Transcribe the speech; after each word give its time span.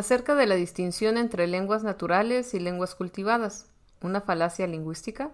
acerca 0.00 0.34
de 0.34 0.46
la 0.46 0.54
distinción 0.54 1.16
entre 1.16 1.46
lenguas 1.46 1.84
naturales 1.84 2.54
y 2.54 2.58
lenguas 2.58 2.94
cultivadas, 2.94 3.66
una 4.00 4.20
falacia 4.20 4.66
lingüística. 4.66 5.30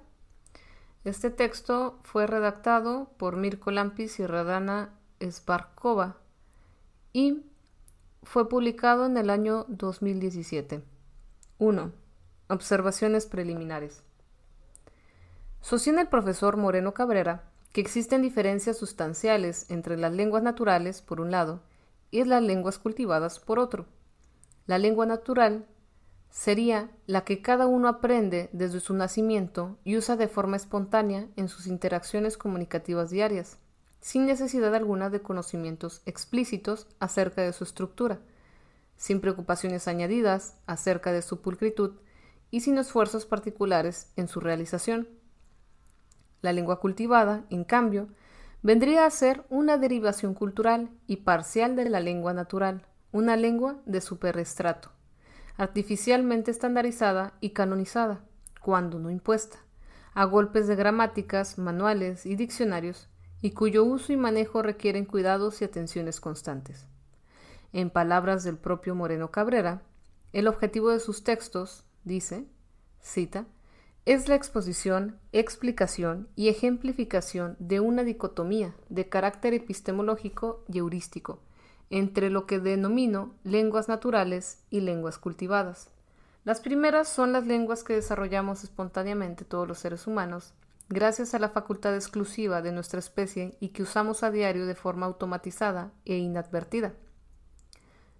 Este 1.05 1.31
texto 1.31 1.99
fue 2.03 2.27
redactado 2.27 3.09
por 3.17 3.37
Mirko 3.37 3.71
Lampis 3.71 4.19
y 4.19 4.27
Radana 4.27 4.91
Sparkova 5.23 6.17
y 7.13 7.45
fue 8.25 8.49
publicado 8.49 9.07
en 9.07 9.17
el 9.17 9.31
año 9.31 9.67
2017. 9.69 10.83
1. 11.59 11.93
Observaciones 12.49 13.27
preliminares. 13.27 14.03
Sostiene 15.61 16.03
el 16.03 16.09
profesor 16.09 16.57
Moreno 16.57 16.93
Cabrera 16.93 17.45
que 17.73 17.81
existen 17.81 18.21
diferencias 18.21 18.79
sustanciales 18.79 19.71
entre 19.71 19.97
las 19.97 20.13
lenguas 20.13 20.43
naturales, 20.43 21.03
por 21.03 21.21
un 21.21 21.31
lado, 21.31 21.61
y 22.11 22.25
las 22.25 22.43
lenguas 22.43 22.79
cultivadas, 22.79 23.39
por 23.39 23.59
otro. 23.59 23.87
La 24.67 24.79
lengua 24.79 25.07
natural 25.07 25.67
sería 26.29 26.91
la 27.07 27.25
que 27.25 27.41
cada 27.41 27.67
uno 27.67 27.89
aprende 27.89 28.51
desde 28.53 28.81
su 28.81 28.95
nacimiento 28.95 29.79
y 29.85 29.97
usa 29.97 30.17
de 30.17 30.29
forma 30.29 30.57
espontánea 30.57 31.29
en 31.37 31.49
sus 31.49 31.67
interacciones 31.67 32.37
comunicativas 32.37 33.11
diarias, 33.11 33.59
sin 34.01 34.27
necesidad 34.27 34.75
alguna 34.75 35.09
de 35.09 35.23
conocimientos 35.23 36.03
explícitos 36.05 36.89
acerca 36.99 37.43
de 37.43 37.53
su 37.53 37.65
estructura, 37.65 38.19
sin 38.97 39.21
preocupaciones 39.21 39.89
añadidas 39.89 40.57
acerca 40.67 41.13
de 41.13 41.23
su 41.23 41.41
pulcritud 41.41 41.93
y 42.51 42.61
sin 42.61 42.77
esfuerzos 42.79 43.25
particulares 43.25 44.11
en 44.17 44.27
su 44.27 44.41
realización. 44.41 45.09
La 46.43 46.53
lengua 46.53 46.81
cultivada, 46.81 47.45
en 47.51 47.65
cambio, 47.65 48.09
vendría 48.63 49.07
a 49.07 49.11
ser 49.11 49.45
una 49.49 49.79
derivación 49.79 50.35
cultural 50.35 50.91
y 51.07 51.19
parcial 51.19 51.77
de 51.77 51.89
la 51.89 52.01
lengua 52.01 52.33
natural, 52.33 52.85
una 53.17 53.35
lengua 53.35 53.81
de 53.87 54.03
superestrato, 54.03 54.91
artificialmente 55.57 56.51
estandarizada 56.51 57.33
y 57.41 57.51
canonizada, 57.51 58.21
cuando 58.61 58.99
no 58.99 59.11
impuesta, 59.11 59.57
a 60.13 60.27
golpes 60.27 60.67
de 60.67 60.77
gramáticas, 60.77 61.57
manuales 61.57 62.27
y 62.27 62.37
diccionarios, 62.37 63.09
y 63.41 63.53
cuyo 63.53 63.85
uso 63.85 64.13
y 64.13 64.19
manejo 64.19 64.61
requieren 64.61 65.07
cuidados 65.07 65.63
y 65.63 65.65
atenciones 65.65 66.21
constantes. 66.21 66.87
En 67.73 67.89
palabras 67.89 68.45
del 68.45 68.59
propio 68.59 68.95
Moreno 68.95 69.31
Cabrera, 69.31 69.81
el 70.35 70.47
objetivo 70.47 70.91
de 70.91 71.01
sus 71.01 71.25
textos, 71.25 71.85
dice, 72.05 72.45
cita, 73.01 73.47
es 74.05 74.29
la 74.29 74.35
exposición, 74.35 75.19
explicación 75.33 76.29
y 76.37 76.49
ejemplificación 76.49 77.57
de 77.61 77.81
una 77.81 78.05
dicotomía 78.05 78.75
de 78.91 79.09
carácter 79.09 79.55
epistemológico 79.55 80.65
y 80.69 80.79
heurístico 80.79 81.41
entre 81.91 82.31
lo 82.31 82.47
que 82.47 82.59
denomino 82.59 83.35
lenguas 83.45 83.89
naturales 83.89 84.65
y 84.71 84.81
lenguas 84.81 85.19
cultivadas. 85.19 85.91
Las 86.45 86.61
primeras 86.61 87.09
son 87.09 87.33
las 87.33 87.47
lenguas 87.47 87.83
que 87.83 87.95
desarrollamos 87.95 88.63
espontáneamente 88.63 89.45
todos 89.45 89.67
los 89.67 89.79
seres 89.79 90.07
humanos, 90.07 90.55
gracias 90.89 91.35
a 91.35 91.39
la 91.39 91.49
facultad 91.49 91.95
exclusiva 91.95 92.63
de 92.63 92.73
nuestra 92.73 93.01
especie 93.01 93.57
y 93.59 93.71
que 93.71 93.83
usamos 93.83 94.23
a 94.23 94.31
diario 94.31 94.67
de 94.67 94.75
forma 94.75 95.07
automatizada 95.07 95.91
e 96.05 96.17
inadvertida. 96.19 96.95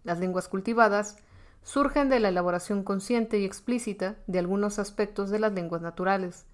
Las 0.03 0.19
lenguas 0.19 0.49
cultivadas 0.49 1.19
surgen 1.63 2.09
de 2.09 2.21
la 2.21 2.29
elaboración 2.29 2.83
consciente 2.85 3.39
y 3.39 3.45
explícita 3.45 4.17
de 4.27 4.39
algunos 4.39 4.79
aspectos 4.79 5.31
de 5.31 5.41
las 5.41 5.53
lenguas 5.53 5.83
naturales, 5.83 6.47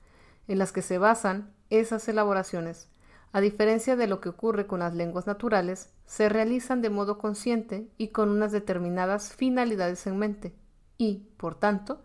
en 0.48 0.58
las 0.58 0.72
que 0.72 0.82
se 0.82 0.98
basan 0.98 1.54
esas 1.70 2.08
elaboraciones. 2.08 2.88
A 3.32 3.40
diferencia 3.40 3.96
de 3.96 4.06
lo 4.06 4.20
que 4.20 4.28
ocurre 4.28 4.66
con 4.66 4.80
las 4.80 4.94
lenguas 4.94 5.26
naturales, 5.26 5.90
se 6.04 6.28
realizan 6.28 6.82
de 6.82 6.90
modo 6.90 7.16
consciente 7.16 7.88
y 7.96 8.08
con 8.08 8.28
unas 8.28 8.52
determinadas 8.52 9.32
finalidades 9.32 10.06
en 10.06 10.18
mente, 10.18 10.54
y, 10.98 11.26
por 11.38 11.54
tanto, 11.54 12.02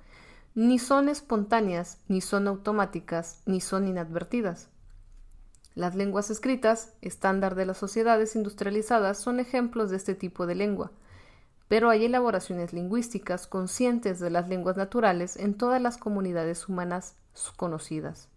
ni 0.55 0.79
son 0.79 1.09
espontáneas, 1.09 1.99
ni 2.07 2.21
son 2.21 2.47
automáticas, 2.47 3.41
ni 3.45 3.59
son 3.59 3.87
inadvertidas. 3.87 4.69
Las 5.75 5.95
lenguas 5.95 6.31
escritas, 6.31 6.93
estándar 7.01 7.55
de 7.55 7.65
las 7.65 7.77
sociedades 7.77 8.35
industrializadas, 8.35 9.19
son 9.19 9.39
ejemplos 9.41 9.89
de 9.89 9.97
este 9.97 10.15
tipo 10.15 10.47
de 10.47 10.55
lengua, 10.55 10.91
pero 11.67 11.89
hay 11.89 12.05
elaboraciones 12.05 12.71
lingüísticas 12.71 13.47
conscientes 13.47 14.19
de 14.19 14.29
las 14.29 14.47
lenguas 14.47 14.77
naturales 14.77 15.35
en 15.35 15.55
todas 15.55 15.81
las 15.81 15.97
comunidades 15.97 16.69
humanas 16.69 17.15
conocidas. 17.57 18.29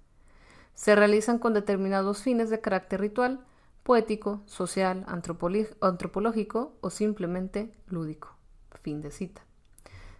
Se 0.80 0.96
realizan 0.96 1.38
con 1.38 1.52
determinados 1.52 2.22
fines 2.22 2.48
de 2.48 2.62
carácter 2.62 3.02
ritual, 3.02 3.44
poético, 3.82 4.40
social, 4.46 5.04
antropológico 5.08 6.72
o 6.80 6.88
simplemente 6.88 7.70
lúdico. 7.86 8.34
Fin 8.82 9.02
de 9.02 9.10
cita. 9.10 9.42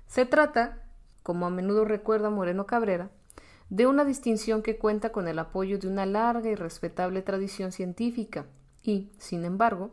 Se 0.06 0.26
trata, 0.26 0.82
como 1.22 1.46
a 1.46 1.50
menudo 1.50 1.86
recuerda 1.86 2.28
Moreno 2.28 2.66
Cabrera, 2.66 3.10
de 3.70 3.86
una 3.86 4.04
distinción 4.04 4.60
que 4.60 4.76
cuenta 4.76 5.12
con 5.12 5.28
el 5.28 5.38
apoyo 5.38 5.78
de 5.78 5.88
una 5.88 6.04
larga 6.04 6.50
y 6.50 6.54
respetable 6.56 7.22
tradición 7.22 7.72
científica 7.72 8.44
y, 8.82 9.10
sin 9.16 9.46
embargo, 9.46 9.92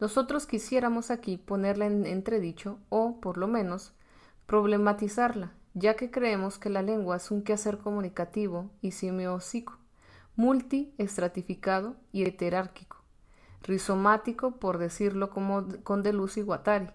nosotros 0.00 0.46
quisiéramos 0.46 1.10
aquí 1.10 1.36
ponerla 1.36 1.84
en 1.84 2.06
entredicho 2.06 2.78
o, 2.88 3.20
por 3.20 3.36
lo 3.36 3.48
menos, 3.48 3.92
problematizarla, 4.46 5.52
ya 5.74 5.94
que 5.94 6.10
creemos 6.10 6.58
que 6.58 6.70
la 6.70 6.80
lengua 6.80 7.16
es 7.16 7.30
un 7.30 7.42
quehacer 7.42 7.76
comunicativo 7.76 8.70
y 8.80 8.92
semiósico, 8.92 9.78
multiestratificado 10.36 11.96
y 12.12 12.24
heterárquico, 12.24 12.98
rizomático, 13.62 14.52
por 14.52 14.78
decirlo 14.78 15.30
como 15.30 15.66
con 15.82 16.02
Deleuze 16.02 16.40
y 16.40 16.42
Guattari, 16.42 16.90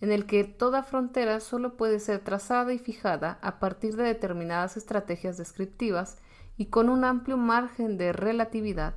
en 0.00 0.12
el 0.12 0.26
que 0.26 0.44
toda 0.44 0.82
frontera 0.82 1.40
solo 1.40 1.76
puede 1.76 1.98
ser 1.98 2.20
trazada 2.20 2.72
y 2.72 2.78
fijada 2.78 3.38
a 3.40 3.58
partir 3.58 3.96
de 3.96 4.04
determinadas 4.04 4.76
estrategias 4.76 5.38
descriptivas 5.38 6.18
y 6.56 6.66
con 6.66 6.88
un 6.88 7.04
amplio 7.04 7.36
margen 7.36 7.96
de 7.96 8.12
relatividad 8.12 8.94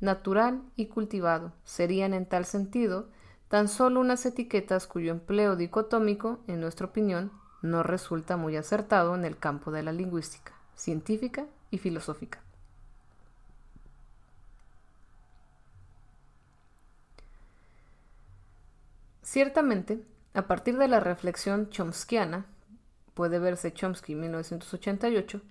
natural 0.00 0.62
y 0.74 0.86
cultivado 0.86 1.52
serían 1.64 2.14
en 2.14 2.26
tal 2.26 2.44
sentido 2.44 3.08
tan 3.48 3.68
solo 3.68 4.00
unas 4.00 4.26
etiquetas 4.26 4.86
cuyo 4.86 5.12
empleo 5.12 5.56
dicotómico, 5.56 6.40
en 6.48 6.60
nuestra 6.60 6.86
opinión, 6.86 7.30
no 7.62 7.82
resulta 7.82 8.36
muy 8.36 8.56
acertado 8.56 9.14
en 9.14 9.24
el 9.24 9.38
campo 9.38 9.70
de 9.70 9.82
la 9.82 9.92
lingüística, 9.92 10.52
científica 10.74 11.46
y 11.70 11.78
filosófica. 11.78 12.45
Ciertamente, 19.26 20.04
a 20.34 20.46
partir 20.46 20.78
de 20.78 20.86
la 20.86 21.00
reflexión 21.00 21.68
chomskiana, 21.68 22.46
puede 23.12 23.40
verse 23.40 23.72
Chomsky 23.72 24.14
1988, 24.14 25.42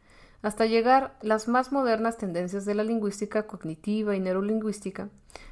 hasta 0.42 0.66
llegar 0.66 1.18
las 1.22 1.50
más 1.50 1.74
modernas 1.74 2.18
tendencias 2.18 2.64
de 2.64 2.74
la 2.74 2.86
lingüística 2.86 3.48
cognitiva 3.48 4.16
y 4.16 4.22
neurolingüística, 4.22 5.10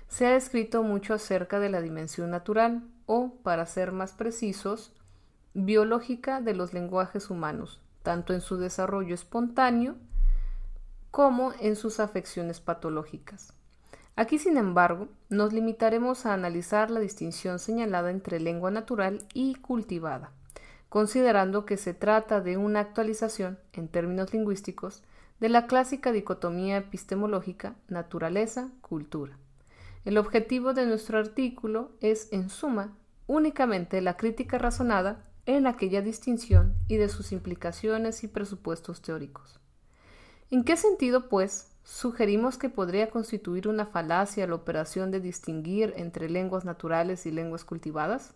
se 0.08 0.28
ha 0.28 0.38
escrito 0.38 0.84
mucho 0.84 1.14
acerca 1.14 1.60
de 1.60 1.68
la 1.68 1.82
dimensión 1.82 2.32
natural 2.32 2.84
o, 3.08 3.36
para 3.44 3.66
ser 3.66 3.92
más 3.92 4.14
precisos, 4.14 4.94
biológica 5.54 6.40
de 6.40 6.56
los 6.56 6.74
lenguajes 6.74 7.30
humanos, 7.30 7.82
tanto 8.04 8.34
en 8.34 8.40
su 8.40 8.56
desarrollo 8.56 9.16
espontáneo 9.16 9.98
como 11.12 11.52
en 11.60 11.76
sus 11.76 12.00
afecciones 12.00 12.62
patológicas. 12.62 13.54
Aquí, 14.16 14.38
sin 14.38 14.58
embargo, 14.58 15.08
nos 15.30 15.54
limitaremos 15.54 16.26
a 16.26 16.34
analizar 16.34 16.92
la 16.92 17.00
distinción 17.00 17.60
señalada 17.60 18.12
entre 18.12 18.40
lengua 18.40 18.72
natural 18.72 19.26
y 19.34 19.56
cultivada 19.56 20.32
considerando 20.94 21.66
que 21.66 21.78
se 21.78 21.96
trata 21.96 22.40
de 22.40 22.56
una 22.56 22.80
actualización, 22.80 23.58
en 23.74 23.88
términos 23.88 24.32
lingüísticos, 24.32 25.02
de 25.40 25.50
la 25.50 25.66
clásica 25.66 26.12
dicotomía 26.12 26.78
epistemológica 26.78 27.74
naturaleza-cultura. 27.88 29.36
El 30.06 30.20
objetivo 30.20 30.76
de 30.76 30.86
nuestro 30.86 31.18
artículo 31.18 31.94
es, 32.00 32.32
en 32.32 32.48
suma, 32.48 32.96
únicamente 33.26 34.02
la 34.02 34.18
crítica 34.18 34.60
razonada 34.60 35.26
en 35.48 35.66
aquella 35.66 36.04
distinción 36.04 36.76
y 36.88 36.98
de 36.98 37.10
sus 37.10 37.32
implicaciones 37.32 38.24
y 38.24 38.28
presupuestos 38.28 39.02
teóricos. 39.02 39.60
¿En 40.52 40.64
qué 40.64 40.78
sentido, 40.78 41.28
pues, 41.28 41.72
sugerimos 41.84 42.58
que 42.58 42.70
podría 42.70 43.10
constituir 43.10 43.68
una 43.68 43.86
falacia 43.86 44.48
la 44.48 44.56
operación 44.56 45.12
de 45.12 45.20
distinguir 45.20 45.94
entre 45.98 46.30
lenguas 46.30 46.66
naturales 46.66 47.26
y 47.26 47.32
lenguas 47.32 47.66
cultivadas? 47.66 48.34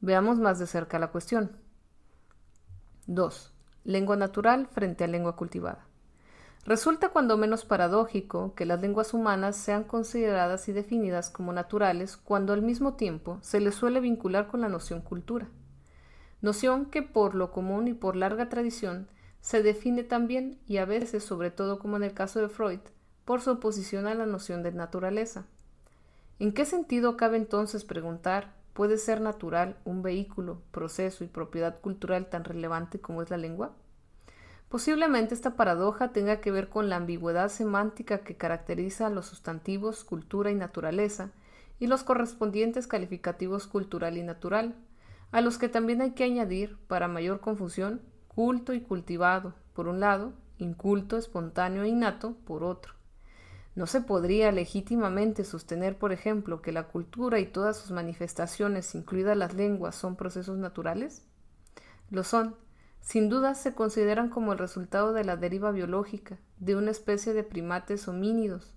Veamos 0.00 0.38
más 0.38 0.58
de 0.58 0.66
cerca 0.66 0.98
la 0.98 1.12
cuestión. 1.12 1.56
2. 3.06 3.52
Lengua 3.84 4.16
natural 4.16 4.66
frente 4.66 5.04
a 5.04 5.08
lengua 5.08 5.36
cultivada. 5.36 5.86
Resulta 6.64 7.08
cuando 7.08 7.36
menos 7.36 7.64
paradójico 7.64 8.54
que 8.54 8.66
las 8.66 8.80
lenguas 8.80 9.14
humanas 9.14 9.56
sean 9.56 9.82
consideradas 9.82 10.68
y 10.68 10.72
definidas 10.72 11.28
como 11.28 11.52
naturales 11.52 12.16
cuando 12.16 12.52
al 12.52 12.62
mismo 12.62 12.94
tiempo 12.94 13.38
se 13.42 13.58
les 13.58 13.74
suele 13.74 13.98
vincular 13.98 14.46
con 14.46 14.60
la 14.60 14.68
noción 14.68 15.00
cultura. 15.00 15.48
Noción 16.40 16.86
que 16.86 17.02
por 17.02 17.34
lo 17.34 17.50
común 17.50 17.88
y 17.88 17.94
por 17.94 18.14
larga 18.14 18.48
tradición 18.48 19.08
se 19.42 19.62
define 19.62 20.04
también 20.04 20.58
y 20.66 20.78
a 20.78 20.86
veces, 20.86 21.24
sobre 21.24 21.50
todo 21.50 21.78
como 21.80 21.96
en 21.96 22.04
el 22.04 22.14
caso 22.14 22.40
de 22.40 22.48
Freud, 22.48 22.78
por 23.24 23.40
su 23.40 23.50
oposición 23.50 24.06
a 24.06 24.14
la 24.14 24.24
noción 24.24 24.62
de 24.62 24.72
naturaleza. 24.72 25.44
¿En 26.38 26.52
qué 26.52 26.64
sentido 26.64 27.16
cabe 27.16 27.36
entonces 27.36 27.84
preguntar 27.84 28.54
puede 28.72 28.96
ser 28.98 29.20
natural 29.20 29.76
un 29.84 30.00
vehículo, 30.02 30.62
proceso 30.70 31.24
y 31.24 31.26
propiedad 31.26 31.80
cultural 31.80 32.30
tan 32.30 32.44
relevante 32.44 33.00
como 33.00 33.20
es 33.20 33.30
la 33.30 33.36
lengua? 33.36 33.72
Posiblemente 34.68 35.34
esta 35.34 35.56
paradoja 35.56 36.12
tenga 36.12 36.40
que 36.40 36.52
ver 36.52 36.68
con 36.68 36.88
la 36.88 36.96
ambigüedad 36.96 37.48
semántica 37.48 38.18
que 38.18 38.36
caracteriza 38.36 39.08
a 39.08 39.10
los 39.10 39.26
sustantivos 39.26 40.04
cultura 40.04 40.52
y 40.52 40.54
naturaleza 40.54 41.30
y 41.80 41.88
los 41.88 42.04
correspondientes 42.04 42.86
calificativos 42.86 43.66
cultural 43.66 44.16
y 44.16 44.22
natural, 44.22 44.76
a 45.32 45.40
los 45.40 45.58
que 45.58 45.68
también 45.68 46.00
hay 46.00 46.12
que 46.12 46.24
añadir, 46.24 46.78
para 46.86 47.08
mayor 47.08 47.40
confusión, 47.40 48.00
culto 48.34 48.72
y 48.72 48.80
cultivado, 48.80 49.54
por 49.74 49.88
un 49.88 50.00
lado, 50.00 50.32
inculto, 50.58 51.16
espontáneo 51.16 51.82
e 51.82 51.88
innato, 51.88 52.36
por 52.46 52.64
otro. 52.64 52.94
¿No 53.74 53.86
se 53.86 54.02
podría 54.02 54.52
legítimamente 54.52 55.44
sostener, 55.44 55.98
por 55.98 56.12
ejemplo, 56.12 56.60
que 56.60 56.72
la 56.72 56.88
cultura 56.88 57.40
y 57.40 57.46
todas 57.46 57.76
sus 57.76 57.90
manifestaciones, 57.90 58.94
incluidas 58.94 59.36
las 59.36 59.54
lenguas, 59.54 59.94
son 59.94 60.16
procesos 60.16 60.58
naturales? 60.58 61.26
Lo 62.10 62.22
son, 62.22 62.54
sin 63.00 63.28
duda 63.28 63.54
se 63.54 63.74
consideran 63.74 64.28
como 64.28 64.52
el 64.52 64.58
resultado 64.58 65.12
de 65.12 65.24
la 65.24 65.36
deriva 65.36 65.70
biológica 65.72 66.38
de 66.58 66.76
una 66.76 66.90
especie 66.90 67.32
de 67.32 67.44
primates 67.44 68.06
homínidos, 68.08 68.74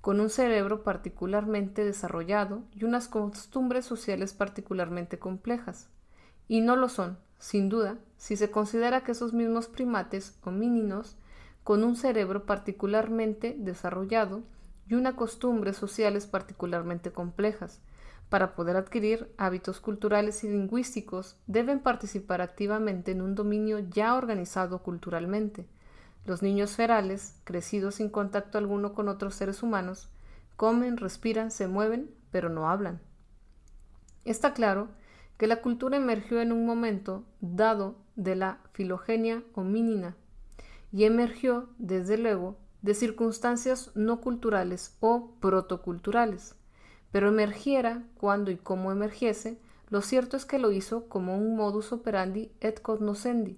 con 0.00 0.20
un 0.20 0.28
cerebro 0.28 0.82
particularmente 0.82 1.84
desarrollado 1.84 2.62
y 2.72 2.84
unas 2.84 3.08
costumbres 3.08 3.86
sociales 3.86 4.34
particularmente 4.34 5.18
complejas. 5.18 5.88
Y 6.46 6.60
no 6.60 6.76
lo 6.76 6.88
son, 6.88 7.18
sin 7.38 7.68
duda, 7.68 7.98
si 8.24 8.38
se 8.38 8.50
considera 8.50 9.02
que 9.04 9.12
esos 9.12 9.34
mismos 9.34 9.68
primates 9.68 10.38
homínidos, 10.44 11.18
con 11.62 11.84
un 11.84 11.94
cerebro 11.94 12.46
particularmente 12.46 13.54
desarrollado 13.58 14.44
y 14.88 14.94
unas 14.94 15.12
costumbres 15.12 15.76
sociales 15.76 16.26
particularmente 16.26 17.12
complejas, 17.12 17.82
para 18.30 18.54
poder 18.54 18.78
adquirir 18.78 19.30
hábitos 19.36 19.78
culturales 19.78 20.42
y 20.42 20.48
lingüísticos, 20.48 21.36
deben 21.46 21.80
participar 21.80 22.40
activamente 22.40 23.10
en 23.10 23.20
un 23.20 23.34
dominio 23.34 23.80
ya 23.90 24.14
organizado 24.14 24.78
culturalmente. 24.78 25.66
Los 26.24 26.40
niños 26.40 26.76
ferales, 26.76 27.38
crecidos 27.44 27.96
sin 27.96 28.08
contacto 28.08 28.56
alguno 28.56 28.94
con 28.94 29.08
otros 29.08 29.34
seres 29.34 29.62
humanos, 29.62 30.08
comen, 30.56 30.96
respiran, 30.96 31.50
se 31.50 31.68
mueven, 31.68 32.10
pero 32.30 32.48
no 32.48 32.70
hablan. 32.70 33.02
Está 34.24 34.54
claro 34.54 34.88
que 35.36 35.46
la 35.46 35.60
cultura 35.60 35.98
emergió 35.98 36.40
en 36.40 36.52
un 36.52 36.64
momento 36.64 37.26
dado 37.42 38.02
de 38.16 38.36
la 38.36 38.60
filogenia 38.72 39.42
homínina 39.54 40.16
y 40.92 41.04
emergió, 41.04 41.68
desde 41.78 42.18
luego, 42.18 42.58
de 42.82 42.94
circunstancias 42.94 43.90
no 43.94 44.20
culturales 44.20 44.96
o 45.00 45.32
protoculturales 45.40 46.56
pero 47.14 47.28
emergiera 47.28 48.02
cuando 48.16 48.50
y 48.50 48.56
cómo 48.56 48.90
emergiese, 48.90 49.60
lo 49.88 50.02
cierto 50.02 50.36
es 50.36 50.44
que 50.44 50.58
lo 50.58 50.72
hizo 50.72 51.08
como 51.08 51.38
un 51.38 51.54
modus 51.54 51.92
operandi 51.92 52.50
et 52.60 52.82
cognoscendi, 52.82 53.56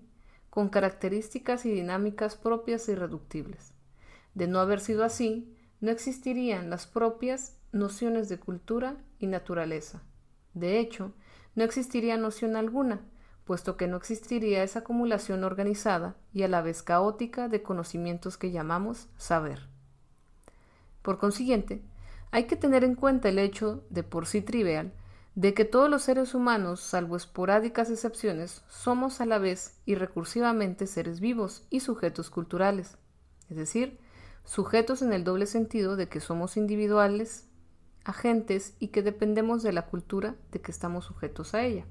con 0.50 0.68
características 0.68 1.64
y 1.64 1.70
dinámicas 1.70 2.36
propias 2.36 2.86
e 2.86 2.92
irreductibles. 2.92 3.72
De 4.34 4.46
no 4.46 4.60
haber 4.60 4.78
sido 4.80 5.04
así, 5.04 5.56
no 5.80 5.90
existirían 5.90 6.68
las 6.68 6.86
propias 6.86 7.56
nociones 7.72 8.28
de 8.28 8.38
cultura 8.38 8.98
y 9.18 9.26
naturaleza. 9.26 10.02
De 10.52 10.78
hecho, 10.78 11.14
no 11.54 11.64
existiría 11.64 12.18
noción 12.18 12.56
alguna, 12.56 13.00
puesto 13.46 13.76
que 13.76 13.86
no 13.86 13.96
existiría 13.96 14.64
esa 14.64 14.80
acumulación 14.80 15.44
organizada 15.44 16.16
y 16.34 16.42
a 16.42 16.48
la 16.48 16.62
vez 16.62 16.82
caótica 16.82 17.48
de 17.48 17.62
conocimientos 17.62 18.36
que 18.36 18.50
llamamos 18.50 19.08
saber. 19.16 19.68
Por 21.00 21.18
consiguiente, 21.18 21.80
hay 22.32 22.44
que 22.44 22.56
tener 22.56 22.82
en 22.82 22.96
cuenta 22.96 23.28
el 23.28 23.38
hecho, 23.38 23.84
de 23.88 24.02
por 24.02 24.26
sí 24.26 24.42
trivial, 24.42 24.92
de 25.36 25.54
que 25.54 25.64
todos 25.64 25.88
los 25.88 26.02
seres 26.02 26.34
humanos, 26.34 26.80
salvo 26.80 27.16
esporádicas 27.16 27.88
excepciones, 27.88 28.64
somos 28.68 29.20
a 29.20 29.26
la 29.26 29.38
vez 29.38 29.78
y 29.86 29.94
recursivamente 29.94 30.88
seres 30.88 31.20
vivos 31.20 31.66
y 31.70 31.80
sujetos 31.80 32.30
culturales, 32.30 32.98
es 33.48 33.56
decir, 33.56 34.00
sujetos 34.44 35.02
en 35.02 35.12
el 35.12 35.22
doble 35.22 35.46
sentido 35.46 35.94
de 35.94 36.08
que 36.08 36.18
somos 36.18 36.56
individuales, 36.56 37.46
agentes 38.04 38.74
y 38.80 38.88
que 38.88 39.02
dependemos 39.02 39.62
de 39.62 39.72
la 39.72 39.86
cultura 39.86 40.34
de 40.50 40.60
que 40.60 40.72
estamos 40.72 41.04
sujetos 41.04 41.54
a 41.54 41.62
ella. 41.62 41.86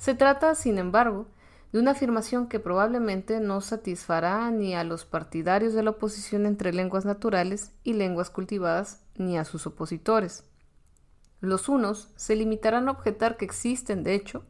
Se 0.00 0.14
trata, 0.14 0.54
sin 0.54 0.78
embargo, 0.78 1.26
de 1.72 1.78
una 1.78 1.90
afirmación 1.90 2.48
que 2.48 2.58
probablemente 2.58 3.38
no 3.38 3.60
satisfará 3.60 4.50
ni 4.50 4.74
a 4.74 4.82
los 4.82 5.04
partidarios 5.04 5.74
de 5.74 5.82
la 5.82 5.90
oposición 5.90 6.46
entre 6.46 6.72
lenguas 6.72 7.04
naturales 7.04 7.72
y 7.84 7.92
lenguas 7.92 8.30
cultivadas, 8.30 9.04
ni 9.16 9.36
a 9.36 9.44
sus 9.44 9.66
opositores. 9.66 10.44
Los 11.42 11.68
unos 11.68 12.08
se 12.16 12.34
limitarán 12.34 12.88
a 12.88 12.92
objetar 12.92 13.36
que 13.36 13.44
existen, 13.44 14.02
de 14.02 14.14
hecho, 14.14 14.46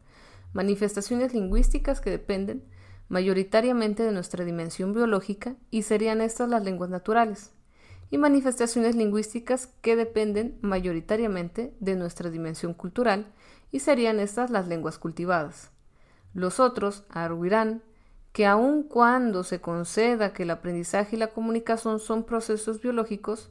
manifestaciones 0.53 1.35
lingüísticas 1.35 2.01
que 2.01 2.11
dependen 2.11 2.63
mayoritariamente 3.09 4.05
de 4.05 4.13
nuestra 4.13 4.45
dimensión 4.45 4.93
biológica 4.93 5.57
y 5.69 5.83
serían 5.83 6.21
estas 6.21 6.49
las 6.49 6.63
lenguas 6.63 6.91
naturales, 6.91 7.51
y 8.09 8.19
manifestaciones 8.19 8.95
lingüísticas 8.95 9.67
que 9.83 9.97
dependen 9.97 10.61
mayoritariamente 10.61 11.75
de 11.81 11.97
nuestra 11.97 12.31
dimensión 12.31 12.73
cultural 12.73 13.33
y 13.71 13.81
serían 13.81 14.21
estas 14.21 14.51
las 14.51 14.69
lenguas 14.69 14.99
cultivadas. 14.99 15.71
Los 16.35 16.61
otros 16.61 17.05
arguirán 17.09 17.83
que 18.33 18.47
aun 18.47 18.85
cuando 18.85 19.43
se 19.43 19.61
conceda 19.61 20.33
que 20.33 20.45
el 20.45 20.51
aprendizaje 20.51 21.17
y 21.17 21.19
la 21.19 21.29
comunicación 21.29 21.99
son 21.99 22.25
procesos 22.25 22.81
biológicos, 22.81 23.51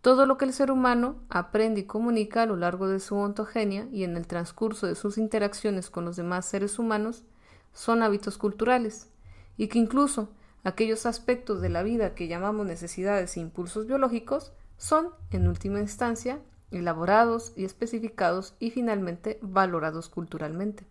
todo 0.00 0.26
lo 0.26 0.36
que 0.36 0.44
el 0.44 0.52
ser 0.52 0.70
humano 0.70 1.16
aprende 1.28 1.80
y 1.80 1.84
comunica 1.84 2.42
a 2.42 2.46
lo 2.46 2.56
largo 2.56 2.88
de 2.88 3.00
su 3.00 3.16
ontogenia 3.16 3.88
y 3.92 4.04
en 4.04 4.16
el 4.16 4.26
transcurso 4.26 4.86
de 4.86 4.94
sus 4.94 5.18
interacciones 5.18 5.90
con 5.90 6.04
los 6.04 6.16
demás 6.16 6.46
seres 6.46 6.78
humanos 6.78 7.24
son 7.72 8.02
hábitos 8.02 8.38
culturales, 8.38 9.08
y 9.56 9.68
que 9.68 9.78
incluso 9.78 10.30
aquellos 10.64 11.06
aspectos 11.06 11.60
de 11.60 11.68
la 11.68 11.82
vida 11.82 12.14
que 12.14 12.28
llamamos 12.28 12.66
necesidades 12.66 13.36
e 13.36 13.40
impulsos 13.40 13.86
biológicos 13.86 14.52
son, 14.76 15.10
en 15.30 15.46
última 15.46 15.80
instancia, 15.80 16.40
elaborados 16.70 17.52
y 17.56 17.64
especificados 17.64 18.54
y 18.58 18.70
finalmente 18.70 19.38
valorados 19.42 20.08
culturalmente. 20.08 20.84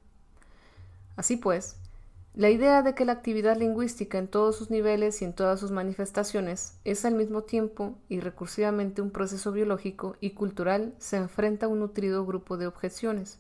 Así 1.16 1.38
pues, 1.38 1.78
la 2.34 2.50
idea 2.50 2.82
de 2.82 2.96
que 2.96 3.06
la 3.06 3.14
actividad 3.14 3.56
lingüística 3.56 4.18
en 4.18 4.28
todos 4.28 4.58
sus 4.58 4.70
niveles 4.70 5.22
y 5.22 5.26
en 5.26 5.32
todas 5.32 5.58
sus 5.58 5.72
manifestaciones 5.72 6.78
es 6.84 7.06
al 7.06 7.16
mismo 7.16 7.44
tiempo 7.44 7.96
y 8.10 8.20
recursivamente 8.20 9.02
un 9.02 9.12
proceso 9.12 9.54
biológico 9.54 10.18
y 10.20 10.32
cultural 10.32 10.94
se 10.98 11.16
enfrenta 11.16 11.68
a 11.68 11.70
un 11.70 11.80
nutrido 11.80 12.26
grupo 12.26 12.58
de 12.58 12.68
objeciones. 12.68 13.40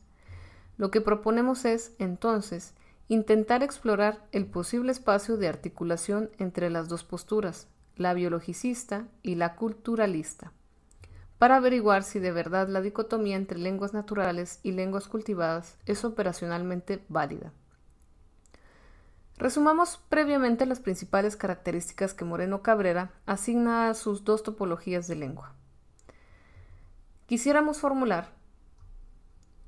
Lo 0.77 0.91
que 0.91 1.01
proponemos 1.01 1.65
es, 1.65 1.93
entonces, 2.00 2.74
intentar 3.09 3.63
explorar 3.63 4.25
el 4.31 4.45
posible 4.45 4.93
espacio 4.93 5.36
de 5.36 5.50
articulación 5.50 6.29
entre 6.38 6.69
las 6.69 6.88
dos 6.88 7.03
posturas, 7.03 7.67
la 7.98 8.13
biologicista 8.13 9.07
y 9.24 9.36
la 9.36 9.55
culturalista, 9.55 10.53
para 11.45 11.57
averiguar 11.57 12.01
si 12.01 12.17
de 12.17 12.31
verdad 12.31 12.69
la 12.69 12.81
dicotomía 12.81 13.35
entre 13.35 13.59
lenguas 13.59 13.93
naturales 13.93 14.59
y 14.63 14.71
lenguas 14.71 15.07
cultivadas 15.07 15.77
es 15.85 16.03
operacionalmente 16.03 17.05
válida. 17.07 17.53
Resumamos 19.37 19.99
previamente 20.09 20.65
las 20.65 20.79
principales 20.79 21.35
características 21.35 22.15
que 22.15 22.25
Moreno 22.25 22.63
Cabrera 22.63 23.11
asigna 23.27 23.91
a 23.91 23.93
sus 23.93 24.23
dos 24.23 24.41
topologías 24.41 25.07
de 25.07 25.17
lengua. 25.17 25.53
Quisiéramos 27.27 27.77
formular, 27.77 28.31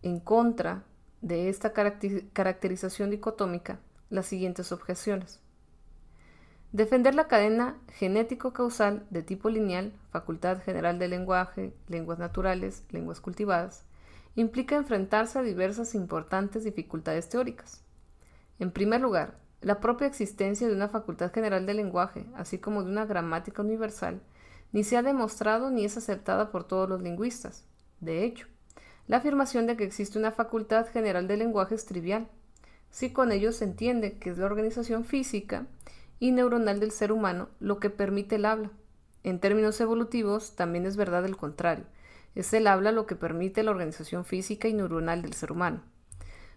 en 0.01 0.19
contra 0.19 0.83
de 1.21 1.47
esta 1.47 1.73
caracterización 1.73 3.11
dicotómica, 3.11 3.77
las 4.09 4.25
siguientes 4.25 4.71
objeciones. 4.71 5.39
Defender 6.73 7.15
la 7.15 7.29
cadena 7.29 7.77
genético-causal 7.93 9.07
de 9.09 9.23
tipo 9.23 9.49
lineal, 9.49 9.93
facultad 10.11 10.61
general 10.61 10.99
del 10.99 11.11
lenguaje, 11.11 11.73
lenguas 11.87 12.19
naturales, 12.19 12.83
lenguas 12.89 13.21
cultivadas, 13.21 13.85
implica 14.35 14.75
enfrentarse 14.75 15.39
a 15.39 15.43
diversas 15.43 15.95
importantes 15.95 16.65
dificultades 16.65 17.29
teóricas. 17.29 17.83
En 18.59 18.71
primer 18.71 18.99
lugar, 18.99 19.39
la 19.61 19.79
propia 19.79 20.07
existencia 20.07 20.67
de 20.67 20.73
una 20.73 20.89
facultad 20.89 21.31
general 21.31 21.65
del 21.65 21.77
lenguaje, 21.77 22.25
así 22.35 22.57
como 22.57 22.83
de 22.83 22.91
una 22.91 23.05
gramática 23.05 23.61
universal, 23.61 24.21
ni 24.73 24.83
se 24.83 24.97
ha 24.97 25.03
demostrado 25.03 25.69
ni 25.69 25.85
es 25.85 25.95
aceptada 25.95 26.51
por 26.51 26.65
todos 26.65 26.89
los 26.89 27.01
lingüistas. 27.01 27.65
De 28.01 28.25
hecho, 28.25 28.45
la 29.07 29.17
afirmación 29.17 29.67
de 29.67 29.77
que 29.77 29.85
existe 29.85 30.19
una 30.19 30.31
facultad 30.31 30.85
general 30.87 31.29
del 31.29 31.39
lenguaje 31.39 31.75
es 31.75 31.85
trivial, 31.85 32.27
si 32.89 33.11
con 33.11 33.31
ello 33.31 33.53
se 33.53 33.63
entiende 33.63 34.17
que 34.19 34.31
es 34.31 34.37
la 34.37 34.45
organización 34.45 35.05
física 35.05 35.65
y 36.19 36.31
neuronal 36.31 36.79
del 36.79 36.91
ser 36.91 37.11
humano 37.11 37.49
lo 37.59 37.79
que 37.79 37.89
permite 37.89 38.35
el 38.35 38.45
habla. 38.45 38.71
En 39.23 39.39
términos 39.39 39.79
evolutivos, 39.81 40.55
también 40.55 40.85
es 40.85 40.95
verdad 40.95 41.25
el 41.25 41.37
contrario. 41.37 41.85
Es 42.35 42.53
el 42.53 42.67
habla 42.67 42.91
lo 42.91 43.05
que 43.05 43.15
permite 43.15 43.63
la 43.63 43.71
organización 43.71 44.25
física 44.25 44.67
y 44.67 44.73
neuronal 44.73 45.21
del 45.21 45.33
ser 45.33 45.51
humano. 45.51 45.81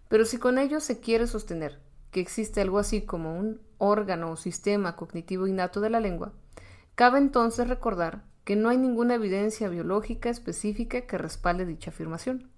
Pero 0.08 0.24
si 0.24 0.38
con 0.38 0.58
ello 0.58 0.80
se 0.80 1.00
quiere 1.00 1.26
sostener 1.26 1.78
que 2.10 2.20
existe 2.20 2.60
algo 2.60 2.78
así 2.78 3.02
como 3.02 3.38
un 3.38 3.60
órgano 3.78 4.32
o 4.32 4.36
sistema 4.36 4.96
cognitivo 4.96 5.46
innato 5.46 5.80
de 5.80 5.90
la 5.90 6.00
lengua, 6.00 6.32
cabe 6.94 7.18
entonces 7.18 7.68
recordar 7.68 8.24
que 8.44 8.56
no 8.56 8.68
hay 8.68 8.78
ninguna 8.78 9.14
evidencia 9.14 9.68
biológica 9.68 10.28
específica 10.28 11.02
que 11.02 11.18
respalde 11.18 11.66
dicha 11.66 11.90
afirmación. 11.90 12.50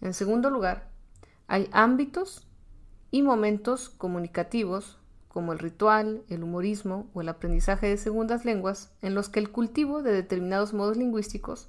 En 0.00 0.14
segundo 0.14 0.50
lugar, 0.50 0.90
hay 1.46 1.68
ámbitos 1.72 2.46
y 3.10 3.22
momentos 3.22 3.88
comunicativos 3.90 4.98
como 5.28 5.52
el 5.52 5.58
ritual, 5.58 6.22
el 6.28 6.42
humorismo 6.42 7.08
o 7.14 7.20
el 7.20 7.28
aprendizaje 7.28 7.86
de 7.86 7.96
segundas 7.96 8.44
lenguas, 8.44 8.92
en 9.02 9.14
los 9.14 9.28
que 9.28 9.40
el 9.40 9.50
cultivo 9.50 10.02
de 10.02 10.12
determinados 10.12 10.72
modos 10.72 10.96
lingüísticos, 10.96 11.68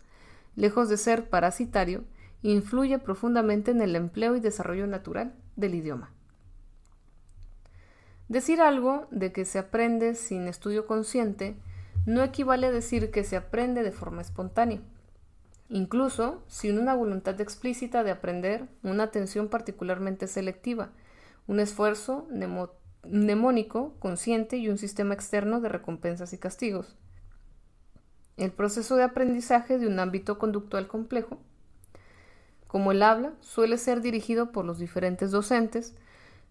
lejos 0.56 0.90
de 0.90 0.98
ser 0.98 1.30
parasitario, 1.30 2.04
influye 2.42 3.00
profundamente 3.00 3.72
en 3.72 3.82
el 3.82 3.96
empleo 3.96 4.36
y 4.36 4.40
desarrollo 4.40 4.88
natural 4.88 5.34
del 5.56 5.76
idioma. 5.76 6.12
Decir 8.30 8.62
algo 8.62 9.08
de 9.12 9.32
que 9.32 9.44
se 9.44 9.60
aprende 9.60 10.16
sin 10.16 10.48
estudio 10.48 10.86
consciente 10.86 11.58
no 12.06 12.24
equivale 12.24 12.68
a 12.68 12.72
decir 12.72 13.12
que 13.12 13.24
se 13.24 13.36
aprende 13.36 13.84
de 13.84 13.92
forma 13.92 14.22
espontánea. 14.22 14.82
Incluso 15.68 16.44
sin 16.48 16.80
una 16.80 16.96
voluntad 16.96 17.40
explícita 17.42 18.04
de 18.04 18.12
aprender, 18.12 18.68
una 18.84 19.04
atención 19.04 19.50
particularmente 19.50 20.28
selectiva, 20.28 20.92
un 21.48 21.60
esfuerzo 21.60 22.28
mnemónico, 23.08 23.94
consciente 24.00 24.58
y 24.58 24.70
un 24.70 24.78
sistema 24.78 25.14
externo 25.14 25.62
de 25.62 25.70
recompensas 25.70 26.34
y 26.34 26.38
castigos. 26.38 26.96
El 28.38 28.52
proceso 28.52 28.96
de 28.96 29.04
aprendizaje 29.04 29.78
de 29.78 29.88
un 29.88 30.00
ámbito 30.00 30.38
conductual 30.38 30.88
complejo, 30.88 31.40
como 32.68 32.92
el 32.92 33.02
habla, 33.02 33.34
suele 33.42 33.78
ser 33.78 34.02
dirigido 34.02 34.52
por 34.52 34.64
los 34.64 34.78
diferentes 34.78 35.32
docentes, 35.32 35.96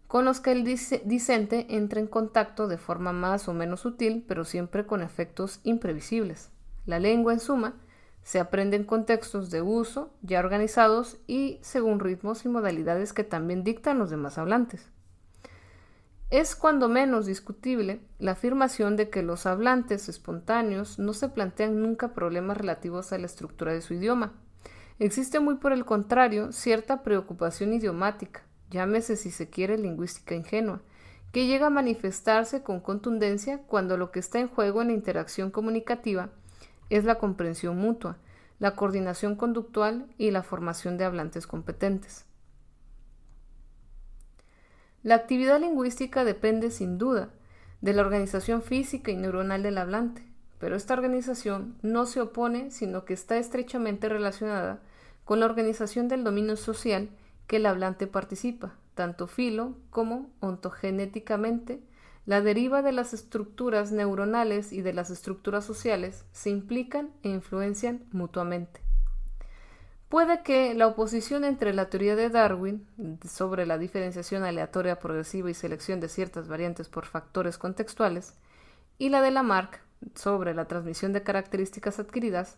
con 0.08 0.24
los 0.24 0.40
que 0.40 0.52
el 0.52 0.64
discente 0.64 1.66
entra 1.68 2.00
en 2.00 2.06
contacto 2.06 2.66
de 2.66 2.78
forma 2.78 3.12
más 3.12 3.46
o 3.46 3.54
menos 3.54 3.80
sutil, 3.80 4.24
pero 4.26 4.44
siempre 4.44 4.84
con 4.84 5.02
efectos 5.02 5.60
imprevisibles. 5.64 6.50
La 6.86 6.98
lengua, 6.98 7.34
en 7.34 7.40
suma, 7.40 7.74
se 8.22 8.40
aprende 8.40 8.76
en 8.76 8.84
contextos 8.84 9.50
de 9.50 9.62
uso 9.62 10.10
ya 10.22 10.40
organizados 10.40 11.18
y 11.26 11.58
según 11.62 12.00
ritmos 12.00 12.44
y 12.44 12.48
modalidades 12.48 13.12
que 13.12 13.24
también 13.24 13.64
dictan 13.64 13.98
los 13.98 14.10
demás 14.10 14.38
hablantes. 14.38 14.90
Es 16.30 16.54
cuando 16.54 16.90
menos 16.90 17.24
discutible 17.24 18.02
la 18.18 18.32
afirmación 18.32 18.96
de 18.96 19.08
que 19.08 19.22
los 19.22 19.46
hablantes 19.46 20.10
espontáneos 20.10 20.98
no 20.98 21.14
se 21.14 21.30
plantean 21.30 21.80
nunca 21.80 22.12
problemas 22.12 22.58
relativos 22.58 23.14
a 23.14 23.18
la 23.18 23.24
estructura 23.24 23.72
de 23.72 23.80
su 23.80 23.94
idioma. 23.94 24.34
Existe 24.98 25.40
muy 25.40 25.54
por 25.54 25.72
el 25.72 25.86
contrario 25.86 26.52
cierta 26.52 27.02
preocupación 27.02 27.72
idiomática, 27.72 28.42
llámese 28.70 29.16
si 29.16 29.30
se 29.30 29.48
quiere 29.48 29.78
lingüística 29.78 30.34
ingenua, 30.34 30.82
que 31.32 31.46
llega 31.46 31.68
a 31.68 31.70
manifestarse 31.70 32.62
con 32.62 32.80
contundencia 32.80 33.62
cuando 33.66 33.96
lo 33.96 34.10
que 34.10 34.18
está 34.18 34.38
en 34.38 34.48
juego 34.48 34.82
en 34.82 34.88
la 34.88 34.94
interacción 34.94 35.50
comunicativa 35.50 36.28
es 36.90 37.04
la 37.04 37.14
comprensión 37.14 37.78
mutua, 37.78 38.18
la 38.58 38.76
coordinación 38.76 39.34
conductual 39.34 40.06
y 40.18 40.30
la 40.30 40.42
formación 40.42 40.98
de 40.98 41.04
hablantes 41.04 41.46
competentes. 41.46 42.27
La 45.04 45.14
actividad 45.14 45.60
lingüística 45.60 46.24
depende 46.24 46.70
sin 46.70 46.98
duda 46.98 47.30
de 47.80 47.92
la 47.92 48.02
organización 48.02 48.62
física 48.62 49.12
y 49.12 49.16
neuronal 49.16 49.62
del 49.62 49.78
hablante, 49.78 50.26
pero 50.58 50.74
esta 50.74 50.94
organización 50.94 51.76
no 51.82 52.04
se 52.04 52.20
opone, 52.20 52.72
sino 52.72 53.04
que 53.04 53.14
está 53.14 53.38
estrechamente 53.38 54.08
relacionada 54.08 54.80
con 55.24 55.38
la 55.38 55.46
organización 55.46 56.08
del 56.08 56.24
dominio 56.24 56.56
social 56.56 57.10
que 57.46 57.56
el 57.56 57.66
hablante 57.66 58.08
participa, 58.08 58.74
tanto 58.94 59.28
filo 59.28 59.76
como 59.90 60.30
ontogenéticamente. 60.40 61.80
La 62.26 62.40
deriva 62.40 62.82
de 62.82 62.92
las 62.92 63.14
estructuras 63.14 63.92
neuronales 63.92 64.72
y 64.72 64.82
de 64.82 64.94
las 64.94 65.10
estructuras 65.10 65.64
sociales 65.64 66.24
se 66.32 66.50
implican 66.50 67.10
e 67.22 67.28
influencian 67.28 68.04
mutuamente. 68.10 68.87
Puede 70.08 70.42
que 70.42 70.72
la 70.72 70.86
oposición 70.86 71.44
entre 71.44 71.74
la 71.74 71.90
teoría 71.90 72.16
de 72.16 72.30
Darwin 72.30 72.86
sobre 73.28 73.66
la 73.66 73.76
diferenciación 73.76 74.42
aleatoria 74.42 74.98
progresiva 74.98 75.50
y 75.50 75.54
selección 75.54 76.00
de 76.00 76.08
ciertas 76.08 76.48
variantes 76.48 76.88
por 76.88 77.04
factores 77.04 77.58
contextuales 77.58 78.34
y 78.96 79.10
la 79.10 79.20
de 79.20 79.30
Lamarck 79.30 79.82
sobre 80.14 80.54
la 80.54 80.64
transmisión 80.64 81.12
de 81.12 81.22
características 81.22 81.98
adquiridas 81.98 82.56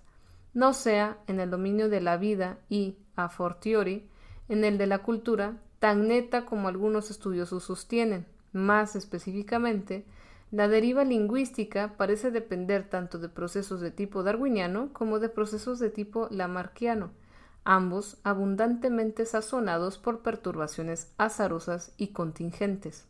no 0.55 0.73
sea 0.73 1.19
en 1.27 1.41
el 1.41 1.51
dominio 1.51 1.89
de 1.89 2.01
la 2.01 2.17
vida 2.17 2.59
y, 2.69 2.99
a 3.17 3.29
fortiori, 3.29 4.09
en 4.49 4.65
el 4.65 4.79
de 4.79 4.87
la 4.87 4.99
cultura, 4.99 5.57
tan 5.81 6.07
neta 6.07 6.45
como 6.45 6.69
algunos 6.69 7.11
estudiosos 7.11 7.65
sostienen. 7.65 8.27
Más 8.53 8.95
específicamente, 8.95 10.05
la 10.51 10.69
deriva 10.69 11.05
lingüística 11.05 11.95
parece 11.97 12.31
depender 12.31 12.89
tanto 12.89 13.19
de 13.19 13.29
procesos 13.29 13.81
de 13.81 13.91
tipo 13.91 14.23
darwiniano 14.23 14.93
como 14.93 15.19
de 15.19 15.29
procesos 15.29 15.79
de 15.79 15.91
tipo 15.91 16.29
lamarckiano, 16.31 17.11
ambos 17.71 18.19
abundantemente 18.25 19.25
sazonados 19.25 19.97
por 19.97 20.23
perturbaciones 20.23 21.13
azarosas 21.19 21.93
y 21.97 22.09
contingentes. 22.09 23.07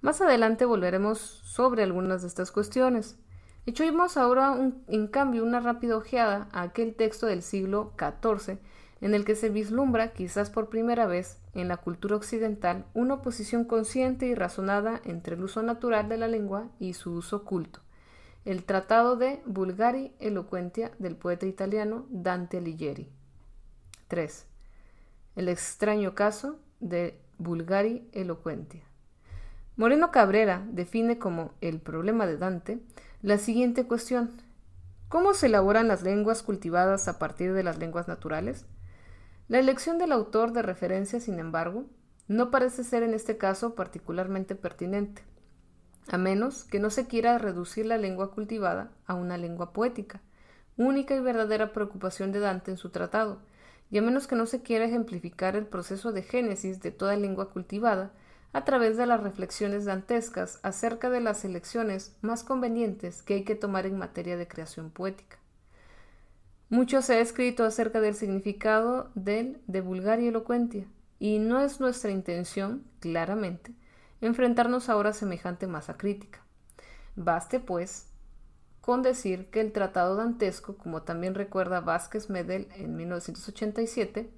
Más 0.00 0.22
adelante 0.22 0.64
volveremos 0.64 1.18
sobre 1.18 1.82
algunas 1.82 2.22
de 2.22 2.28
estas 2.28 2.50
cuestiones. 2.50 3.18
Echemos 3.66 4.16
ahora 4.16 4.72
en 4.88 5.06
cambio 5.08 5.44
una 5.44 5.60
rápida 5.60 5.98
ojeada 5.98 6.48
a 6.52 6.62
aquel 6.62 6.94
texto 6.94 7.26
del 7.26 7.42
siglo 7.42 7.92
XIV 7.98 8.58
en 9.02 9.14
el 9.14 9.26
que 9.26 9.34
se 9.34 9.50
vislumbra, 9.50 10.14
quizás 10.14 10.48
por 10.48 10.70
primera 10.70 11.04
vez, 11.04 11.38
en 11.52 11.68
la 11.68 11.76
cultura 11.76 12.16
occidental, 12.16 12.86
una 12.94 13.14
oposición 13.14 13.64
consciente 13.64 14.26
y 14.26 14.34
razonada 14.34 15.02
entre 15.04 15.36
el 15.36 15.44
uso 15.44 15.62
natural 15.62 16.08
de 16.08 16.16
la 16.16 16.28
lengua 16.28 16.70
y 16.78 16.94
su 16.94 17.12
uso 17.12 17.44
culto. 17.44 17.80
El 18.46 18.64
Tratado 18.64 19.16
de 19.16 19.42
Vulgari 19.44 20.14
Eloquentia 20.20 20.92
del 20.98 21.16
poeta 21.16 21.44
italiano 21.44 22.06
Dante 22.08 22.56
Alighieri. 22.56 23.15
3. 24.08 24.46
El 25.34 25.48
extraño 25.48 26.14
caso 26.14 26.58
de 26.80 27.20
Bulgari 27.38 28.08
Elocuentia. 28.12 28.82
Moreno 29.76 30.10
Cabrera 30.10 30.64
define 30.70 31.18
como 31.18 31.52
el 31.60 31.80
problema 31.80 32.26
de 32.26 32.38
Dante 32.38 32.80
la 33.20 33.38
siguiente 33.38 33.86
cuestión. 33.86 34.30
¿Cómo 35.08 35.34
se 35.34 35.46
elaboran 35.46 35.88
las 35.88 36.02
lenguas 36.02 36.42
cultivadas 36.42 37.08
a 37.08 37.18
partir 37.18 37.52
de 37.52 37.62
las 37.62 37.78
lenguas 37.78 38.08
naturales? 38.08 38.64
La 39.48 39.58
elección 39.58 39.98
del 39.98 40.12
autor 40.12 40.52
de 40.52 40.62
referencia, 40.62 41.20
sin 41.20 41.38
embargo, 41.38 41.84
no 42.28 42.50
parece 42.50 42.84
ser 42.84 43.02
en 43.02 43.14
este 43.14 43.36
caso 43.36 43.74
particularmente 43.74 44.54
pertinente, 44.54 45.22
a 46.08 46.18
menos 46.18 46.64
que 46.64 46.80
no 46.80 46.90
se 46.90 47.06
quiera 47.06 47.38
reducir 47.38 47.86
la 47.86 47.98
lengua 47.98 48.32
cultivada 48.32 48.90
a 49.06 49.14
una 49.14 49.36
lengua 49.36 49.72
poética, 49.72 50.22
única 50.76 51.14
y 51.14 51.20
verdadera 51.20 51.72
preocupación 51.72 52.32
de 52.32 52.40
Dante 52.40 52.70
en 52.70 52.76
su 52.76 52.90
tratado, 52.90 53.40
y 53.90 53.98
a 53.98 54.02
menos 54.02 54.26
que 54.26 54.36
no 54.36 54.46
se 54.46 54.62
quiera 54.62 54.84
ejemplificar 54.84 55.56
el 55.56 55.66
proceso 55.66 56.12
de 56.12 56.22
génesis 56.22 56.80
de 56.80 56.90
toda 56.90 57.16
lengua 57.16 57.50
cultivada 57.50 58.12
a 58.52 58.64
través 58.64 58.96
de 58.96 59.06
las 59.06 59.22
reflexiones 59.22 59.84
dantescas 59.84 60.60
acerca 60.62 61.10
de 61.10 61.20
las 61.20 61.44
elecciones 61.44 62.16
más 62.22 62.42
convenientes 62.42 63.22
que 63.22 63.34
hay 63.34 63.44
que 63.44 63.54
tomar 63.54 63.86
en 63.86 63.98
materia 63.98 64.36
de 64.36 64.48
creación 64.48 64.90
poética. 64.90 65.38
Mucho 66.68 67.00
se 67.00 67.14
ha 67.14 67.20
escrito 67.20 67.64
acerca 67.64 68.00
del 68.00 68.14
significado 68.14 69.10
del 69.14 69.60
de 69.66 69.80
vulgar 69.82 70.20
y 70.20 70.28
elocuentia, 70.28 70.86
y 71.18 71.38
no 71.38 71.60
es 71.60 71.80
nuestra 71.80 72.10
intención, 72.10 72.82
claramente, 73.00 73.72
enfrentarnos 74.20 74.88
ahora 74.88 75.10
a 75.10 75.12
semejante 75.12 75.66
masa 75.66 75.96
crítica. 75.96 76.40
Baste, 77.14 77.60
pues, 77.60 78.05
con 78.86 79.02
decir 79.02 79.50
que 79.50 79.60
el 79.60 79.72
tratado 79.72 80.14
dantesco, 80.14 80.76
como 80.76 81.02
también 81.02 81.34
recuerda 81.34 81.80
Vázquez 81.80 82.30
Medel 82.30 82.68
en 82.76 82.94
1987, 82.94 84.30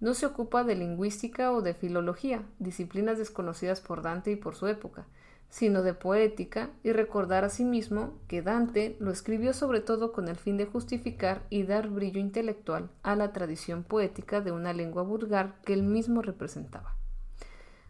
no 0.00 0.14
se 0.14 0.24
ocupa 0.24 0.64
de 0.64 0.74
lingüística 0.74 1.52
o 1.52 1.60
de 1.60 1.74
filología, 1.74 2.42
disciplinas 2.58 3.18
desconocidas 3.18 3.82
por 3.82 4.00
Dante 4.00 4.30
y 4.30 4.36
por 4.36 4.54
su 4.54 4.68
época, 4.68 5.04
sino 5.50 5.82
de 5.82 5.92
poética, 5.92 6.70
y 6.82 6.92
recordar 6.92 7.44
asimismo 7.44 8.14
que 8.26 8.40
Dante 8.40 8.96
lo 9.00 9.10
escribió 9.10 9.52
sobre 9.52 9.82
todo 9.82 10.12
con 10.12 10.28
el 10.28 10.36
fin 10.36 10.56
de 10.56 10.64
justificar 10.64 11.42
y 11.50 11.64
dar 11.64 11.90
brillo 11.90 12.20
intelectual 12.20 12.88
a 13.02 13.16
la 13.16 13.34
tradición 13.34 13.82
poética 13.82 14.40
de 14.40 14.50
una 14.50 14.72
lengua 14.72 15.02
vulgar 15.02 15.60
que 15.60 15.74
él 15.74 15.82
mismo 15.82 16.22
representaba. 16.22 16.96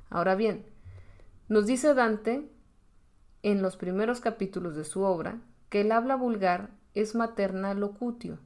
Ahora 0.08 0.34
bien, 0.34 0.66
nos 1.48 1.66
dice 1.66 1.94
Dante 1.94 2.50
en 3.44 3.62
los 3.62 3.76
primeros 3.76 4.18
capítulos 4.18 4.74
de 4.74 4.82
su 4.82 5.02
obra 5.02 5.38
que 5.70 5.80
el 5.80 5.92
habla 5.92 6.16
vulgar 6.16 6.70
es 6.94 7.14
materna 7.14 7.72
locutio, 7.74 8.38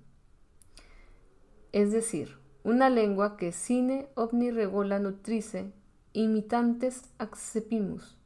es 1.73 1.91
decir, 1.91 2.39
una 2.63 2.89
lengua 2.91 3.37
que 3.37 3.51
sine 3.51 4.09
omni 4.15 4.51
regola 4.51 4.99
nutrice 4.99 5.73
imitantes 6.13 7.13
accepimus, 7.19 8.17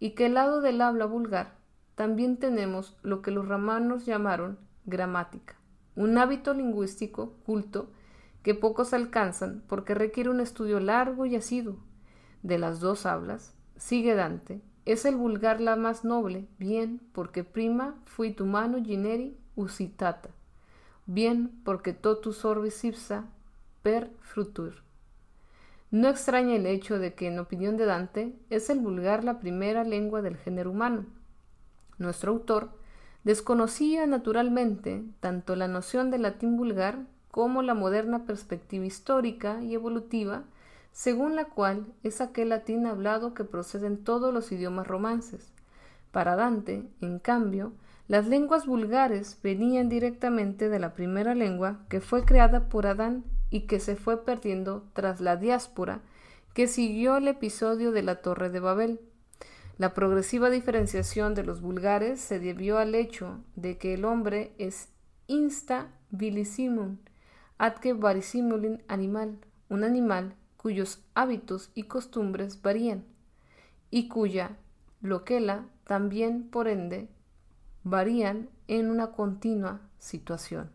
y 0.00 0.10
que 0.10 0.26
el 0.26 0.34
lado 0.34 0.60
del 0.60 0.80
habla 0.80 1.04
vulgar 1.04 1.54
también 1.94 2.38
tenemos 2.38 2.96
lo 3.02 3.22
que 3.22 3.30
los 3.30 3.46
romanos 3.46 4.06
llamaron 4.06 4.58
gramática, 4.86 5.56
un 5.94 6.18
hábito 6.18 6.54
lingüístico 6.54 7.34
culto 7.46 7.90
que 8.42 8.54
pocos 8.54 8.92
alcanzan 8.92 9.62
porque 9.68 9.94
requiere 9.94 10.30
un 10.30 10.40
estudio 10.40 10.80
largo 10.80 11.24
y 11.26 11.36
asiduo. 11.36 11.76
De 12.42 12.58
las 12.58 12.80
dos 12.80 13.06
hablas, 13.06 13.54
sigue 13.76 14.14
Dante, 14.14 14.60
es 14.84 15.04
el 15.04 15.16
vulgar 15.16 15.60
la 15.60 15.76
más 15.76 16.04
noble, 16.04 16.46
bien 16.58 17.00
porque 17.12 17.44
prima 17.44 17.94
fui 18.04 18.32
tu 18.32 18.46
mano 18.46 18.82
gineri 18.82 19.36
usitata, 19.56 20.30
bien 21.06 21.50
porque 21.64 21.92
totus 21.92 22.44
orbis 22.44 22.84
ipsa 22.84 23.26
per 23.82 24.10
frutur. 24.20 24.82
No 25.90 26.08
extraña 26.08 26.56
el 26.56 26.66
hecho 26.66 26.98
de 26.98 27.14
que, 27.14 27.28
en 27.28 27.38
opinión 27.38 27.76
de 27.76 27.86
Dante, 27.86 28.34
es 28.50 28.68
el 28.68 28.80
vulgar 28.80 29.22
la 29.22 29.38
primera 29.38 29.84
lengua 29.84 30.22
del 30.22 30.36
género 30.36 30.72
humano. 30.72 31.06
Nuestro 31.98 32.32
autor 32.32 32.70
desconocía 33.22 34.06
naturalmente 34.06 35.04
tanto 35.20 35.54
la 35.54 35.68
noción 35.68 36.10
del 36.10 36.22
latín 36.22 36.56
vulgar 36.56 36.98
como 37.30 37.62
la 37.62 37.74
moderna 37.74 38.24
perspectiva 38.26 38.84
histórica 38.84 39.62
y 39.62 39.74
evolutiva, 39.74 40.44
según 40.94 41.34
la 41.34 41.46
cual 41.46 41.86
es 42.04 42.20
aquel 42.20 42.50
latín 42.50 42.86
hablado 42.86 43.34
que 43.34 43.42
procede 43.42 43.88
en 43.88 44.02
todos 44.04 44.32
los 44.32 44.52
idiomas 44.52 44.86
romances. 44.86 45.52
Para 46.12 46.36
Dante, 46.36 46.88
en 47.00 47.18
cambio, 47.18 47.72
las 48.06 48.28
lenguas 48.28 48.64
vulgares 48.64 49.38
venían 49.42 49.88
directamente 49.88 50.68
de 50.68 50.78
la 50.78 50.94
primera 50.94 51.34
lengua 51.34 51.80
que 51.88 52.00
fue 52.00 52.24
creada 52.24 52.68
por 52.68 52.86
Adán 52.86 53.24
y 53.50 53.62
que 53.62 53.80
se 53.80 53.96
fue 53.96 54.24
perdiendo 54.24 54.84
tras 54.92 55.20
la 55.20 55.36
diáspora 55.36 56.00
que 56.54 56.68
siguió 56.68 57.16
el 57.16 57.26
episodio 57.26 57.90
de 57.90 58.02
la 58.02 58.22
Torre 58.22 58.48
de 58.48 58.60
Babel. 58.60 59.00
La 59.78 59.94
progresiva 59.94 60.48
diferenciación 60.48 61.34
de 61.34 61.42
los 61.42 61.60
vulgares 61.60 62.20
se 62.20 62.38
debió 62.38 62.78
al 62.78 62.94
hecho 62.94 63.40
de 63.56 63.78
que 63.78 63.94
el 63.94 64.04
hombre 64.04 64.52
es 64.58 64.90
insta 65.26 65.88
vilissimum, 66.10 66.98
adque 67.58 67.94
varisimulin 67.94 68.80
animal, 68.86 69.38
un 69.68 69.82
animal 69.82 70.36
cuyos 70.64 71.04
hábitos 71.12 71.70
y 71.74 71.82
costumbres 71.82 72.62
varían, 72.62 73.04
y 73.90 74.08
cuya 74.08 74.56
loquela 75.02 75.66
también, 75.84 76.48
por 76.48 76.68
ende, 76.68 77.10
varían 77.82 78.48
en 78.66 78.88
una 78.88 79.08
continua 79.08 79.82
situación. 79.98 80.70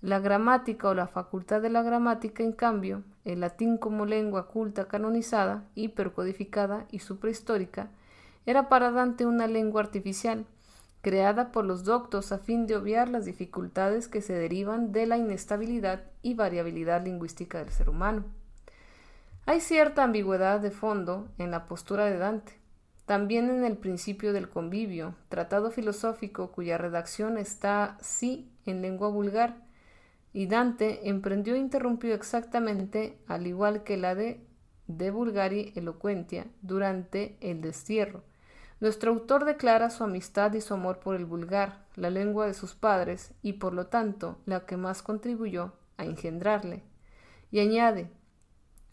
La 0.00 0.20
gramática 0.20 0.88
o 0.88 0.94
la 0.94 1.06
facultad 1.06 1.60
de 1.60 1.68
la 1.68 1.82
gramática, 1.82 2.42
en 2.42 2.52
cambio, 2.52 3.02
el 3.26 3.40
latín 3.40 3.76
como 3.76 4.06
lengua 4.06 4.48
culta 4.48 4.88
canonizada, 4.88 5.68
hipercodificada 5.74 6.86
y 6.90 7.00
suprahistórica, 7.00 7.90
era 8.46 8.70
para 8.70 8.90
Dante 8.90 9.26
una 9.26 9.46
lengua 9.46 9.82
artificial, 9.82 10.46
creada 11.02 11.52
por 11.52 11.66
los 11.66 11.84
doctos 11.84 12.32
a 12.32 12.38
fin 12.38 12.66
de 12.66 12.74
obviar 12.74 13.10
las 13.10 13.26
dificultades 13.26 14.08
que 14.08 14.22
se 14.22 14.32
derivan 14.32 14.92
de 14.92 15.04
la 15.04 15.18
inestabilidad 15.18 16.04
y 16.22 16.32
variabilidad 16.32 17.04
lingüística 17.04 17.58
del 17.58 17.68
ser 17.68 17.90
humano. 17.90 18.39
Hay 19.50 19.58
cierta 19.58 20.04
ambigüedad 20.04 20.60
de 20.60 20.70
fondo 20.70 21.28
en 21.36 21.50
la 21.50 21.66
postura 21.66 22.04
de 22.04 22.18
Dante, 22.18 22.52
también 23.04 23.50
en 23.50 23.64
el 23.64 23.76
principio 23.76 24.32
del 24.32 24.48
convivio, 24.48 25.16
tratado 25.28 25.72
filosófico 25.72 26.52
cuya 26.52 26.78
redacción 26.78 27.36
está 27.36 27.98
sí 28.00 28.48
en 28.64 28.80
lengua 28.80 29.08
vulgar, 29.08 29.56
y 30.32 30.46
Dante 30.46 31.08
emprendió 31.08 31.56
e 31.56 31.58
interrumpió 31.58 32.14
exactamente, 32.14 33.18
al 33.26 33.48
igual 33.48 33.82
que 33.82 33.96
la 33.96 34.14
de 34.14 34.40
De 34.86 35.10
Vulgari 35.10 35.72
Eloquentia, 35.74 36.46
durante 36.62 37.36
el 37.40 37.60
destierro. 37.60 38.22
Nuestro 38.78 39.10
autor 39.10 39.44
declara 39.44 39.90
su 39.90 40.04
amistad 40.04 40.52
y 40.52 40.60
su 40.60 40.74
amor 40.74 41.00
por 41.00 41.16
el 41.16 41.24
vulgar, 41.26 41.86
la 41.96 42.10
lengua 42.10 42.46
de 42.46 42.54
sus 42.54 42.76
padres, 42.76 43.32
y 43.42 43.54
por 43.54 43.72
lo 43.72 43.88
tanto 43.88 44.38
la 44.46 44.64
que 44.64 44.76
más 44.76 45.02
contribuyó 45.02 45.72
a 45.96 46.04
engendrarle. 46.04 46.84
Y 47.50 47.58
añade, 47.58 48.12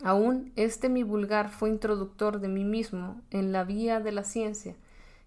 aún 0.03 0.51
este 0.55 0.89
mi 0.89 1.03
vulgar 1.03 1.49
fue 1.49 1.69
introductor 1.69 2.39
de 2.39 2.47
mí 2.47 2.63
mismo 2.63 3.21
en 3.31 3.51
la 3.51 3.63
vía 3.63 3.99
de 3.99 4.11
la 4.11 4.23
ciencia, 4.23 4.75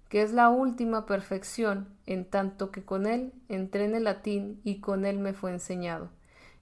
que 0.09 0.23
es 0.23 0.33
la 0.33 0.49
última 0.49 1.07
perfección, 1.07 1.89
en 2.07 2.25
tanto 2.25 2.71
que 2.71 2.85
con 2.85 3.07
él 3.07 3.33
entré 3.49 3.85
en 3.85 3.95
el 3.95 4.05
latín 4.05 4.61
y 4.65 4.81
con 4.81 5.05
él 5.05 5.19
me 5.19 5.33
fue 5.33 5.53
enseñado, 5.53 6.11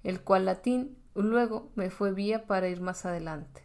el 0.04 0.20
cual 0.20 0.46
latín 0.46 0.96
luego 1.14 1.70
me 1.74 1.90
fue 1.90 2.12
vía 2.12 2.46
para 2.46 2.68
ir 2.68 2.80
más 2.80 3.04
adelante. 3.04 3.62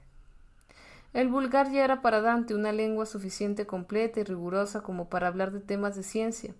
El 1.13 1.27
vulgar 1.27 1.71
ya 1.71 1.83
era 1.83 2.01
para 2.01 2.21
Dante 2.21 2.55
una 2.55 2.71
lengua 2.71 3.05
suficiente 3.05 3.65
completa 3.65 4.19
y 4.19 4.23
rigurosa 4.23 4.81
como 4.81 5.09
para 5.09 5.27
hablar 5.27 5.51
de 5.51 5.59
temas 5.59 5.95
de 5.95 6.03
ciencia, 6.03 6.55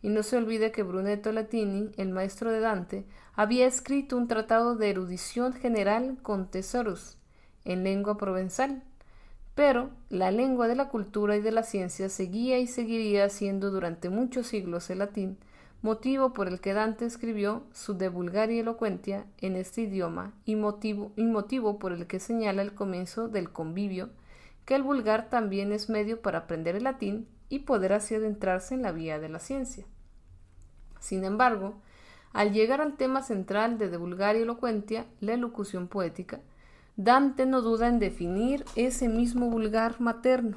y 0.00 0.08
no 0.08 0.22
se 0.22 0.36
olvide 0.36 0.70
que 0.70 0.84
Brunetto 0.84 1.32
Latini, 1.32 1.90
el 1.96 2.10
maestro 2.10 2.52
de 2.52 2.60
Dante, 2.60 3.04
había 3.34 3.66
escrito 3.66 4.16
un 4.16 4.28
tratado 4.28 4.76
de 4.76 4.90
erudición 4.90 5.52
general 5.52 6.18
con 6.22 6.48
tesoros 6.48 7.17
en 7.68 7.84
lengua 7.84 8.16
provenzal, 8.16 8.82
pero 9.54 9.90
la 10.08 10.30
lengua 10.30 10.68
de 10.68 10.74
la 10.74 10.88
cultura 10.88 11.36
y 11.36 11.40
de 11.40 11.52
la 11.52 11.62
ciencia 11.62 12.08
seguía 12.08 12.58
y 12.58 12.66
seguiría 12.66 13.28
siendo 13.28 13.70
durante 13.70 14.08
muchos 14.08 14.46
siglos 14.46 14.88
el 14.88 15.00
latín, 15.00 15.36
motivo 15.82 16.32
por 16.32 16.48
el 16.48 16.60
que 16.60 16.72
Dante 16.72 17.04
escribió 17.04 17.64
su 17.72 17.96
De 17.96 18.08
Vulgaria 18.08 18.62
Eloquentia 18.62 19.26
en 19.38 19.54
este 19.54 19.82
idioma 19.82 20.32
y 20.44 20.56
motivo, 20.56 21.78
por 21.78 21.92
el 21.92 22.06
que 22.06 22.20
señala 22.20 22.62
el 22.62 22.74
comienzo 22.74 23.28
del 23.28 23.52
convivio, 23.52 24.08
que 24.64 24.74
el 24.74 24.82
vulgar 24.82 25.28
también 25.28 25.72
es 25.72 25.90
medio 25.90 26.22
para 26.22 26.38
aprender 26.38 26.74
el 26.74 26.84
latín 26.84 27.28
y 27.50 27.60
poder 27.60 27.92
así 27.92 28.14
adentrarse 28.14 28.74
en 28.74 28.82
la 28.82 28.92
vía 28.92 29.18
de 29.18 29.28
la 29.28 29.40
ciencia. 29.40 29.84
Sin 31.00 31.22
embargo, 31.22 31.74
al 32.32 32.52
llegar 32.52 32.80
al 32.80 32.96
tema 32.96 33.22
central 33.22 33.76
de 33.76 33.88
De 33.88 33.96
Vulgaria 33.98 34.42
Eloquentia, 34.42 35.06
la 35.20 35.34
elocución 35.34 35.88
poética, 35.88 36.40
Dante 36.98 37.46
no 37.46 37.62
duda 37.62 37.86
en 37.86 38.00
definir 38.00 38.64
ese 38.74 39.08
mismo 39.08 39.48
vulgar 39.50 40.00
materno, 40.00 40.56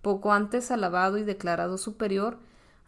poco 0.00 0.32
antes 0.32 0.70
alabado 0.70 1.18
y 1.18 1.22
declarado 1.22 1.76
superior 1.76 2.38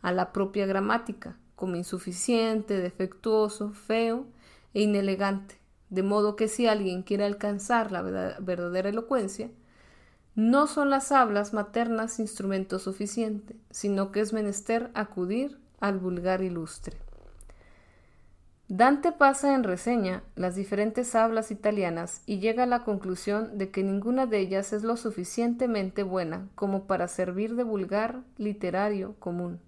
a 0.00 0.10
la 0.10 0.32
propia 0.32 0.64
gramática, 0.64 1.36
como 1.54 1.76
insuficiente, 1.76 2.78
defectuoso, 2.78 3.72
feo 3.72 4.24
e 4.72 4.80
inelegante, 4.80 5.58
de 5.90 6.02
modo 6.02 6.34
que 6.34 6.48
si 6.48 6.66
alguien 6.66 7.02
quiere 7.02 7.26
alcanzar 7.26 7.92
la 7.92 8.00
verdadera 8.00 8.88
elocuencia, 8.88 9.50
no 10.34 10.66
son 10.66 10.88
las 10.88 11.12
hablas 11.12 11.52
maternas 11.52 12.18
instrumento 12.18 12.78
suficiente, 12.78 13.54
sino 13.70 14.12
que 14.12 14.20
es 14.20 14.32
menester 14.32 14.90
acudir 14.94 15.58
al 15.78 15.98
vulgar 15.98 16.40
ilustre. 16.40 17.03
Dante 18.68 19.12
pasa 19.12 19.54
en 19.54 19.62
reseña 19.62 20.22
las 20.36 20.54
diferentes 20.54 21.14
hablas 21.14 21.50
italianas 21.50 22.22
y 22.24 22.38
llega 22.38 22.62
a 22.62 22.66
la 22.66 22.82
conclusión 22.82 23.58
de 23.58 23.70
que 23.70 23.82
ninguna 23.82 24.24
de 24.24 24.38
ellas 24.38 24.72
es 24.72 24.82
lo 24.82 24.96
suficientemente 24.96 26.02
buena 26.02 26.48
como 26.54 26.86
para 26.86 27.06
servir 27.08 27.56
de 27.56 27.62
vulgar 27.62 28.22
literario 28.38 29.16
común. 29.18 29.60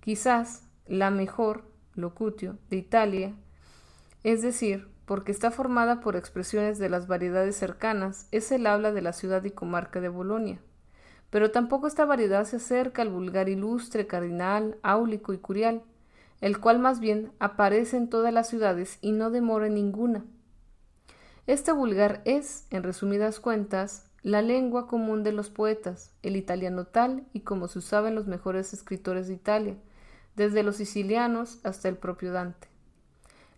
Quizás 0.00 0.62
la 0.86 1.10
mejor, 1.10 1.64
locutio, 1.96 2.58
de 2.70 2.76
Italia, 2.76 3.34
es 4.22 4.40
decir, 4.40 4.88
porque 5.04 5.32
está 5.32 5.50
formada 5.50 6.00
por 6.00 6.14
expresiones 6.14 6.78
de 6.78 6.88
las 6.88 7.08
variedades 7.08 7.56
cercanas, 7.56 8.28
es 8.30 8.52
el 8.52 8.68
habla 8.68 8.92
de 8.92 9.02
la 9.02 9.12
ciudad 9.12 9.42
y 9.42 9.50
comarca 9.50 10.00
de 10.00 10.10
Bolonia. 10.10 10.60
Pero 11.30 11.50
tampoco 11.50 11.88
esta 11.88 12.04
variedad 12.04 12.44
se 12.44 12.56
acerca 12.56 13.02
al 13.02 13.08
vulgar 13.08 13.48
ilustre, 13.48 14.06
cardinal, 14.06 14.78
áulico 14.82 15.32
y 15.32 15.38
curial, 15.38 15.82
el 16.40 16.60
cual 16.60 16.78
más 16.78 17.00
bien 17.00 17.32
aparece 17.38 17.96
en 17.96 18.08
todas 18.08 18.32
las 18.32 18.48
ciudades 18.48 18.98
y 19.00 19.12
no 19.12 19.30
demora 19.30 19.66
en 19.66 19.74
ninguna. 19.74 20.24
Este 21.46 21.72
vulgar 21.72 22.22
es, 22.24 22.66
en 22.70 22.82
resumidas 22.82 23.40
cuentas, 23.40 24.10
la 24.22 24.42
lengua 24.42 24.86
común 24.86 25.22
de 25.22 25.32
los 25.32 25.50
poetas, 25.50 26.12
el 26.22 26.36
italiano 26.36 26.84
tal 26.84 27.26
y 27.32 27.40
como 27.40 27.68
se 27.68 27.78
usaba 27.78 28.08
en 28.08 28.14
los 28.14 28.26
mejores 28.26 28.72
escritores 28.72 29.28
de 29.28 29.34
Italia, 29.34 29.76
desde 30.36 30.62
los 30.62 30.76
sicilianos 30.76 31.58
hasta 31.64 31.88
el 31.88 31.96
propio 31.96 32.32
Dante. 32.32 32.68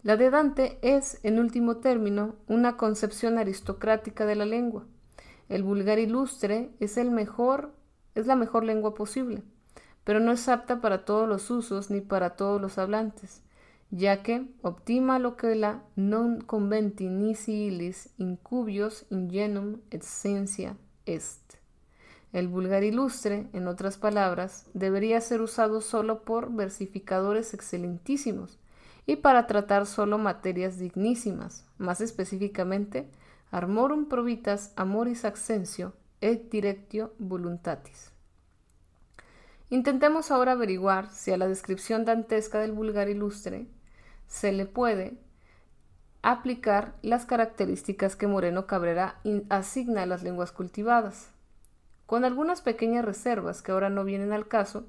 La 0.03 0.17
de 0.17 0.31
Dante 0.31 0.79
es, 0.83 1.19
en 1.25 1.39
último 1.39 1.79
término, 1.79 2.37
una 2.47 2.77
concepción 2.77 3.37
aristocrática 3.37 4.25
de 4.25 4.37
la 4.37 4.47
lengua. 4.47 4.87
El 5.49 5.63
vulgar 5.63 5.99
ilustre 5.99 6.71
es 6.81 6.97
el 6.97 7.11
mejor, 7.11 7.75
es 8.15 8.27
la 8.27 8.37
mejor 8.37 8.65
lengua 8.65 8.95
posible 8.95 9.43
pero 10.05 10.21
no 10.21 10.33
es 10.33 10.49
apta 10.49 10.81
para 10.81 11.05
todos 11.05 11.29
los 11.29 11.51
usos 11.51 11.91
ni 11.91 12.01
para 12.01 12.31
todos 12.31 12.61
los 12.61 12.79
hablantes, 12.79 13.43
ya 13.91 14.23
que 14.23 14.47
optima 14.63 15.19
lo 15.19 15.37
que 15.37 15.55
la 15.55 15.83
non 15.97 16.41
conventi 16.41 17.09
nisi 17.09 17.67
illis 17.67 18.11
incubios 18.19 19.07
ingenum 19.11 19.81
essentia 19.91 20.77
est. 21.07 21.55
El 22.33 22.47
vulgar 22.47 22.85
ilustre, 22.85 23.49
en 23.53 23.67
otras 23.67 23.99
palabras, 23.99 24.67
debería 24.73 25.21
ser 25.21 25.41
usado 25.41 25.81
solo 25.81 26.23
por 26.23 26.53
versificadores 26.53 27.55
excelentísimos 27.55 28.59
y 29.05 29.17
para 29.17 29.49
tratar 29.49 29.87
solo 29.87 30.19
materias 30.19 30.79
dignísimas, 30.79 31.65
más 31.79 32.01
específicamente 32.01 33.11
armorum 33.51 34.07
probitas 34.07 34.73
amoris 34.77 35.25
accensio 35.25 35.93
et 36.21 36.49
directio 36.51 37.13
voluntatis. 37.19 38.13
Intentemos 39.71 40.33
ahora 40.33 40.53
averiguar 40.53 41.09
si 41.11 41.31
a 41.31 41.37
la 41.37 41.47
descripción 41.47 42.05
dantesca 42.05 42.59
del 42.59 42.73
vulgar 42.73 43.09
ilustre 43.09 43.69
se 44.27 44.51
le 44.51 44.67
puede 44.67 45.17
aplicar 46.23 46.95
las 47.03 47.25
características 47.25 48.17
que 48.17 48.27
Moreno 48.27 48.67
Cabrera 48.67 49.21
asigna 49.49 50.03
a 50.03 50.07
las 50.07 50.25
lenguas 50.25 50.51
cultivadas. 50.51 51.31
Con 52.05 52.25
algunas 52.25 52.63
pequeñas 52.63 53.05
reservas 53.05 53.63
que 53.63 53.71
ahora 53.71 53.91
no 53.91 54.03
vienen 54.03 54.33
al 54.33 54.49
caso, 54.49 54.89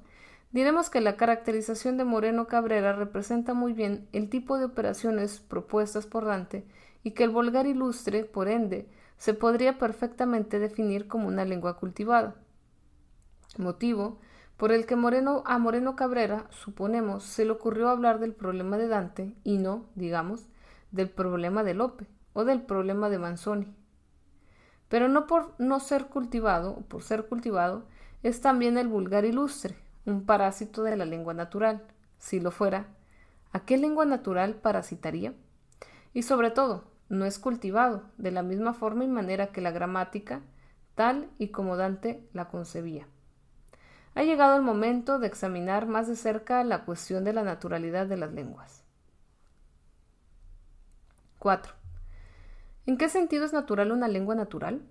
diremos 0.50 0.90
que 0.90 1.00
la 1.00 1.16
caracterización 1.16 1.96
de 1.96 2.04
Moreno 2.04 2.48
Cabrera 2.48 2.92
representa 2.92 3.54
muy 3.54 3.72
bien 3.72 4.08
el 4.12 4.28
tipo 4.28 4.58
de 4.58 4.64
operaciones 4.64 5.38
propuestas 5.38 6.06
por 6.06 6.24
Dante 6.24 6.66
y 7.04 7.12
que 7.12 7.22
el 7.22 7.30
vulgar 7.30 7.68
ilustre, 7.68 8.24
por 8.24 8.48
ende, 8.48 8.88
se 9.16 9.32
podría 9.32 9.78
perfectamente 9.78 10.58
definir 10.58 11.06
como 11.06 11.28
una 11.28 11.44
lengua 11.44 11.76
cultivada. 11.78 12.34
Motivo 13.56 14.18
por 14.62 14.70
el 14.70 14.86
que 14.86 14.94
Moreno, 14.94 15.42
a 15.44 15.58
Moreno 15.58 15.96
Cabrera, 15.96 16.46
suponemos, 16.50 17.24
se 17.24 17.44
le 17.44 17.50
ocurrió 17.50 17.88
hablar 17.88 18.20
del 18.20 18.32
problema 18.32 18.78
de 18.78 18.86
Dante 18.86 19.34
y 19.42 19.58
no, 19.58 19.86
digamos, 19.96 20.46
del 20.92 21.10
problema 21.10 21.64
de 21.64 21.74
Lope 21.74 22.06
o 22.32 22.44
del 22.44 22.62
problema 22.62 23.10
de 23.10 23.18
Manzoni. 23.18 23.66
Pero 24.88 25.08
no 25.08 25.26
por 25.26 25.56
no 25.58 25.80
ser 25.80 26.06
cultivado 26.06 26.76
por 26.82 27.02
ser 27.02 27.26
cultivado, 27.26 27.88
es 28.22 28.40
también 28.40 28.78
el 28.78 28.86
vulgar 28.86 29.24
ilustre, 29.24 29.74
un 30.06 30.26
parásito 30.26 30.84
de 30.84 30.96
la 30.96 31.06
lengua 31.06 31.34
natural. 31.34 31.82
Si 32.18 32.38
lo 32.38 32.52
fuera, 32.52 32.86
¿a 33.52 33.64
qué 33.64 33.76
lengua 33.78 34.04
natural 34.04 34.54
parasitaría? 34.54 35.34
Y 36.14 36.22
sobre 36.22 36.52
todo, 36.52 36.84
no 37.08 37.24
es 37.24 37.40
cultivado 37.40 38.04
de 38.16 38.30
la 38.30 38.44
misma 38.44 38.74
forma 38.74 39.02
y 39.02 39.08
manera 39.08 39.48
que 39.48 39.60
la 39.60 39.72
gramática, 39.72 40.40
tal 40.94 41.30
y 41.36 41.48
como 41.48 41.76
Dante 41.76 42.28
la 42.32 42.48
concebía. 42.48 43.08
Ha 44.14 44.24
llegado 44.24 44.56
el 44.56 44.62
momento 44.62 45.18
de 45.18 45.26
examinar 45.26 45.86
más 45.86 46.06
de 46.06 46.16
cerca 46.16 46.62
la 46.64 46.84
cuestión 46.84 47.24
de 47.24 47.32
la 47.32 47.42
naturalidad 47.42 48.06
de 48.06 48.18
las 48.18 48.32
lenguas. 48.32 48.84
4. 51.38 51.72
¿En 52.84 52.98
qué 52.98 53.08
sentido 53.08 53.44
es 53.44 53.52
natural 53.52 53.90
una 53.90 54.08
lengua 54.08 54.34
natural? 54.34 54.82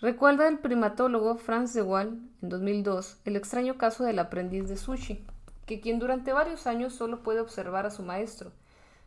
Recuerda 0.00 0.46
el 0.48 0.58
primatólogo 0.58 1.38
Franz 1.38 1.72
de 1.72 1.80
Waal 1.80 2.20
en 2.42 2.48
2002 2.50 3.20
el 3.24 3.36
extraño 3.36 3.78
caso 3.78 4.04
del 4.04 4.18
aprendiz 4.18 4.68
de 4.68 4.76
sushi, 4.76 5.26
que 5.64 5.80
quien 5.80 5.98
durante 5.98 6.34
varios 6.34 6.66
años 6.66 6.92
solo 6.92 7.22
puede 7.22 7.40
observar 7.40 7.86
a 7.86 7.90
su 7.90 8.02
maestro, 8.02 8.52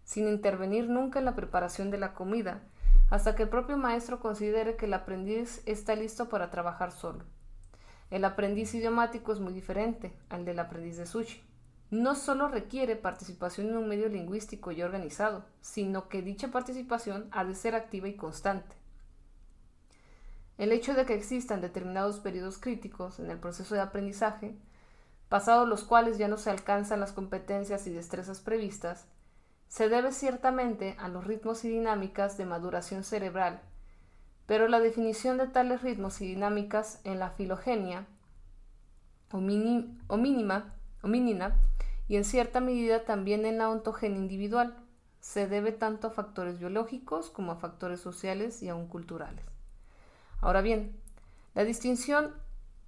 sin 0.03 0.27
intervenir 0.27 0.89
nunca 0.89 1.19
en 1.19 1.25
la 1.25 1.35
preparación 1.35 1.91
de 1.91 1.99
la 1.99 2.15
comida, 2.15 2.63
hasta 3.11 3.35
que 3.35 3.43
el 3.43 3.49
propio 3.49 3.77
maestro 3.77 4.19
considere 4.19 4.75
que 4.75 4.87
el 4.87 4.93
aprendiz 4.95 5.61
está 5.67 5.95
listo 5.95 6.29
para 6.29 6.49
trabajar 6.49 6.91
solo. 6.91 7.23
El 8.09 8.25
aprendiz 8.25 8.73
idiomático 8.73 9.31
es 9.31 9.39
muy 9.39 9.53
diferente 9.53 10.11
al 10.29 10.43
del 10.43 10.59
aprendiz 10.59 10.97
de 10.97 11.05
sushi. 11.05 11.43
No 11.91 12.15
solo 12.15 12.47
requiere 12.47 12.95
participación 12.95 13.69
en 13.69 13.77
un 13.77 13.87
medio 13.87 14.09
lingüístico 14.09 14.71
y 14.71 14.81
organizado, 14.81 15.45
sino 15.61 16.07
que 16.07 16.21
dicha 16.21 16.49
participación 16.49 17.27
ha 17.31 17.43
de 17.45 17.55
ser 17.55 17.75
activa 17.75 18.07
y 18.07 18.15
constante. 18.15 18.75
El 20.57 20.71
hecho 20.71 20.93
de 20.93 21.05
que 21.05 21.13
existan 21.13 21.61
determinados 21.61 22.19
periodos 22.19 22.57
críticos 22.57 23.19
en 23.19 23.31
el 23.31 23.39
proceso 23.39 23.75
de 23.75 23.81
aprendizaje, 23.81 24.55
pasados 25.29 25.69
los 25.69 25.83
cuales 25.83 26.17
ya 26.17 26.27
no 26.27 26.37
se 26.37 26.49
alcanzan 26.49 26.99
las 26.99 27.13
competencias 27.13 27.87
y 27.87 27.91
destrezas 27.91 28.39
previstas, 28.39 29.07
se 29.67 29.87
debe 29.87 30.11
ciertamente 30.11 30.95
a 30.99 31.07
los 31.07 31.25
ritmos 31.25 31.63
y 31.63 31.69
dinámicas 31.69 32.37
de 32.37 32.45
maduración 32.45 33.03
cerebral, 33.03 33.61
pero 34.49 34.67
la 34.67 34.79
definición 34.79 35.37
de 35.37 35.45
tales 35.45 35.83
ritmos 35.83 36.21
y 36.21 36.27
dinámicas 36.27 37.01
en 37.03 37.19
la 37.19 37.29
filogenia 37.29 38.07
o, 39.31 39.37
mínima 39.37 40.73
o 41.01 41.07
mínima 41.07 41.53
y 42.07 42.15
en 42.15 42.25
cierta 42.25 42.59
medida 42.59 43.05
también 43.05 43.45
en 43.45 43.59
la 43.59 43.69
ontogenia 43.69 44.17
individual 44.17 44.75
se 45.19 45.45
debe 45.47 45.71
tanto 45.71 46.07
a 46.07 46.09
factores 46.09 46.57
biológicos 46.57 47.29
como 47.29 47.51
a 47.51 47.57
factores 47.57 48.01
sociales 48.01 48.63
y 48.63 48.69
aún 48.69 48.87
culturales. 48.87 49.45
Ahora 50.41 50.61
bien, 50.61 50.99
la 51.53 51.63
distinción 51.63 52.33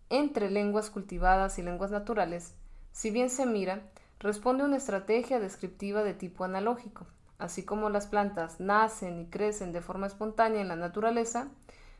entre 0.09 0.49
lenguas 0.49 0.89
cultivadas 0.89 1.59
y 1.59 1.61
lenguas 1.61 1.91
naturales, 1.91 2.55
si 2.91 3.11
bien 3.11 3.29
se 3.29 3.45
mira, 3.45 3.83
responde 4.19 4.63
a 4.63 4.65
una 4.65 4.77
estrategia 4.77 5.39
descriptiva 5.39 6.01
de 6.01 6.15
tipo 6.15 6.43
analógico. 6.43 7.05
Así 7.41 7.65
como 7.65 7.89
las 7.89 8.05
plantas 8.05 8.59
nacen 8.59 9.19
y 9.19 9.25
crecen 9.25 9.71
de 9.71 9.81
forma 9.81 10.05
espontánea 10.05 10.61
en 10.61 10.67
la 10.67 10.75
naturaleza, 10.75 11.47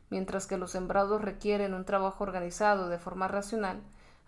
mientras 0.08 0.46
que 0.46 0.56
los 0.56 0.70
sembrados 0.70 1.20
requieren 1.20 1.74
un 1.74 1.84
trabajo 1.84 2.22
organizado 2.22 2.88
de 2.88 3.00
forma 3.00 3.26
racional, 3.26 3.80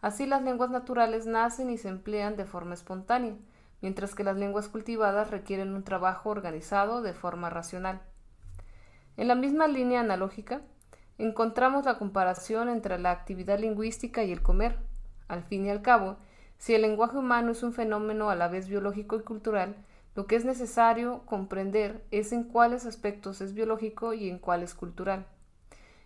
así 0.02 0.26
las 0.26 0.42
lenguas 0.42 0.70
naturales 0.70 1.26
nacen 1.26 1.70
y 1.70 1.78
se 1.78 1.88
emplean 1.88 2.34
de 2.34 2.46
forma 2.46 2.74
espontánea, 2.74 3.36
mientras 3.80 4.16
que 4.16 4.24
las 4.24 4.36
lenguas 4.36 4.66
cultivadas 4.66 5.30
requieren 5.30 5.72
un 5.72 5.84
trabajo 5.84 6.30
organizado 6.30 7.00
de 7.00 7.14
forma 7.14 7.48
racional. 7.48 8.00
En 9.16 9.28
la 9.28 9.36
misma 9.36 9.68
línea 9.68 10.00
analógica, 10.00 10.62
encontramos 11.18 11.84
la 11.84 11.96
comparación 11.96 12.68
entre 12.68 12.98
la 12.98 13.12
actividad 13.12 13.60
lingüística 13.60 14.24
y 14.24 14.32
el 14.32 14.42
comer. 14.42 14.80
Al 15.28 15.44
fin 15.44 15.64
y 15.64 15.70
al 15.70 15.80
cabo, 15.80 16.16
si 16.58 16.74
el 16.74 16.82
lenguaje 16.82 17.18
humano 17.18 17.52
es 17.52 17.62
un 17.62 17.72
fenómeno 17.72 18.30
a 18.30 18.34
la 18.34 18.48
vez 18.48 18.66
biológico 18.66 19.14
y 19.14 19.22
cultural, 19.22 19.76
lo 20.14 20.26
que 20.26 20.36
es 20.36 20.44
necesario 20.44 21.22
comprender 21.26 22.04
es 22.10 22.32
en 22.32 22.44
cuáles 22.44 22.86
aspectos 22.86 23.40
es 23.40 23.54
biológico 23.54 24.14
y 24.14 24.30
en 24.30 24.38
cuáles 24.38 24.74
cultural. 24.74 25.26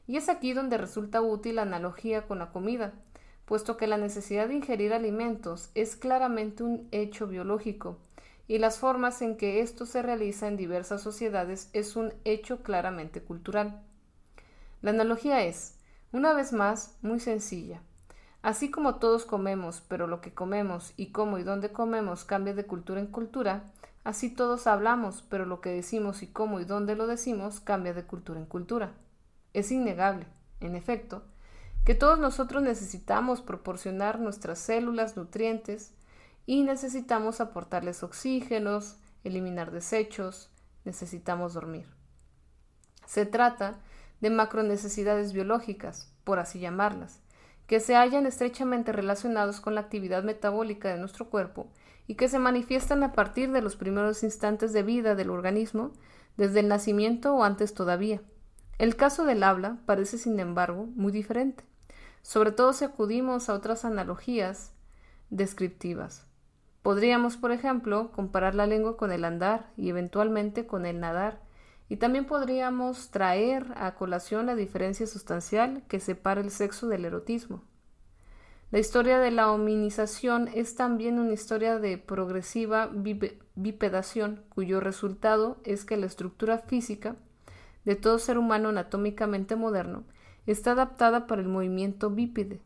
Y 0.07 0.17
es 0.17 0.29
aquí 0.29 0.55
donde 0.55 0.79
resulta 0.79 1.21
útil 1.21 1.57
la 1.57 1.63
analogía 1.63 2.27
con 2.27 2.39
la 2.39 2.51
comida, 2.51 2.95
puesto 3.45 3.77
que 3.77 3.87
la 3.87 3.99
necesidad 3.99 4.49
de 4.49 4.55
ingerir 4.55 4.93
alimentos 4.93 5.71
es 5.75 5.97
claramente 5.97 6.63
un 6.63 6.89
hecho 6.91 7.27
biológico, 7.27 7.99
y 8.47 8.59
las 8.59 8.79
formas 8.79 9.21
en 9.21 9.37
que 9.37 9.61
esto 9.61 9.85
se 9.85 10.01
realiza 10.01 10.49
en 10.49 10.57
diversas 10.57 11.03
sociedades 11.03 11.69
es 11.75 11.95
un 11.97 12.15
hecho 12.25 12.63
claramente 12.63 13.21
cultural. 13.21 13.83
La 14.81 14.91
analogía 14.91 15.45
es, 15.45 15.79
una 16.13 16.33
vez 16.33 16.55
más, 16.55 16.97
muy 17.03 17.21
sencilla. 17.21 17.83
Así 18.41 18.71
como 18.71 18.95
todos 18.95 19.27
comemos, 19.27 19.83
pero 19.87 20.07
lo 20.07 20.23
que 20.23 20.33
comemos 20.33 20.95
y 20.97 21.13
cómo 21.13 21.37
y 21.37 21.43
dónde 21.43 21.73
comemos 21.73 22.25
cambia 22.25 22.55
de 22.55 22.65
cultura 22.65 23.01
en 23.01 23.09
cultura, 23.09 23.73
así 24.09 24.31
todos 24.31 24.67
hablamos, 24.67 25.23
pero 25.29 25.45
lo 25.45 25.61
que 25.61 25.69
decimos 25.69 26.23
y 26.23 26.29
cómo 26.29 26.61
y 26.61 26.65
dónde 26.65 26.97
lo 26.97 27.07
decimos 27.07 27.61
cambia 27.61 27.93
de 27.93 28.07
cultura 28.07 28.41
en 28.41 28.47
cultura. 28.47 28.95
Es 29.53 29.71
innegable, 29.71 30.27
en 30.61 30.77
efecto, 30.77 31.25
que 31.85 31.95
todos 31.95 32.19
nosotros 32.19 32.63
necesitamos 32.63 33.43
proporcionar 33.43 34.19
nuestras 34.19 34.61
células 34.61 35.19
nutrientes 35.19 35.93
y 36.47 36.63
necesitamos 36.63 37.43
aportarles 37.43 38.03
oxígenos, 38.03 38.97
eliminar 39.25 39.73
desechos, 39.73 40.51
necesitamos 40.87 41.53
dormir. 41.53 41.87
Se 43.05 43.27
trata 43.27 43.79
de 44.23 44.31
macronecesidades 44.31 45.35
biológicas, 45.35 46.15
por 46.25 46.39
así 46.39 46.61
llamarlas, 46.61 47.21
que 47.67 47.79
se 47.79 47.95
hallan 47.95 48.25
estrechamente 48.25 48.91
relacionados 48.91 49.61
con 49.61 49.75
la 49.75 49.83
actividad 49.83 50.25
metabólica 50.25 50.89
de 50.89 50.97
nuestro 50.97 51.29
cuerpo 51.29 51.69
y 52.09 52.15
que 52.15 52.29
se 52.29 52.41
manifiestan 52.41 53.05
a 53.05 53.13
partir 53.13 53.53
de 53.53 53.63
los 53.63 53.77
primeros 53.77 54.25
instantes 54.25 54.73
de 54.73 54.83
vida 54.83 55.15
del 55.15 55.31
organismo, 55.31 55.93
desde 56.37 56.61
el 56.61 56.69
nacimiento 56.69 57.35
o 57.35 57.45
antes 57.45 57.75
todavía. 57.75 58.23
El 58.79 58.97
caso 58.97 59.25
del 59.25 59.43
habla 59.43 59.79
parece, 59.87 60.19
sin 60.19 60.41
embargo, 60.41 60.87
muy 60.97 61.13
diferente, 61.13 61.65
sobre 62.23 62.51
todo 62.51 62.73
si 62.73 62.85
acudimos 62.85 63.49
a 63.49 63.55
otras 63.55 63.85
analogías 63.85 64.73
descriptivas. 65.29 66.27
Podríamos, 66.83 67.37
por 67.37 67.53
ejemplo, 67.53 68.11
comparar 68.13 68.55
la 68.55 68.67
lengua 68.67 68.97
con 68.97 69.13
el 69.13 69.25
andar 69.25 69.71
y 69.77 69.91
eventualmente 69.91 70.67
con 70.67 70.87
el 70.87 71.01
nadar, 71.01 71.43
y 71.91 71.97
también 71.97 72.25
podríamos 72.25 73.11
traer 73.11 73.67
a 73.77 73.95
colación 73.95 74.47
la 74.47 74.55
diferencia 74.55 75.07
sustancial 75.07 75.83
que 75.89 76.01
separa 76.01 76.41
el 76.41 76.51
sexo 76.51 76.89
del 76.89 77.05
erotismo. 77.05 77.65
La 78.71 78.79
historia 78.79 79.19
de 79.19 79.31
la 79.31 79.51
hominización 79.51 80.49
es 80.53 80.75
también 80.75 81.19
una 81.19 81.33
historia 81.33 81.79
de 81.79 81.97
progresiva 81.97 82.91
bipedación, 83.55 84.43
cuyo 84.51 84.81
resultado 84.81 85.57
es 85.65 85.87
que 85.87 85.97
la 85.97 86.05
estructura 86.05 86.59
física 86.59 87.17
de 87.87 87.97
todo 87.97 88.19
ser 88.19 88.37
humano 88.37 88.69
anatómicamente 88.69 89.57
moderno 89.57 90.05
está 90.47 90.73
adaptada 90.73 91.27
para 91.27 91.41
el 91.41 91.49
movimiento 91.49 92.11
bípede. 92.11 92.61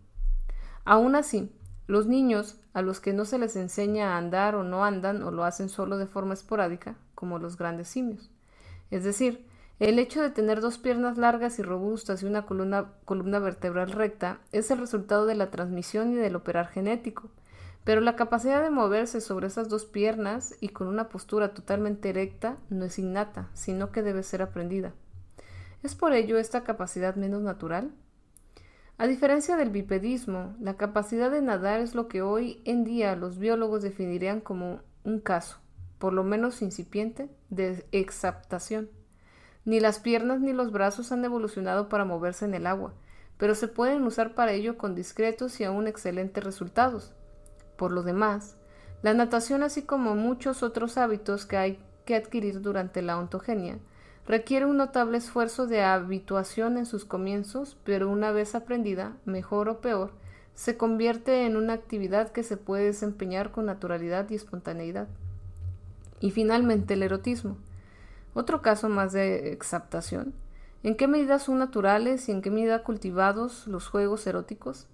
Aún 0.84 1.14
así, 1.14 1.52
los 1.86 2.08
niños, 2.08 2.58
a 2.72 2.82
los 2.82 2.98
que 2.98 3.12
no 3.12 3.24
se 3.24 3.38
les 3.38 3.54
enseña 3.54 4.14
a 4.14 4.18
andar 4.18 4.56
o 4.56 4.64
no 4.64 4.84
andan 4.84 5.22
o 5.22 5.30
lo 5.30 5.44
hacen 5.44 5.68
solo 5.68 5.98
de 5.98 6.06
forma 6.06 6.34
esporádica, 6.34 6.96
como 7.14 7.38
los 7.38 7.56
grandes 7.56 7.86
simios. 7.86 8.28
Es 8.90 9.04
decir, 9.04 9.46
el 9.88 9.98
hecho 9.98 10.22
de 10.22 10.30
tener 10.30 10.60
dos 10.60 10.78
piernas 10.78 11.18
largas 11.18 11.58
y 11.58 11.62
robustas 11.62 12.22
y 12.22 12.26
una 12.26 12.46
columna, 12.46 13.38
vertebral 13.40 13.90
recta 13.90 14.38
es 14.52 14.70
el 14.70 14.78
resultado 14.78 15.26
de 15.26 15.34
la 15.34 15.50
transmisión 15.50 16.12
y 16.12 16.14
del 16.14 16.36
operar 16.36 16.68
genético, 16.68 17.30
pero 17.82 18.00
la 18.00 18.14
capacidad 18.14 18.62
de 18.62 18.70
moverse 18.70 19.20
sobre 19.20 19.48
esas 19.48 19.68
dos 19.68 19.84
piernas 19.84 20.54
y 20.60 20.68
con 20.68 20.86
una 20.86 21.08
postura 21.08 21.52
totalmente 21.52 22.10
erecta 22.10 22.58
no 22.70 22.84
es 22.84 22.96
innata, 23.00 23.48
sino 23.54 23.90
que 23.90 24.02
debe 24.02 24.22
ser 24.22 24.40
aprendida. 24.40 24.92
¿Es 25.82 25.96
por 25.96 26.12
ello 26.12 26.38
esta 26.38 26.62
capacidad 26.62 27.16
menos 27.16 27.42
natural? 27.42 27.90
A 28.98 29.08
diferencia 29.08 29.56
del 29.56 29.70
bipedismo, 29.70 30.54
la 30.60 30.76
capacidad 30.76 31.28
de 31.28 31.42
nadar 31.42 31.80
es 31.80 31.96
lo 31.96 32.06
que 32.06 32.22
hoy 32.22 32.62
en 32.66 32.84
día 32.84 33.16
los 33.16 33.36
biólogos 33.36 33.82
definirían 33.82 34.42
como 34.42 34.78
un 35.02 35.18
caso, 35.18 35.58
por 35.98 36.12
lo 36.12 36.22
menos 36.22 36.62
incipiente, 36.62 37.28
de 37.50 37.84
exaptación. 37.90 38.88
Ni 39.64 39.80
las 39.80 40.00
piernas 40.00 40.40
ni 40.40 40.52
los 40.52 40.72
brazos 40.72 41.12
han 41.12 41.24
evolucionado 41.24 41.88
para 41.88 42.04
moverse 42.04 42.44
en 42.44 42.54
el 42.54 42.66
agua, 42.66 42.92
pero 43.38 43.54
se 43.54 43.68
pueden 43.68 44.04
usar 44.04 44.34
para 44.34 44.52
ello 44.52 44.76
con 44.76 44.94
discretos 44.94 45.60
y 45.60 45.64
aún 45.64 45.86
excelentes 45.86 46.42
resultados. 46.42 47.12
Por 47.76 47.92
lo 47.92 48.02
demás, 48.02 48.56
la 49.02 49.14
natación, 49.14 49.62
así 49.62 49.82
como 49.82 50.14
muchos 50.14 50.62
otros 50.62 50.96
hábitos 50.98 51.46
que 51.46 51.56
hay 51.56 51.78
que 52.04 52.14
adquirir 52.14 52.60
durante 52.60 53.02
la 53.02 53.18
ontogenia, 53.18 53.78
requiere 54.26 54.66
un 54.66 54.76
notable 54.76 55.18
esfuerzo 55.18 55.66
de 55.66 55.82
habituación 55.82 56.76
en 56.78 56.86
sus 56.86 57.04
comienzos, 57.04 57.76
pero 57.84 58.08
una 58.10 58.30
vez 58.30 58.54
aprendida, 58.54 59.16
mejor 59.24 59.68
o 59.68 59.80
peor, 59.80 60.12
se 60.54 60.76
convierte 60.76 61.46
en 61.46 61.56
una 61.56 61.72
actividad 61.72 62.30
que 62.30 62.42
se 62.42 62.56
puede 62.56 62.84
desempeñar 62.84 63.50
con 63.50 63.66
naturalidad 63.66 64.28
y 64.30 64.34
espontaneidad. 64.34 65.08
Y 66.20 66.30
finalmente 66.30 66.94
el 66.94 67.02
erotismo. 67.02 67.56
Otro 68.34 68.62
caso 68.62 68.88
más 68.88 69.12
de 69.12 69.52
exaptación. 69.52 70.32
¿En 70.82 70.96
qué 70.96 71.06
medida 71.06 71.38
son 71.38 71.58
naturales 71.58 72.28
y 72.28 72.32
en 72.32 72.40
qué 72.40 72.50
medida 72.50 72.82
cultivados 72.82 73.66
los 73.66 73.88
juegos 73.88 74.26
eróticos? 74.26 74.86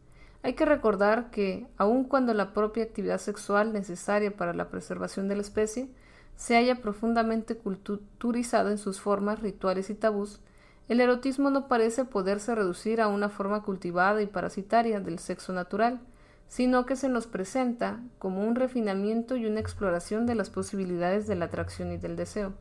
Hay 0.42 0.54
que 0.54 0.64
recordar 0.64 1.30
que, 1.30 1.66
aun 1.76 2.04
cuando 2.04 2.34
la 2.34 2.52
propia 2.52 2.84
actividad 2.84 3.18
sexual 3.18 3.72
necesaria 3.72 4.36
para 4.36 4.54
la 4.54 4.68
preservación 4.70 5.28
de 5.28 5.36
la 5.36 5.42
especie 5.42 5.88
se 6.36 6.56
haya 6.56 6.82
profundamente 6.82 7.56
culturizado 7.56 8.70
en 8.70 8.78
sus 8.78 9.00
formas, 9.00 9.40
rituales 9.40 9.88
y 9.90 9.94
tabús, 9.94 10.40
el 10.88 11.00
erotismo 11.00 11.50
no 11.50 11.68
parece 11.68 12.04
poderse 12.04 12.54
reducir 12.54 13.00
a 13.00 13.08
una 13.08 13.28
forma 13.28 13.62
cultivada 13.62 14.22
y 14.22 14.26
parasitaria 14.26 15.00
del 15.00 15.18
sexo 15.18 15.52
natural, 15.52 16.00
sino 16.48 16.86
que 16.86 16.96
se 16.96 17.08
nos 17.08 17.26
presenta 17.26 18.00
como 18.18 18.46
un 18.46 18.54
refinamiento 18.54 19.36
y 19.36 19.46
una 19.46 19.60
exploración 19.60 20.26
de 20.26 20.34
las 20.34 20.50
posibilidades 20.50 21.26
de 21.26 21.34
la 21.36 21.46
atracción 21.46 21.92
y 21.92 21.98
del 21.98 22.16
deseo. 22.16 22.54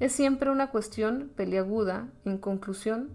Es 0.00 0.12
siempre 0.12 0.48
una 0.50 0.70
cuestión 0.70 1.30
peliaguda, 1.36 2.08
en 2.24 2.38
conclusión, 2.38 3.10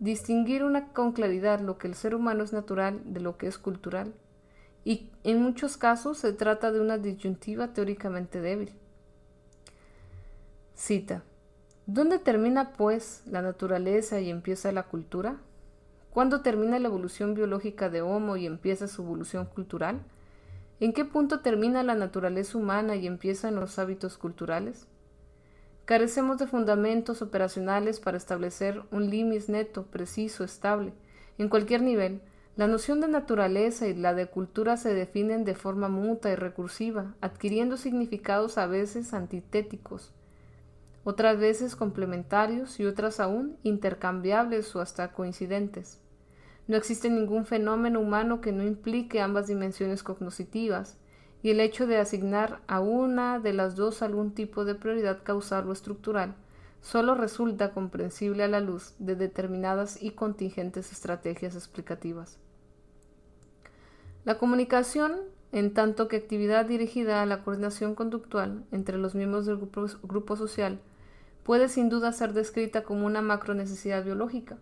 distinguir 0.00 0.64
una, 0.64 0.92
con 0.92 1.12
claridad 1.12 1.60
lo 1.60 1.78
que 1.78 1.86
el 1.86 1.94
ser 1.94 2.12
humano 2.12 2.42
es 2.42 2.52
natural 2.52 3.00
de 3.04 3.20
lo 3.20 3.38
que 3.38 3.46
es 3.46 3.56
cultural, 3.56 4.12
y 4.84 5.12
en 5.22 5.40
muchos 5.40 5.76
casos 5.76 6.18
se 6.18 6.32
trata 6.32 6.72
de 6.72 6.80
una 6.80 6.98
disyuntiva 6.98 7.72
teóricamente 7.72 8.40
débil. 8.40 8.72
Cita. 10.74 11.22
¿Dónde 11.86 12.18
termina, 12.18 12.72
pues, 12.72 13.22
la 13.26 13.40
naturaleza 13.40 14.20
y 14.20 14.28
empieza 14.28 14.72
la 14.72 14.82
cultura? 14.82 15.36
¿Cuándo 16.10 16.40
termina 16.40 16.80
la 16.80 16.88
evolución 16.88 17.34
biológica 17.34 17.90
de 17.90 18.02
Homo 18.02 18.36
y 18.36 18.46
empieza 18.46 18.88
su 18.88 19.02
evolución 19.02 19.46
cultural? 19.46 20.00
¿En 20.80 20.92
qué 20.92 21.04
punto 21.04 21.40
termina 21.40 21.84
la 21.84 21.94
naturaleza 21.94 22.58
humana 22.58 22.96
y 22.96 23.06
empiezan 23.06 23.54
los 23.54 23.78
hábitos 23.78 24.18
culturales? 24.18 24.88
Carecemos 25.88 26.36
de 26.36 26.46
fundamentos 26.46 27.22
operacionales 27.22 27.98
para 27.98 28.18
establecer 28.18 28.82
un 28.90 29.08
limis 29.08 29.48
neto, 29.48 29.86
preciso, 29.86 30.44
estable. 30.44 30.92
En 31.38 31.48
cualquier 31.48 31.80
nivel, 31.80 32.20
la 32.56 32.66
noción 32.66 33.00
de 33.00 33.08
naturaleza 33.08 33.86
y 33.86 33.94
la 33.94 34.12
de 34.12 34.26
cultura 34.26 34.76
se 34.76 34.92
definen 34.92 35.46
de 35.46 35.54
forma 35.54 35.88
muta 35.88 36.30
y 36.30 36.34
recursiva, 36.34 37.14
adquiriendo 37.22 37.78
significados 37.78 38.58
a 38.58 38.66
veces 38.66 39.14
antitéticos, 39.14 40.12
otras 41.04 41.38
veces 41.38 41.74
complementarios 41.74 42.78
y 42.80 42.84
otras 42.84 43.18
aún 43.18 43.56
intercambiables 43.62 44.76
o 44.76 44.82
hasta 44.82 45.12
coincidentes. 45.12 46.02
No 46.66 46.76
existe 46.76 47.08
ningún 47.08 47.46
fenómeno 47.46 48.00
humano 48.00 48.42
que 48.42 48.52
no 48.52 48.62
implique 48.62 49.22
ambas 49.22 49.46
dimensiones 49.46 50.02
cognoscitivas, 50.02 50.98
y 51.42 51.50
el 51.50 51.60
hecho 51.60 51.86
de 51.86 51.98
asignar 51.98 52.60
a 52.66 52.80
una 52.80 53.38
de 53.38 53.52
las 53.52 53.76
dos 53.76 54.02
algún 54.02 54.32
tipo 54.32 54.64
de 54.64 54.74
prioridad 54.74 55.22
causal 55.22 55.68
o 55.68 55.72
estructural 55.72 56.34
solo 56.80 57.14
resulta 57.14 57.72
comprensible 57.72 58.44
a 58.44 58.48
la 58.48 58.60
luz 58.60 58.94
de 58.98 59.16
determinadas 59.16 60.02
y 60.02 60.10
contingentes 60.12 60.92
estrategias 60.92 61.54
explicativas. 61.54 62.38
La 64.24 64.38
comunicación, 64.38 65.16
en 65.52 65.72
tanto 65.74 66.08
que 66.08 66.16
actividad 66.16 66.66
dirigida 66.66 67.22
a 67.22 67.26
la 67.26 67.42
coordinación 67.42 67.94
conductual 67.94 68.64
entre 68.70 68.98
los 68.98 69.14
miembros 69.14 69.46
del 69.46 69.56
grupo, 69.56 69.86
grupo 70.02 70.36
social, 70.36 70.80
puede 71.44 71.68
sin 71.68 71.88
duda 71.88 72.12
ser 72.12 72.32
descrita 72.32 72.82
como 72.82 73.06
una 73.06 73.22
macro 73.22 73.54
necesidad 73.54 74.04
biológica, 74.04 74.58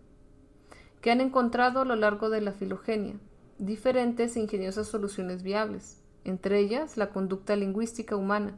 que 1.01 1.11
han 1.11 1.21
encontrado 1.21 1.81
a 1.81 1.85
lo 1.85 1.95
largo 1.95 2.29
de 2.29 2.41
la 2.41 2.53
filogenia 2.53 3.15
diferentes 3.59 4.35
e 4.35 4.39
ingeniosas 4.39 4.87
soluciones 4.87 5.43
viables, 5.43 5.97
entre 6.29 6.59
ellas 6.59 6.97
la 6.97 7.09
conducta 7.09 7.55
lingüística 7.55 8.15
humana, 8.15 8.57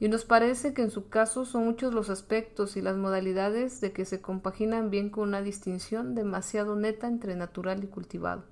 y 0.00 0.08
nos 0.08 0.24
parece 0.24 0.74
que 0.74 0.82
en 0.82 0.90
su 0.90 1.08
caso 1.08 1.44
son 1.44 1.64
muchos 1.64 1.94
los 1.94 2.10
aspectos 2.10 2.76
y 2.76 2.82
las 2.82 2.96
modalidades 2.96 3.80
de 3.80 3.92
que 3.92 4.04
se 4.04 4.20
compaginan 4.20 4.90
bien 4.90 5.10
con 5.10 5.28
una 5.28 5.42
distinción 5.42 6.14
demasiado 6.14 6.74
neta 6.74 7.06
entre 7.06 7.36
natural 7.36 7.84
y 7.84 7.86
cultivado. 7.86 8.44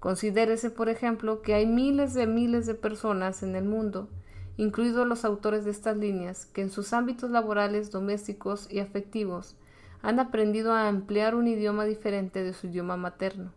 Considérese, 0.00 0.70
por 0.70 0.88
ejemplo, 0.88 1.40
que 1.40 1.54
hay 1.54 1.66
miles 1.66 2.14
de 2.14 2.26
miles 2.26 2.66
de 2.66 2.74
personas 2.74 3.42
en 3.42 3.54
el 3.54 3.64
mundo 3.64 4.08
incluidos 4.56 5.06
los 5.06 5.24
autores 5.24 5.64
de 5.64 5.70
estas 5.70 5.96
líneas, 5.96 6.46
que 6.46 6.62
en 6.62 6.70
sus 6.70 6.92
ámbitos 6.92 7.30
laborales, 7.30 7.90
domésticos 7.90 8.70
y 8.70 8.78
afectivos 8.78 9.56
han 10.02 10.20
aprendido 10.20 10.72
a 10.72 10.88
emplear 10.88 11.34
un 11.34 11.48
idioma 11.48 11.84
diferente 11.84 12.44
de 12.44 12.52
su 12.52 12.68
idioma 12.68 12.96
materno. 12.96 13.52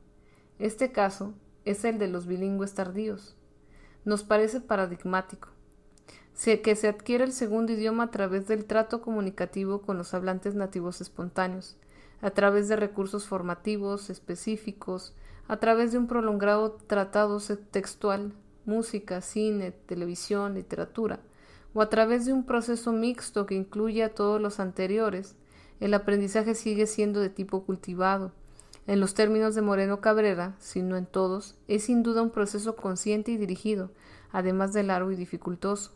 Este 0.59 0.91
caso 0.91 1.33
es 1.65 1.83
el 1.85 1.99
de 1.99 2.07
los 2.07 2.25
bilingües 2.25 2.73
tardíos. 2.73 3.36
Nos 4.07 4.23
parece 4.23 4.61
paradigmático 4.61 5.49
que 6.63 6.77
se 6.77 6.87
adquiere 6.87 7.25
el 7.25 7.33
segundo 7.33 7.73
idioma 7.73 8.03
a 8.03 8.11
través 8.11 8.47
del 8.47 8.63
trato 8.63 9.01
comunicativo 9.01 9.81
con 9.81 9.97
los 9.97 10.13
hablantes 10.13 10.55
nativos 10.55 11.01
espontáneos, 11.01 11.75
a 12.21 12.29
través 12.29 12.69
de 12.69 12.77
recursos 12.77 13.27
formativos 13.27 14.09
específicos, 14.09 15.13
a 15.49 15.57
través 15.57 15.91
de 15.91 15.97
un 15.97 16.07
prolongado 16.07 16.77
tratado 16.87 17.41
textual 17.69 18.31
música, 18.63 19.19
cine, 19.19 19.71
televisión, 19.71 20.53
literatura, 20.53 21.19
o 21.73 21.81
a 21.81 21.89
través 21.89 22.25
de 22.25 22.31
un 22.31 22.45
proceso 22.45 22.93
mixto 22.93 23.45
que 23.45 23.55
incluye 23.55 24.05
a 24.05 24.15
todos 24.15 24.39
los 24.39 24.61
anteriores, 24.61 25.35
el 25.81 25.93
aprendizaje 25.93 26.55
sigue 26.55 26.87
siendo 26.87 27.19
de 27.19 27.29
tipo 27.29 27.65
cultivado. 27.65 28.31
En 28.87 29.01
los 29.01 29.13
términos 29.13 29.53
de 29.53 29.61
Moreno 29.61 29.99
Cabrera, 29.99 30.55
si 30.59 30.81
no 30.81 30.95
en 30.95 31.05
todos, 31.05 31.55
es 31.67 31.83
sin 31.83 32.03
duda 32.03 32.21
un 32.21 32.29
proceso 32.29 32.77
consciente 32.77 33.31
y 33.31 33.37
dirigido, 33.37 33.91
además 34.31 34.71
de 34.71 34.83
largo 34.83 35.11
y 35.11 35.17
dificultoso, 35.17 35.91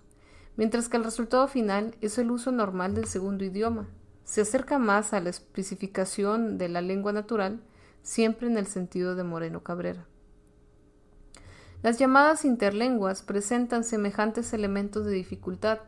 mientras 0.58 0.90
que 0.90 0.98
el 0.98 1.06
resultado 1.06 1.48
final 1.48 1.96
es 2.02 2.18
el 2.18 2.30
uso 2.32 2.52
normal 2.52 2.94
del 2.94 3.06
segundo 3.06 3.46
idioma. 3.46 3.88
Se 4.26 4.42
acerca 4.42 4.78
más 4.78 5.14
a 5.14 5.22
la 5.22 5.30
especificación 5.30 6.58
de 6.58 6.68
la 6.68 6.82
lengua 6.82 7.14
natural, 7.14 7.62
siempre 8.04 8.48
en 8.48 8.58
el 8.58 8.68
sentido 8.68 9.16
de 9.16 9.24
Moreno 9.24 9.64
Cabrera. 9.64 10.06
Las 11.84 11.98
llamadas 11.98 12.44
interlenguas 12.44 13.22
presentan 13.22 13.86
semejantes 13.86 14.52
elementos 14.52 15.06
de 15.06 15.14
dificultad, 15.14 15.80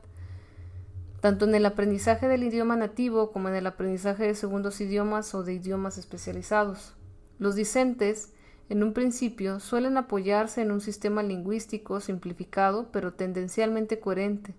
tanto 1.23 1.45
en 1.45 1.55
el 1.55 1.65
aprendizaje 1.65 2.27
del 2.27 2.43
idioma 2.43 2.75
nativo 2.75 3.31
como 3.31 3.47
en 3.47 3.55
el 3.55 3.65
aprendizaje 3.65 4.25
de 4.25 4.35
segundos 4.35 4.81
idiomas 4.81 5.33
o 5.33 5.41
de 5.41 5.53
idiomas 5.53 5.97
especializados. 5.97 6.97
Los 7.39 7.55
discentes, 7.55 8.33
en 8.67 8.83
un 8.83 8.91
principio, 8.91 9.61
suelen 9.61 9.95
apoyarse 9.95 10.61
en 10.61 10.69
un 10.69 10.81
sistema 10.81 11.23
lingüístico 11.23 12.01
simplificado 12.01 12.89
pero 12.91 13.13
tendencialmente 13.13 14.01
coherente, 14.01 14.53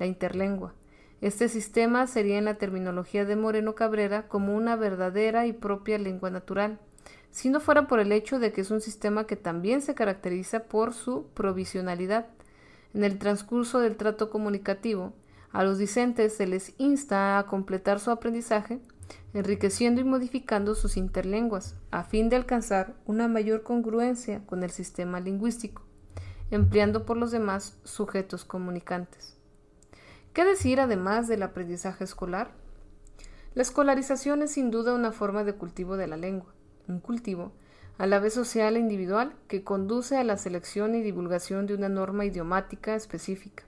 la 0.00 0.06
interlengua. 0.06 0.74
Este 1.20 1.48
sistema 1.48 2.08
sería 2.08 2.38
en 2.38 2.46
la 2.46 2.54
terminología 2.58 3.24
de 3.24 3.36
Moreno 3.36 3.76
Cabrera 3.76 4.26
como 4.26 4.56
una 4.56 4.74
verdadera 4.74 5.46
y 5.46 5.52
propia 5.52 5.96
lengua 5.96 6.28
natural 6.28 6.80
si 7.30 7.50
no 7.50 7.60
fuera 7.60 7.86
por 7.86 8.00
el 8.00 8.10
hecho 8.10 8.40
de 8.40 8.50
que 8.50 8.62
es 8.62 8.72
un 8.72 8.80
sistema 8.80 9.28
que 9.28 9.36
también 9.36 9.80
se 9.80 9.94
caracteriza 9.94 10.64
por 10.64 10.92
su 10.92 11.28
provisionalidad. 11.34 12.26
En 12.94 13.04
el 13.04 13.16
transcurso 13.16 13.78
del 13.78 13.94
trato 13.94 14.28
comunicativo, 14.28 15.12
a 15.52 15.64
los 15.64 15.78
discentes 15.78 16.36
se 16.36 16.46
les 16.46 16.74
insta 16.78 17.38
a 17.38 17.46
completar 17.46 18.00
su 18.00 18.10
aprendizaje, 18.10 18.80
enriqueciendo 19.34 20.00
y 20.00 20.04
modificando 20.04 20.74
sus 20.74 20.96
interlenguas, 20.96 21.76
a 21.90 22.04
fin 22.04 22.28
de 22.28 22.36
alcanzar 22.36 22.94
una 23.06 23.28
mayor 23.28 23.62
congruencia 23.62 24.44
con 24.46 24.62
el 24.62 24.70
sistema 24.70 25.20
lingüístico, 25.20 25.82
empleando 26.50 27.04
por 27.04 27.16
los 27.16 27.30
demás 27.30 27.78
sujetos 27.84 28.44
comunicantes. 28.44 29.36
¿Qué 30.32 30.44
decir 30.44 30.80
además 30.80 31.26
del 31.26 31.42
aprendizaje 31.42 32.04
escolar? 32.04 32.52
La 33.54 33.62
escolarización 33.62 34.42
es 34.42 34.52
sin 34.52 34.70
duda 34.70 34.94
una 34.94 35.10
forma 35.10 35.42
de 35.42 35.54
cultivo 35.54 35.96
de 35.96 36.06
la 36.06 36.16
lengua 36.16 36.54
un 36.90 37.00
cultivo, 37.00 37.52
a 37.98 38.06
la 38.06 38.18
vez 38.18 38.34
social 38.34 38.76
e 38.76 38.80
individual, 38.80 39.34
que 39.48 39.62
conduce 39.64 40.16
a 40.16 40.24
la 40.24 40.36
selección 40.36 40.94
y 40.94 41.02
divulgación 41.02 41.66
de 41.66 41.74
una 41.74 41.88
norma 41.88 42.24
idiomática 42.24 42.94
específica. 42.94 43.64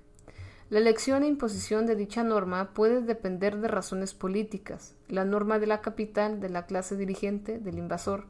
La 0.72 0.78
elección 0.78 1.22
e 1.22 1.26
imposición 1.26 1.84
de 1.84 1.96
dicha 1.96 2.24
norma 2.24 2.72
puede 2.72 3.02
depender 3.02 3.58
de 3.58 3.68
razones 3.68 4.14
políticas, 4.14 4.94
la 5.06 5.26
norma 5.26 5.58
de 5.58 5.66
la 5.66 5.82
capital, 5.82 6.40
de 6.40 6.48
la 6.48 6.64
clase 6.64 6.96
dirigente, 6.96 7.58
del 7.58 7.76
invasor, 7.76 8.24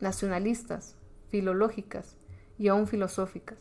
nacionalistas, 0.00 0.96
filológicas 1.28 2.16
y 2.56 2.68
aún 2.68 2.86
filosóficas. 2.86 3.58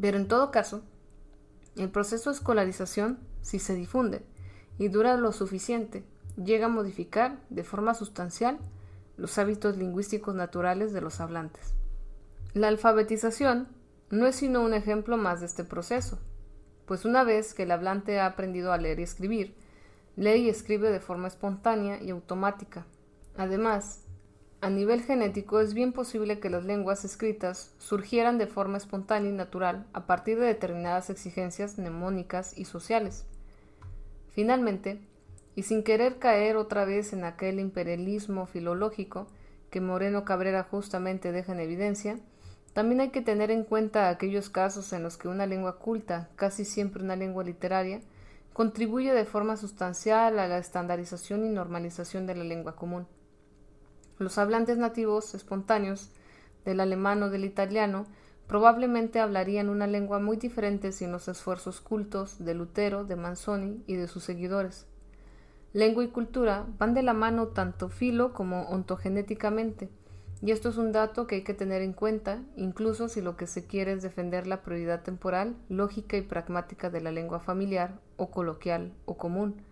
Pero 0.00 0.16
en 0.16 0.28
todo 0.28 0.52
caso, 0.52 0.84
el 1.74 1.90
proceso 1.90 2.30
de 2.30 2.36
escolarización, 2.36 3.18
si 3.40 3.58
se 3.58 3.74
difunde 3.74 4.24
y 4.78 4.86
dura 4.86 5.16
lo 5.16 5.32
suficiente, 5.32 6.04
llega 6.36 6.66
a 6.66 6.68
modificar 6.68 7.40
de 7.50 7.64
forma 7.64 7.92
sustancial 7.94 8.60
los 9.16 9.36
hábitos 9.36 9.78
lingüísticos 9.78 10.36
naturales 10.36 10.92
de 10.92 11.00
los 11.00 11.18
hablantes. 11.18 11.74
La 12.54 12.68
alfabetización 12.68 13.66
no 14.10 14.28
es 14.28 14.36
sino 14.36 14.62
un 14.62 14.74
ejemplo 14.74 15.16
más 15.16 15.40
de 15.40 15.46
este 15.46 15.64
proceso. 15.64 16.20
Pues 16.86 17.04
una 17.04 17.24
vez 17.24 17.54
que 17.54 17.64
el 17.64 17.70
hablante 17.70 18.18
ha 18.18 18.26
aprendido 18.26 18.72
a 18.72 18.78
leer 18.78 19.00
y 19.00 19.04
escribir, 19.04 19.54
lee 20.16 20.36
y 20.36 20.48
escribe 20.48 20.90
de 20.90 21.00
forma 21.00 21.28
espontánea 21.28 22.02
y 22.02 22.10
automática. 22.10 22.86
Además, 23.36 24.02
a 24.60 24.70
nivel 24.70 25.02
genético 25.02 25.60
es 25.60 25.74
bien 25.74 25.92
posible 25.92 26.38
que 26.38 26.50
las 26.50 26.64
lenguas 26.64 27.04
escritas 27.04 27.74
surgieran 27.78 28.38
de 28.38 28.46
forma 28.46 28.76
espontánea 28.76 29.30
y 29.30 29.34
natural 29.34 29.86
a 29.92 30.06
partir 30.06 30.38
de 30.38 30.46
determinadas 30.46 31.10
exigencias 31.10 31.78
mnemónicas 31.78 32.56
y 32.56 32.64
sociales. 32.64 33.24
Finalmente, 34.30 35.00
y 35.56 35.64
sin 35.64 35.82
querer 35.82 36.18
caer 36.18 36.56
otra 36.56 36.84
vez 36.84 37.12
en 37.12 37.24
aquel 37.24 37.58
imperialismo 37.58 38.46
filológico 38.46 39.26
que 39.70 39.80
Moreno 39.80 40.24
Cabrera 40.24 40.62
justamente 40.62 41.32
deja 41.32 41.52
en 41.52 41.60
evidencia, 41.60 42.20
también 42.72 43.00
hay 43.00 43.10
que 43.10 43.20
tener 43.20 43.50
en 43.50 43.64
cuenta 43.64 44.08
aquellos 44.08 44.48
casos 44.48 44.92
en 44.92 45.02
los 45.02 45.16
que 45.16 45.28
una 45.28 45.46
lengua 45.46 45.78
culta, 45.78 46.30
casi 46.36 46.64
siempre 46.64 47.02
una 47.02 47.16
lengua 47.16 47.44
literaria, 47.44 48.00
contribuye 48.52 49.12
de 49.12 49.24
forma 49.24 49.56
sustancial 49.56 50.38
a 50.38 50.48
la 50.48 50.58
estandarización 50.58 51.44
y 51.44 51.48
normalización 51.48 52.26
de 52.26 52.34
la 52.34 52.44
lengua 52.44 52.76
común. 52.76 53.06
Los 54.18 54.38
hablantes 54.38 54.78
nativos 54.78 55.34
espontáneos 55.34 56.10
del 56.64 56.80
alemán 56.80 57.22
o 57.22 57.30
del 57.30 57.44
italiano 57.44 58.06
probablemente 58.46 59.20
hablarían 59.20 59.68
una 59.68 59.86
lengua 59.86 60.18
muy 60.18 60.36
diferente 60.36 60.92
sin 60.92 61.12
los 61.12 61.28
esfuerzos 61.28 61.80
cultos 61.80 62.44
de 62.44 62.54
Lutero, 62.54 63.04
de 63.04 63.16
Manzoni 63.16 63.82
y 63.86 63.96
de 63.96 64.08
sus 64.08 64.24
seguidores. 64.24 64.86
Lengua 65.72 66.04
y 66.04 66.08
cultura 66.08 66.66
van 66.78 66.92
de 66.92 67.02
la 67.02 67.14
mano 67.14 67.48
tanto 67.48 67.88
filo 67.88 68.34
como 68.34 68.68
ontogenéticamente, 68.68 69.88
y 70.44 70.50
esto 70.50 70.70
es 70.70 70.76
un 70.76 70.90
dato 70.90 71.28
que 71.28 71.36
hay 71.36 71.42
que 71.44 71.54
tener 71.54 71.82
en 71.82 71.92
cuenta, 71.92 72.42
incluso 72.56 73.08
si 73.08 73.20
lo 73.20 73.36
que 73.36 73.46
se 73.46 73.64
quiere 73.64 73.92
es 73.92 74.02
defender 74.02 74.48
la 74.48 74.62
prioridad 74.62 75.02
temporal, 75.02 75.54
lógica 75.68 76.16
y 76.16 76.22
pragmática 76.22 76.90
de 76.90 77.00
la 77.00 77.12
lengua 77.12 77.38
familiar 77.38 78.00
o 78.16 78.32
coloquial 78.32 78.92
o 79.04 79.16
común, 79.16 79.62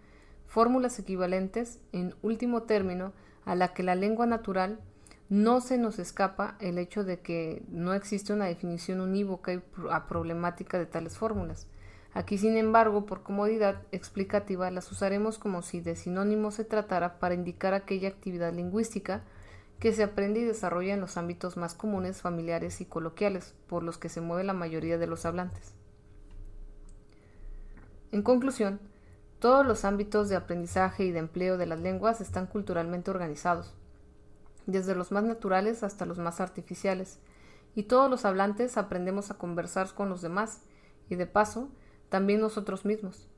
fórmulas 0.47 0.97
equivalentes, 1.01 1.81
en 1.91 2.15
último 2.23 2.63
término, 2.63 3.13
a 3.45 3.57
la 3.57 3.75
que 3.75 3.83
la 3.83 3.97
lengua 3.97 4.27
natural 4.27 4.79
no 5.29 5.61
se 5.61 5.77
nos 5.77 5.99
escapa 5.99 6.57
el 6.61 6.79
hecho 6.79 7.03
de 7.03 7.19
que 7.19 7.65
no 7.69 7.93
existe 7.93 8.33
una 8.33 8.45
definición 8.45 9.01
unívoca 9.01 9.53
y 9.53 9.61
problemática 10.09 10.79
de 10.79 10.87
tales 10.87 11.19
fórmulas. 11.19 11.67
Aquí, 12.13 12.39
sin 12.39 12.57
embargo, 12.57 13.07
por 13.07 13.25
comodidad 13.25 13.83
explicativa, 13.91 14.71
las 14.71 14.91
usaremos 14.93 15.39
como 15.39 15.63
si 15.63 15.81
de 15.81 15.97
sinónimo 15.97 16.53
se 16.53 16.65
tratara 16.65 17.19
para 17.19 17.35
indicar 17.35 17.75
aquella 17.75 18.09
actividad 18.09 18.53
lingüística 18.53 19.25
que 19.81 19.95
se 19.95 20.03
aprende 20.03 20.41
y 20.41 20.45
desarrolla 20.45 20.93
en 20.93 21.01
los 21.01 21.17
ámbitos 21.17 21.57
más 21.57 21.75
comunes, 21.75 22.21
familiares 22.21 22.83
y 22.83 22.85
coloquiales, 22.85 23.55
por 23.67 23.83
los 23.83 23.97
que 23.97 24.11
se 24.11 24.21
mueve 24.21 24.45
la 24.45 24.53
mayoría 24.53 24.99
de 24.99 25.07
los 25.07 25.25
hablantes. 25.25 25.73
En 28.13 28.23
conclusión, 28.23 28.79
todos 29.39 29.67
los 29.67 29.87
ámbitos 29.87 30.29
de 30.29 30.37
aprendizaje 30.37 31.05
y 31.05 31.13
de 31.13 31.21
empleo 31.21 31.57
de 31.57 31.65
las 31.65 31.81
lenguas 31.81 32.21
están 32.21 32.47
culturalmente 32.47 33.11
organizados, 33.11 33.73
desde 34.67 34.95
los 34.95 35.13
más 35.13 35.25
naturales 35.25 35.83
hasta 35.83 36.05
los 36.05 36.19
más 36.19 36.43
artificiales, 36.43 37.19
y 37.75 37.85
todos 37.85 38.11
los 38.11 38.27
hablantes 38.27 38.77
aprendemos 38.77 39.31
a 39.31 39.39
conversar 39.39 39.95
con 39.95 40.11
los 40.11 40.21
demás, 40.21 40.61
y 41.09 41.15
de 41.15 41.27
paso, 41.27 41.71
también 42.11 42.41
nosotros 42.41 42.85
mismos, 42.85 43.29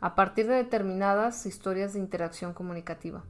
a 0.00 0.14
partir 0.14 0.46
de 0.46 0.54
determinadas 0.54 1.44
historias 1.44 1.94
de 1.94 1.98
interacción 1.98 2.54
comunicativa. 2.54 3.24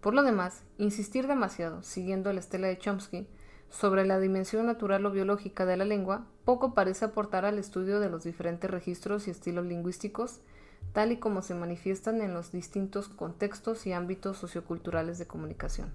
Por 0.00 0.14
lo 0.14 0.22
demás, 0.22 0.62
insistir 0.78 1.26
demasiado, 1.26 1.82
siguiendo 1.82 2.32
la 2.32 2.40
estela 2.40 2.68
de 2.68 2.78
Chomsky, 2.78 3.26
sobre 3.70 4.06
la 4.06 4.18
dimensión 4.18 4.66
natural 4.66 5.04
o 5.04 5.10
biológica 5.10 5.66
de 5.66 5.76
la 5.76 5.84
lengua 5.84 6.26
poco 6.44 6.72
parece 6.72 7.04
aportar 7.04 7.44
al 7.44 7.58
estudio 7.58 8.00
de 8.00 8.08
los 8.08 8.24
diferentes 8.24 8.70
registros 8.70 9.28
y 9.28 9.30
estilos 9.30 9.66
lingüísticos, 9.66 10.40
tal 10.92 11.12
y 11.12 11.18
como 11.18 11.42
se 11.42 11.54
manifiestan 11.54 12.22
en 12.22 12.32
los 12.32 12.52
distintos 12.52 13.08
contextos 13.08 13.86
y 13.86 13.92
ámbitos 13.92 14.38
socioculturales 14.38 15.18
de 15.18 15.26
comunicación. 15.26 15.92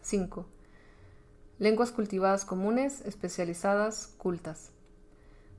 5. 0.00 0.46
Lenguas 1.58 1.90
cultivadas 1.90 2.44
comunes, 2.44 3.02
especializadas, 3.02 4.14
cultas. 4.18 4.70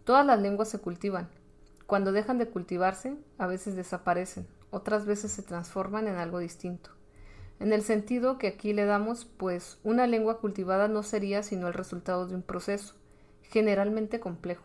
Todas 0.04 0.26
las 0.26 0.42
lenguas 0.42 0.70
se 0.70 0.80
cultivan. 0.80 1.30
Cuando 1.86 2.12
dejan 2.12 2.38
de 2.38 2.48
cultivarse, 2.48 3.18
a 3.38 3.46
veces 3.46 3.76
desaparecen, 3.76 4.48
otras 4.72 5.06
veces 5.06 5.32
se 5.32 5.44
transforman 5.44 6.08
en 6.08 6.16
algo 6.16 6.40
distinto. 6.40 6.92
En 7.60 7.74
el 7.74 7.82
sentido 7.82 8.38
que 8.38 8.48
aquí 8.48 8.74
le 8.74 8.86
damos, 8.86 9.26
pues 9.26 9.80
una 9.84 10.06
lengua 10.06 10.40
cultivada 10.40 10.88
no 10.88 11.02
sería 11.02 11.42
sino 11.42 11.68
el 11.68 11.74
resultado 11.74 12.28
de 12.28 12.36
un 12.36 12.44
proceso, 12.44 12.96
generalmente 13.42 14.20
complejo, 14.20 14.64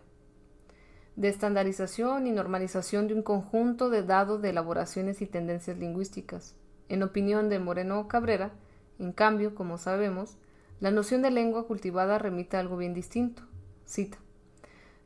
de 1.16 1.28
estandarización 1.28 2.26
y 2.26 2.32
normalización 2.32 3.08
de 3.08 3.14
un 3.14 3.22
conjunto 3.22 3.88
de 3.88 4.02
dados 4.02 4.42
de 4.42 4.50
elaboraciones 4.50 5.22
y 5.22 5.26
tendencias 5.26 5.78
lingüísticas. 5.78 6.54
En 6.88 7.02
opinión 7.02 7.48
de 7.48 7.58
Moreno 7.58 8.08
Cabrera, 8.08 8.52
en 8.98 9.12
cambio, 9.12 9.54
como 9.54 9.78
sabemos, 9.78 10.36
la 10.80 10.90
noción 10.90 11.22
de 11.22 11.30
lengua 11.30 11.66
cultivada 11.66 12.18
remite 12.18 12.56
a 12.56 12.60
algo 12.60 12.76
bien 12.76 12.92
distinto. 12.92 13.42
Cita. 13.86 14.21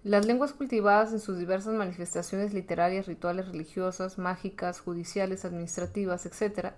Las 0.07 0.25
lenguas 0.25 0.53
cultivadas 0.53 1.12
en 1.12 1.19
sus 1.19 1.37
diversas 1.37 1.75
manifestaciones 1.75 2.55
literarias, 2.55 3.07
rituales, 3.07 3.49
religiosas, 3.49 4.19
mágicas, 4.19 4.79
judiciales, 4.79 5.45
administrativas, 5.45 6.27
etc., 6.27 6.75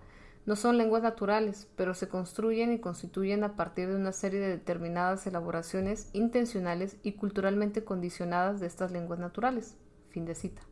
no 0.46 0.56
son 0.56 0.78
lenguas 0.78 1.02
naturales, 1.02 1.68
pero 1.76 1.92
se 1.92 2.08
construyen 2.08 2.72
y 2.72 2.78
constituyen 2.78 3.44
a 3.44 3.54
partir 3.54 3.90
de 3.90 3.96
una 3.96 4.12
serie 4.12 4.40
de 4.40 4.48
determinadas 4.48 5.26
elaboraciones 5.26 6.08
intencionales 6.14 6.96
y 7.02 7.12
culturalmente 7.12 7.84
condicionadas 7.84 8.60
de 8.60 8.66
estas 8.66 8.92
lenguas 8.92 9.18
naturales. 9.18 9.76
Fin 10.08 10.24
de 10.24 10.34
cita. 10.34 10.62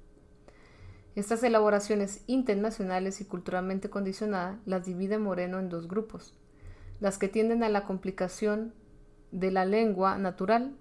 Estas 1.15 1.43
elaboraciones 1.43 2.23
internacionales 2.27 3.21
y 3.21 3.27
culturalmente 3.27 3.91
condicionadas 3.91 4.57
las 4.65 4.87
divide 4.87 5.19
Moreno 5.19 5.59
en 5.59 5.69
dos 5.69 5.89
grupos, 5.89 6.33
las 7.01 7.19
que 7.19 7.29
tienden 7.29 7.63
a 7.65 7.69
la 7.69 7.85
complicación 7.85 8.73
de 9.31 9.51
la 9.51 9.67
lengua 9.67 10.17
natural 10.17 10.75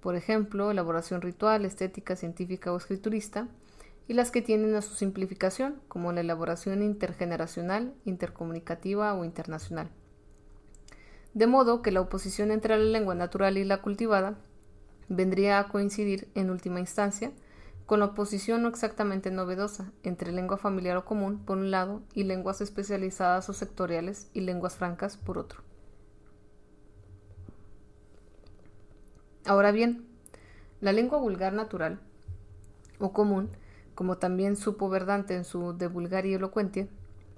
por 0.00 0.16
ejemplo, 0.16 0.70
elaboración 0.70 1.20
ritual, 1.20 1.64
estética, 1.64 2.16
científica 2.16 2.72
o 2.72 2.76
escriturista, 2.76 3.48
y 4.08 4.14
las 4.14 4.32
que 4.32 4.42
tienden 4.42 4.74
a 4.74 4.82
su 4.82 4.94
simplificación, 4.94 5.80
como 5.86 6.12
la 6.12 6.20
elaboración 6.20 6.82
intergeneracional, 6.82 7.94
intercomunicativa 8.04 9.14
o 9.14 9.24
internacional. 9.24 9.88
De 11.32 11.46
modo 11.46 11.80
que 11.80 11.92
la 11.92 12.00
oposición 12.00 12.50
entre 12.50 12.76
la 12.76 12.84
lengua 12.84 13.14
natural 13.14 13.56
y 13.56 13.64
la 13.64 13.82
cultivada 13.82 14.36
vendría 15.08 15.60
a 15.60 15.68
coincidir, 15.68 16.28
en 16.34 16.50
última 16.50 16.80
instancia, 16.80 17.30
con 17.86 18.00
la 18.00 18.06
oposición 18.06 18.62
no 18.62 18.68
exactamente 18.68 19.30
novedosa 19.30 19.92
entre 20.02 20.32
lengua 20.32 20.56
familiar 20.56 20.96
o 20.96 21.04
común, 21.04 21.44
por 21.44 21.58
un 21.58 21.70
lado, 21.70 22.02
y 22.14 22.24
lenguas 22.24 22.60
especializadas 22.60 23.48
o 23.48 23.52
sectoriales 23.52 24.28
y 24.32 24.40
lenguas 24.40 24.76
francas, 24.76 25.16
por 25.16 25.38
otro. 25.38 25.69
Ahora 29.46 29.72
bien, 29.72 30.06
la 30.80 30.92
lengua 30.92 31.18
vulgar 31.18 31.52
natural 31.52 32.00
o 32.98 33.12
común, 33.12 33.50
como 33.94 34.18
también 34.18 34.56
supo 34.56 34.88
Verdante 34.88 35.34
en 35.34 35.44
su 35.44 35.76
De 35.76 35.88
vulgar 35.88 36.26
y 36.26 36.34
elocuente, 36.34 36.88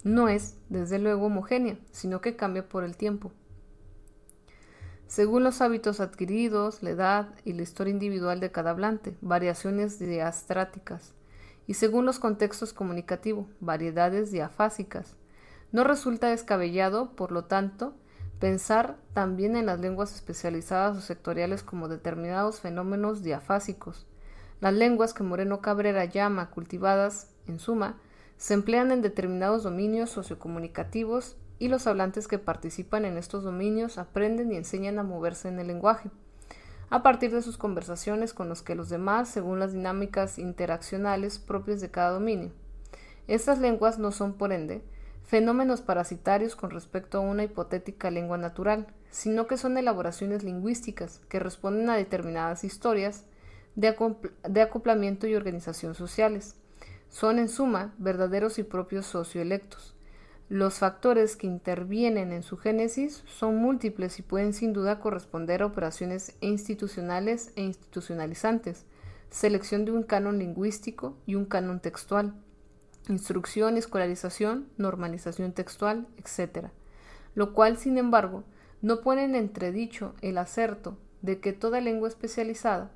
no 0.05 0.29
es, 0.29 0.57
desde 0.69 0.99
luego, 0.99 1.27
homogénea, 1.27 1.79
sino 1.93 2.21
que 2.21 2.37
cambia 2.37 2.69
por 2.69 2.83
el 2.85 2.97
tiempo. 2.97 3.33
Según 5.07 5.45
los 5.45 5.61
hábitos 5.61 6.01
adquiridos, 6.01 6.83
la 6.83 6.91
edad 6.91 7.35
y 7.45 7.53
la 7.53 7.63
historia 7.63 7.93
individual 7.93 8.41
de 8.41 8.51
cada 8.51 8.71
hablante, 8.71 9.17
variaciones 9.21 9.99
diastráticas, 9.99 11.15
y 11.67 11.75
según 11.75 12.07
los 12.07 12.19
contextos 12.19 12.73
comunicativos, 12.73 13.47
variedades 13.61 14.33
diafásicas. 14.33 15.17
No 15.71 15.85
resulta 15.85 16.29
descabellado, 16.29 17.15
por 17.15 17.31
lo 17.31 17.45
tanto, 17.45 17.95
Pensar 18.43 18.97
también 19.15 19.55
en 19.55 19.67
las 19.67 19.79
lenguas 19.79 20.13
especializadas 20.17 20.97
o 20.97 21.01
sectoriales 21.01 21.63
como 21.63 21.87
determinados 21.87 22.59
fenómenos 22.59 23.23
diafásicos. 23.23 24.05
Las 24.61 24.75
lenguas 24.75 25.15
que 25.15 25.23
Moreno 25.23 25.61
Cabrera 25.61 26.07
llama 26.07 26.51
cultivadas, 26.51 27.31
en 27.47 27.61
suma, 27.61 28.01
se 28.39 28.55
emplean 28.55 28.91
en 28.91 29.01
determinados 29.01 29.63
dominios 29.63 30.11
sociocomunicativos 30.11 31.37
y 31.61 31.69
los 31.69 31.87
hablantes 31.87 32.27
que 32.27 32.41
participan 32.41 33.05
en 33.05 33.17
estos 33.17 33.45
dominios 33.45 33.97
aprenden 33.97 34.51
y 34.51 34.57
enseñan 34.57 34.99
a 34.99 35.05
moverse 35.05 35.47
en 35.47 35.61
el 35.61 35.69
lenguaje, 35.69 36.11
a 36.91 37.05
partir 37.05 37.31
de 37.31 37.43
sus 37.43 37.57
conversaciones 37.57 38.35
con 38.35 38.49
los 38.49 38.63
que 38.63 38.75
los 38.75 38.89
demás, 38.89 39.29
según 39.29 39.61
las 39.61 39.73
dinámicas 39.73 40.41
interaccionales 40.41 41.39
propias 41.39 41.81
de 41.81 41.93
cada 41.93 42.11
dominio. 42.11 42.51
Estas 43.29 43.61
lenguas 43.61 44.01
no 44.01 44.11
son, 44.11 44.33
por 44.33 44.53
ende, 44.53 44.83
fenómenos 45.33 45.81
parasitarios 45.81 46.57
con 46.57 46.69
respecto 46.69 47.17
a 47.17 47.23
una 47.23 47.45
hipotética 47.45 48.11
lengua 48.11 48.37
natural, 48.37 48.89
sino 49.09 49.47
que 49.47 49.57
son 49.57 49.79
elaboraciones 49.79 50.45
lingüísticas 50.45 51.23
que 51.31 51.39
responden 51.39 51.89
a 51.89 51.97
determinadas 51.97 52.65
historias 52.65 53.25
de, 53.75 53.97
acoplamiento 54.61 55.27
y 55.27 55.35
organización 55.35 55.95
sociales. 55.95 56.57
Son, 57.09 57.39
en 57.39 57.49
suma, 57.49 57.95
verdaderos 57.97 58.59
y 58.59 58.63
propios 58.63 59.07
socioelectos. 59.07 59.95
Los 60.51 60.75
factores 60.75 61.37
que 61.37 61.47
intervienen 61.47 62.31
en 62.31 62.43
su 62.43 62.59
génesis 62.59 63.25
son 63.27 63.57
múltiples 63.57 64.19
y 64.19 64.23
pueden 64.23 64.53
sin 64.53 64.75
duda 64.75 65.01
corresponder 65.01 65.63
a 65.63 65.67
operaciones 65.67 66.37
institucionales 66.43 67.55
e 67.57 67.63
institucionalizantes, 67.63 68.85
selección 69.31 69.87
de 69.87 69.93
un 69.93 70.03
canon 70.03 70.39
lingüístico 70.39 71.17
y 71.25 71.37
un 71.37 71.47
canon 71.47 71.81
textual, 71.81 72.35
instrucción, 73.09 73.77
escolarización, 73.77 74.69
normalización 74.77 75.53
textual, 75.53 76.07
etc. 76.17 76.69
Lo 77.35 77.53
cual, 77.53 77.77
sin 77.77 77.99
embargo, 77.99 78.45
no 78.81 79.01
pone 79.01 79.25
en 79.25 79.35
entredicho 79.35 80.15
el 80.23 80.39
acerto 80.39 80.97
de 81.23 81.41
que 81.41 81.53
toda 81.53 81.81
lengua 81.81 82.09
especializada, 82.09 82.91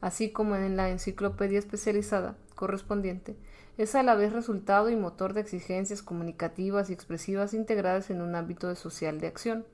así 0.00 0.30
como 0.30 0.56
en 0.56 0.76
la 0.76 0.90
enciclopedia 0.90 1.58
especializada 1.58 2.36
correspondiente, 2.54 3.36
es 3.78 3.94
a 3.94 4.02
la 4.02 4.14
vez 4.14 4.32
resultado 4.32 4.90
y 4.90 4.96
motor 4.96 5.32
de 5.32 5.40
exigencias 5.40 6.02
comunicativas 6.02 6.90
y 6.90 6.92
expresivas 6.92 7.54
integradas 7.54 8.10
en 8.10 8.20
un 8.20 8.34
ámbito 8.34 8.74
social 8.74 9.20
de 9.20 9.28
acción. 9.28 9.64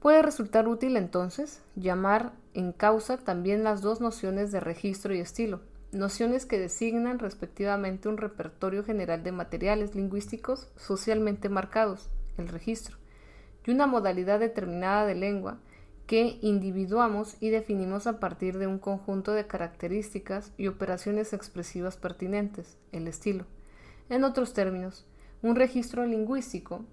Puede 0.00 0.22
resultar 0.22 0.68
útil 0.68 0.96
entonces 0.96 1.62
llamar 1.74 2.32
en 2.52 2.72
causa 2.72 3.16
también 3.16 3.64
las 3.64 3.80
dos 3.80 4.00
nociones 4.00 4.52
de 4.52 4.60
registro 4.60 5.14
y 5.14 5.20
estilo, 5.20 5.60
nociones 5.94 6.46
que 6.46 6.58
designan 6.58 7.18
respectivamente 7.18 8.08
un 8.08 8.16
repertorio 8.16 8.84
general 8.84 9.22
de 9.22 9.32
materiales 9.32 9.94
lingüísticos 9.94 10.68
socialmente 10.76 11.48
marcados, 11.48 12.08
el 12.36 12.48
registro, 12.48 12.96
y 13.66 13.70
una 13.70 13.86
modalidad 13.86 14.40
determinada 14.40 15.06
de 15.06 15.14
lengua 15.14 15.58
que 16.06 16.38
individuamos 16.42 17.36
y 17.40 17.48
definimos 17.48 18.06
a 18.06 18.20
partir 18.20 18.58
de 18.58 18.66
un 18.66 18.78
conjunto 18.78 19.32
de 19.32 19.46
características 19.46 20.52
y 20.58 20.66
operaciones 20.66 21.32
expresivas 21.32 21.96
pertinentes, 21.96 22.76
el 22.92 23.08
estilo. 23.08 23.46
En 24.10 24.24
otros 24.24 24.52
términos, 24.52 25.06
un 25.42 25.56
registro 25.56 26.04
lingüístico 26.06 26.84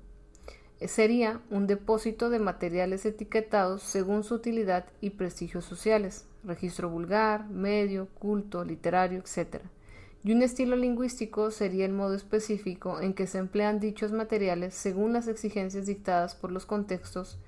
sería 0.88 1.42
un 1.50 1.68
depósito 1.68 2.30
de 2.30 2.40
materiales 2.40 3.06
etiquetados 3.06 3.84
según 3.84 4.24
su 4.24 4.36
utilidad 4.36 4.86
y 5.02 5.12
prestigios 5.12 5.66
sociales, 5.66 6.26
registro 6.44 6.90
vulgar, 6.90 7.50
medio, 7.50 8.08
culto, 8.20 8.64
literario, 8.64 9.20
etc. 9.20 9.62
Y 10.24 10.34
un 10.34 10.42
estilo 10.42 10.76
lingüístico 10.76 11.52
sería 11.52 11.86
el 11.86 11.94
modo 11.94 12.14
específico 12.14 13.00
en 13.00 13.14
que 13.14 13.28
se 13.28 13.40
emplean 13.40 13.80
dichos 13.80 14.12
materiales 14.12 14.74
según 14.74 15.14
las 15.14 15.28
exigencias 15.28 15.88
dictadas 15.88 16.36
por 16.36 16.52
los 16.52 16.66
contextos 16.66 17.40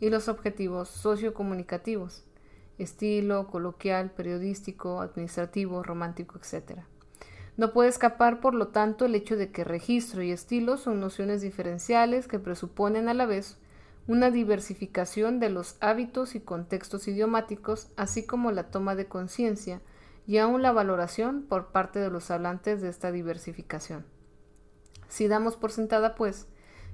y 0.00 0.08
los 0.10 0.28
objetivos 0.28 0.88
sociocomunicativos, 0.88 2.24
estilo, 2.78 3.48
coloquial, 3.48 4.10
periodístico, 4.10 5.00
administrativo, 5.00 5.82
romántico, 5.82 6.38
etc. 6.38 6.80
No 7.56 7.72
puede 7.72 7.90
escapar, 7.90 8.40
por 8.40 8.54
lo 8.54 8.68
tanto, 8.68 9.04
el 9.04 9.14
hecho 9.14 9.36
de 9.36 9.50
que 9.50 9.62
registro 9.62 10.22
y 10.22 10.32
estilo 10.32 10.78
son 10.78 11.00
nociones 11.00 11.42
diferenciales 11.42 12.26
que 12.28 12.38
presuponen 12.38 13.08
a 13.08 13.14
la 13.14 13.26
vez 13.26 13.58
una 14.06 14.30
diversificación 14.30 15.38
de 15.38 15.50
los 15.50 15.76
hábitos 15.80 16.34
y 16.34 16.40
contextos 16.40 17.06
idiomáticos, 17.08 17.88
así 17.96 18.26
como 18.26 18.50
la 18.50 18.70
toma 18.70 18.94
de 18.94 19.06
conciencia 19.06 19.80
y 20.26 20.38
aún 20.38 20.62
la 20.62 20.72
valoración 20.72 21.42
por 21.42 21.72
parte 21.72 21.98
de 21.98 22.10
los 22.10 22.30
hablantes 22.30 22.80
de 22.80 22.88
esta 22.88 23.12
diversificación. 23.12 24.04
Si 25.08 25.28
damos 25.28 25.56
por 25.56 25.72
sentada, 25.72 26.14
pues, 26.14 26.46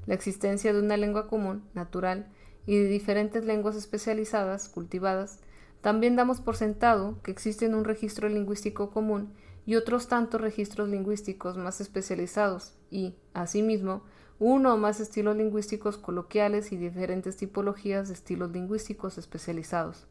la 0.06 0.14
existencia 0.14 0.72
de 0.72 0.80
una 0.80 0.96
lengua 0.96 1.28
común, 1.28 1.64
natural, 1.74 2.28
y 2.66 2.76
de 2.76 2.88
diferentes 2.88 3.44
lenguas 3.44 3.76
especializadas 3.76 4.68
cultivadas, 4.68 5.40
también 5.80 6.16
damos 6.16 6.40
por 6.40 6.56
sentado 6.56 7.22
que 7.22 7.30
existen 7.30 7.74
un 7.74 7.84
registro 7.84 8.28
lingüístico 8.28 8.90
común 8.90 9.32
y 9.64 9.76
otros 9.76 10.08
tantos 10.08 10.40
registros 10.40 10.88
lingüísticos 10.88 11.56
más 11.56 11.80
especializados 11.80 12.74
y, 12.90 13.14
asimismo, 13.32 14.02
uno 14.40 14.74
o 14.74 14.76
más 14.76 15.00
estilos 15.00 15.36
lingüísticos 15.36 15.98
coloquiales 15.98 16.72
y 16.72 16.76
diferentes 16.76 17.36
tipologías 17.36 18.08
de 18.08 18.14
estilos 18.14 18.50
lingüísticos 18.52 19.18
especializados. 19.18 20.06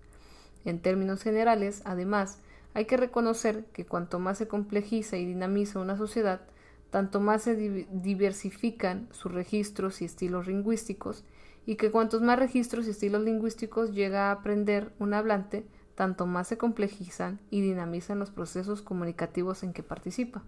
En 0.66 0.82
términos 0.82 1.24
generales, 1.24 1.82
además, 1.86 2.40
hay 2.74 2.86
que 2.86 2.98
reconocer 2.98 3.66
que 3.74 3.86
cuanto 3.86 4.20
más 4.20 4.38
se 4.38 4.48
complejiza 4.48 5.18
y 5.18 5.26
dinamiza 5.26 5.80
una 5.80 5.98
sociedad, 5.98 6.42
tanto 6.90 7.20
más 7.20 7.44
se 7.44 7.56
diversifican 7.56 9.08
sus 9.12 9.32
registros 9.32 10.02
y 10.02 10.06
estilos 10.06 10.48
lingüísticos 10.48 11.24
y 11.66 11.76
que 11.76 11.92
cuantos 11.92 12.22
más 12.22 12.40
registros 12.40 12.88
y 12.88 12.92
estilos 12.92 13.24
lingüísticos 13.24 13.94
llega 13.94 14.28
a 14.28 14.32
aprender 14.32 14.94
un 15.00 15.14
hablante, 15.14 15.66
tanto 15.96 16.26
más 16.26 16.48
se 16.48 16.58
complejizan 16.58 17.40
y 17.50 17.62
dinamizan 17.62 18.20
los 18.20 18.30
procesos 18.30 18.82
comunicativos 18.82 19.64
en 19.64 19.74
que 19.74 19.84
participa. 19.84 20.44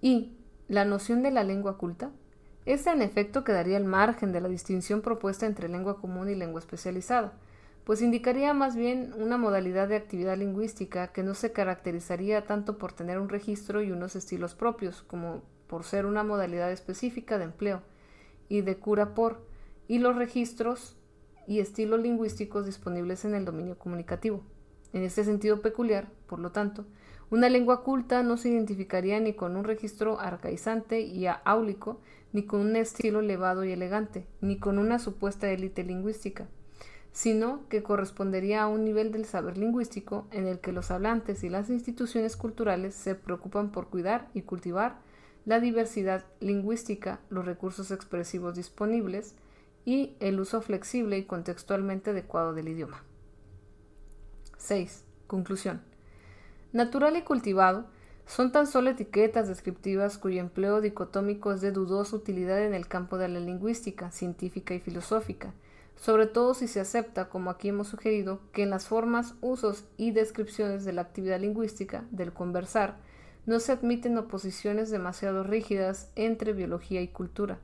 Y 0.00 0.37
la 0.68 0.84
noción 0.84 1.22
de 1.22 1.30
la 1.30 1.44
lengua 1.44 1.78
culta, 1.78 2.10
esta 2.66 2.92
en 2.92 3.00
efecto 3.00 3.44
quedaría 3.44 3.78
al 3.78 3.86
margen 3.86 4.32
de 4.32 4.42
la 4.42 4.48
distinción 4.48 5.00
propuesta 5.00 5.46
entre 5.46 5.68
lengua 5.68 6.00
común 6.00 6.28
y 6.28 6.34
lengua 6.34 6.60
especializada, 6.60 7.32
pues 7.84 8.02
indicaría 8.02 8.52
más 8.52 8.76
bien 8.76 9.14
una 9.16 9.38
modalidad 9.38 9.88
de 9.88 9.96
actividad 9.96 10.36
lingüística 10.36 11.08
que 11.08 11.22
no 11.22 11.32
se 11.32 11.52
caracterizaría 11.52 12.44
tanto 12.44 12.76
por 12.76 12.92
tener 12.92 13.18
un 13.18 13.30
registro 13.30 13.82
y 13.82 13.90
unos 13.90 14.14
estilos 14.14 14.54
propios, 14.54 15.00
como 15.00 15.42
por 15.66 15.84
ser 15.84 16.04
una 16.04 16.22
modalidad 16.22 16.70
específica 16.70 17.38
de 17.38 17.44
empleo, 17.44 17.80
y 18.50 18.60
de 18.60 18.76
cura 18.76 19.14
por, 19.14 19.40
y 19.86 19.98
los 19.98 20.16
registros 20.16 20.96
y 21.46 21.60
estilos 21.60 22.00
lingüísticos 22.00 22.66
disponibles 22.66 23.24
en 23.24 23.34
el 23.34 23.46
dominio 23.46 23.78
comunicativo. 23.78 24.42
En 24.92 25.02
este 25.02 25.24
sentido 25.24 25.62
peculiar, 25.62 26.08
por 26.26 26.38
lo 26.38 26.52
tanto, 26.52 26.84
una 27.30 27.50
lengua 27.50 27.82
culta 27.82 28.22
no 28.22 28.38
se 28.38 28.48
identificaría 28.48 29.20
ni 29.20 29.34
con 29.34 29.56
un 29.56 29.64
registro 29.64 30.18
arcaizante 30.18 31.00
y 31.00 31.26
áulico, 31.26 32.00
ni 32.32 32.44
con 32.44 32.60
un 32.60 32.76
estilo 32.76 33.20
elevado 33.20 33.64
y 33.64 33.72
elegante, 33.72 34.26
ni 34.40 34.58
con 34.58 34.78
una 34.78 34.98
supuesta 34.98 35.50
élite 35.50 35.84
lingüística, 35.84 36.46
sino 37.12 37.68
que 37.68 37.82
correspondería 37.82 38.62
a 38.62 38.68
un 38.68 38.84
nivel 38.84 39.12
del 39.12 39.26
saber 39.26 39.58
lingüístico 39.58 40.26
en 40.30 40.46
el 40.46 40.60
que 40.60 40.72
los 40.72 40.90
hablantes 40.90 41.44
y 41.44 41.50
las 41.50 41.68
instituciones 41.68 42.36
culturales 42.36 42.94
se 42.94 43.14
preocupan 43.14 43.72
por 43.72 43.88
cuidar 43.88 44.28
y 44.32 44.42
cultivar 44.42 44.98
la 45.44 45.60
diversidad 45.60 46.24
lingüística, 46.40 47.20
los 47.28 47.44
recursos 47.44 47.90
expresivos 47.90 48.54
disponibles 48.54 49.34
y 49.84 50.16
el 50.20 50.40
uso 50.40 50.60
flexible 50.60 51.18
y 51.18 51.24
contextualmente 51.24 52.10
adecuado 52.10 52.54
del 52.54 52.68
idioma. 52.68 53.02
6. 54.58 55.04
Conclusión. 55.26 55.97
Natural 56.72 57.16
y 57.16 57.22
cultivado 57.22 57.86
son 58.26 58.52
tan 58.52 58.66
solo 58.66 58.90
etiquetas 58.90 59.48
descriptivas 59.48 60.18
cuyo 60.18 60.40
empleo 60.40 60.82
dicotómico 60.82 61.50
es 61.50 61.62
de 61.62 61.72
dudosa 61.72 62.14
utilidad 62.14 62.62
en 62.62 62.74
el 62.74 62.86
campo 62.86 63.16
de 63.16 63.28
la 63.28 63.40
lingüística, 63.40 64.10
científica 64.10 64.74
y 64.74 64.80
filosófica, 64.80 65.54
sobre 65.96 66.26
todo 66.26 66.52
si 66.52 66.68
se 66.68 66.80
acepta, 66.80 67.30
como 67.30 67.48
aquí 67.48 67.70
hemos 67.70 67.88
sugerido, 67.88 68.40
que 68.52 68.64
en 68.64 68.70
las 68.70 68.86
formas, 68.86 69.34
usos 69.40 69.86
y 69.96 70.10
descripciones 70.10 70.84
de 70.84 70.92
la 70.92 71.00
actividad 71.00 71.40
lingüística, 71.40 72.04
del 72.10 72.34
conversar, 72.34 72.98
no 73.46 73.60
se 73.60 73.72
admiten 73.72 74.18
oposiciones 74.18 74.90
demasiado 74.90 75.44
rígidas 75.44 76.12
entre 76.16 76.52
biología 76.52 77.00
y 77.00 77.08
cultura. 77.08 77.60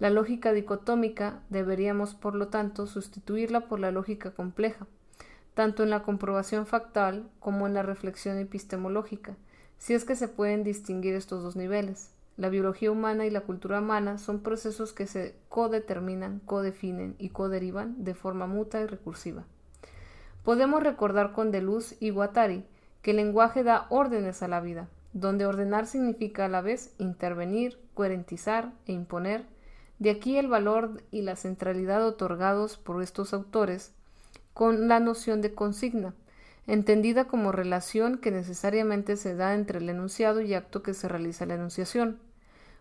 La 0.00 0.10
lógica 0.10 0.52
dicotómica 0.52 1.40
deberíamos, 1.50 2.14
por 2.16 2.34
lo 2.34 2.48
tanto, 2.48 2.88
sustituirla 2.88 3.68
por 3.68 3.78
la 3.78 3.92
lógica 3.92 4.32
compleja, 4.32 4.88
tanto 5.54 5.82
en 5.82 5.90
la 5.90 6.02
comprobación 6.02 6.66
factual 6.66 7.28
como 7.40 7.66
en 7.66 7.74
la 7.74 7.82
reflexión 7.82 8.38
epistemológica, 8.38 9.36
si 9.78 9.94
es 9.94 10.04
que 10.04 10.16
se 10.16 10.28
pueden 10.28 10.64
distinguir 10.64 11.14
estos 11.14 11.42
dos 11.42 11.56
niveles. 11.56 12.10
La 12.36 12.48
biología 12.48 12.90
humana 12.90 13.26
y 13.26 13.30
la 13.30 13.42
cultura 13.42 13.78
humana 13.78 14.18
son 14.18 14.40
procesos 14.40 14.92
que 14.92 15.06
se 15.06 15.36
codeterminan, 15.48 16.40
codefinen 16.40 17.14
y 17.18 17.28
coderivan 17.28 18.02
de 18.02 18.14
forma 18.14 18.48
muta 18.48 18.80
y 18.80 18.86
recursiva. 18.86 19.44
Podemos 20.42 20.82
recordar 20.82 21.32
con 21.32 21.52
Deleuze 21.52 21.96
y 22.00 22.10
Guattari 22.10 22.64
que 23.02 23.12
el 23.12 23.18
lenguaje 23.18 23.62
da 23.62 23.86
órdenes 23.88 24.42
a 24.42 24.48
la 24.48 24.60
vida, 24.60 24.88
donde 25.12 25.46
ordenar 25.46 25.86
significa 25.86 26.46
a 26.46 26.48
la 26.48 26.60
vez 26.60 26.92
intervenir, 26.98 27.78
coherentizar 27.94 28.72
e 28.86 28.92
imponer. 28.92 29.46
De 30.00 30.10
aquí 30.10 30.36
el 30.36 30.48
valor 30.48 31.02
y 31.12 31.22
la 31.22 31.36
centralidad 31.36 32.04
otorgados 32.04 32.76
por 32.76 33.00
estos 33.00 33.32
autores 33.32 33.94
con 34.54 34.88
la 34.88 35.00
noción 35.00 35.42
de 35.42 35.52
consigna, 35.52 36.14
entendida 36.66 37.26
como 37.26 37.52
relación 37.52 38.18
que 38.18 38.30
necesariamente 38.30 39.16
se 39.16 39.34
da 39.34 39.54
entre 39.54 39.78
el 39.78 39.90
enunciado 39.90 40.40
y 40.40 40.54
acto 40.54 40.82
que 40.82 40.94
se 40.94 41.08
realiza 41.08 41.44
la 41.44 41.54
enunciación. 41.54 42.18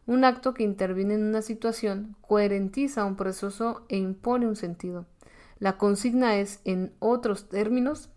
Un 0.05 0.24
acto 0.24 0.53
que 0.53 0.63
interviene 0.63 1.15
en 1.15 1.24
una 1.24 1.41
situación 1.41 2.15
coherentiza 2.21 3.05
un 3.05 3.15
proceso 3.15 3.86
e 3.89 3.97
impone 3.97 4.47
un 4.47 4.55
sentido. 4.55 5.05
La 5.59 5.78
consigna 5.78 6.38
es, 6.38 6.59
en 6.65 6.93
otros 6.99 7.49
términos, 7.49 8.09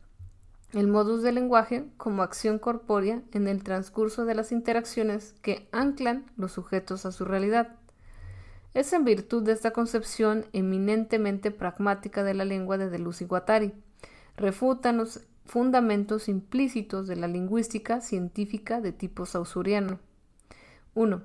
el 0.72 0.88
modus 0.88 1.22
del 1.22 1.36
lenguaje 1.36 1.86
como 1.96 2.22
acción 2.22 2.58
corpórea 2.58 3.22
en 3.32 3.46
el 3.48 3.62
transcurso 3.62 4.24
de 4.24 4.34
las 4.34 4.52
interacciones 4.52 5.34
que 5.42 5.68
anclan 5.72 6.26
los 6.36 6.52
sujetos 6.52 7.06
a 7.06 7.12
su 7.12 7.24
realidad. 7.24 7.76
Es 8.76 8.92
en 8.92 9.06
virtud 9.06 9.42
de 9.42 9.52
esta 9.52 9.70
concepción 9.70 10.44
eminentemente 10.52 11.50
pragmática 11.50 12.22
de 12.22 12.34
la 12.34 12.44
lengua 12.44 12.76
de 12.76 12.90
Deleuze 12.90 13.24
y 13.24 13.26
Guattari. 13.26 13.72
Refutan 14.36 14.98
los 14.98 15.22
fundamentos 15.46 16.28
implícitos 16.28 17.06
de 17.06 17.16
la 17.16 17.26
lingüística 17.26 18.02
científica 18.02 18.82
de 18.82 18.92
tipo 18.92 19.24
sausuriano. 19.24 19.98
1. 20.92 21.22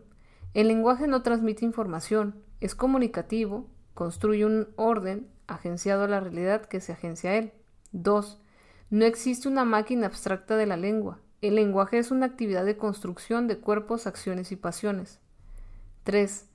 El 0.53 0.69
lenguaje 0.69 1.07
no 1.07 1.23
transmite 1.23 1.65
información, 1.65 2.35
es 2.61 2.73
comunicativo, 2.73 3.67
construye 3.95 4.45
un 4.45 4.69
orden 4.77 5.27
agenciado 5.47 6.05
a 6.05 6.07
la 6.07 6.21
realidad 6.21 6.67
que 6.67 6.79
se 6.79 6.93
agencia 6.93 7.31
a 7.31 7.35
él. 7.35 7.51
2. 7.91 8.39
No 8.91 9.03
existe 9.03 9.49
una 9.49 9.65
máquina 9.65 10.05
abstracta 10.07 10.55
de 10.55 10.67
la 10.67 10.77
lengua. 10.77 11.19
El 11.41 11.55
lenguaje 11.55 11.97
es 11.97 12.11
una 12.11 12.27
actividad 12.27 12.63
de 12.63 12.77
construcción 12.77 13.49
de 13.49 13.57
cuerpos, 13.57 14.07
acciones 14.07 14.53
y 14.53 14.55
pasiones. 14.55 15.19
3. 16.05 16.45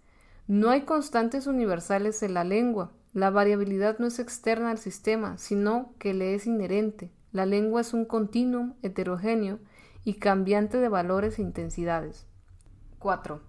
No 0.49 0.71
hay 0.71 0.83
constantes 0.83 1.49
universales 1.49 2.23
en 2.23 2.35
la 2.35 2.45
lengua. 2.45 2.93
La 3.13 3.31
variabilidad 3.31 3.99
no 3.99 4.07
es 4.07 4.21
externa 4.21 4.71
al 4.71 4.79
sistema, 4.79 5.39
sino 5.39 5.93
que 5.99 6.15
le 6.15 6.35
es 6.35 6.47
inherente. 6.47 7.11
La 7.33 7.47
lengua 7.47 7.81
es 7.81 7.93
un 7.93 8.05
continuum 8.05 8.75
heterogéneo 8.83 9.59
y 10.05 10.15
cambiante 10.15 10.79
de 10.79 10.89
valores 10.89 11.41
e 11.41 11.43
intensidades. 11.43 12.29
4. 13.01 13.43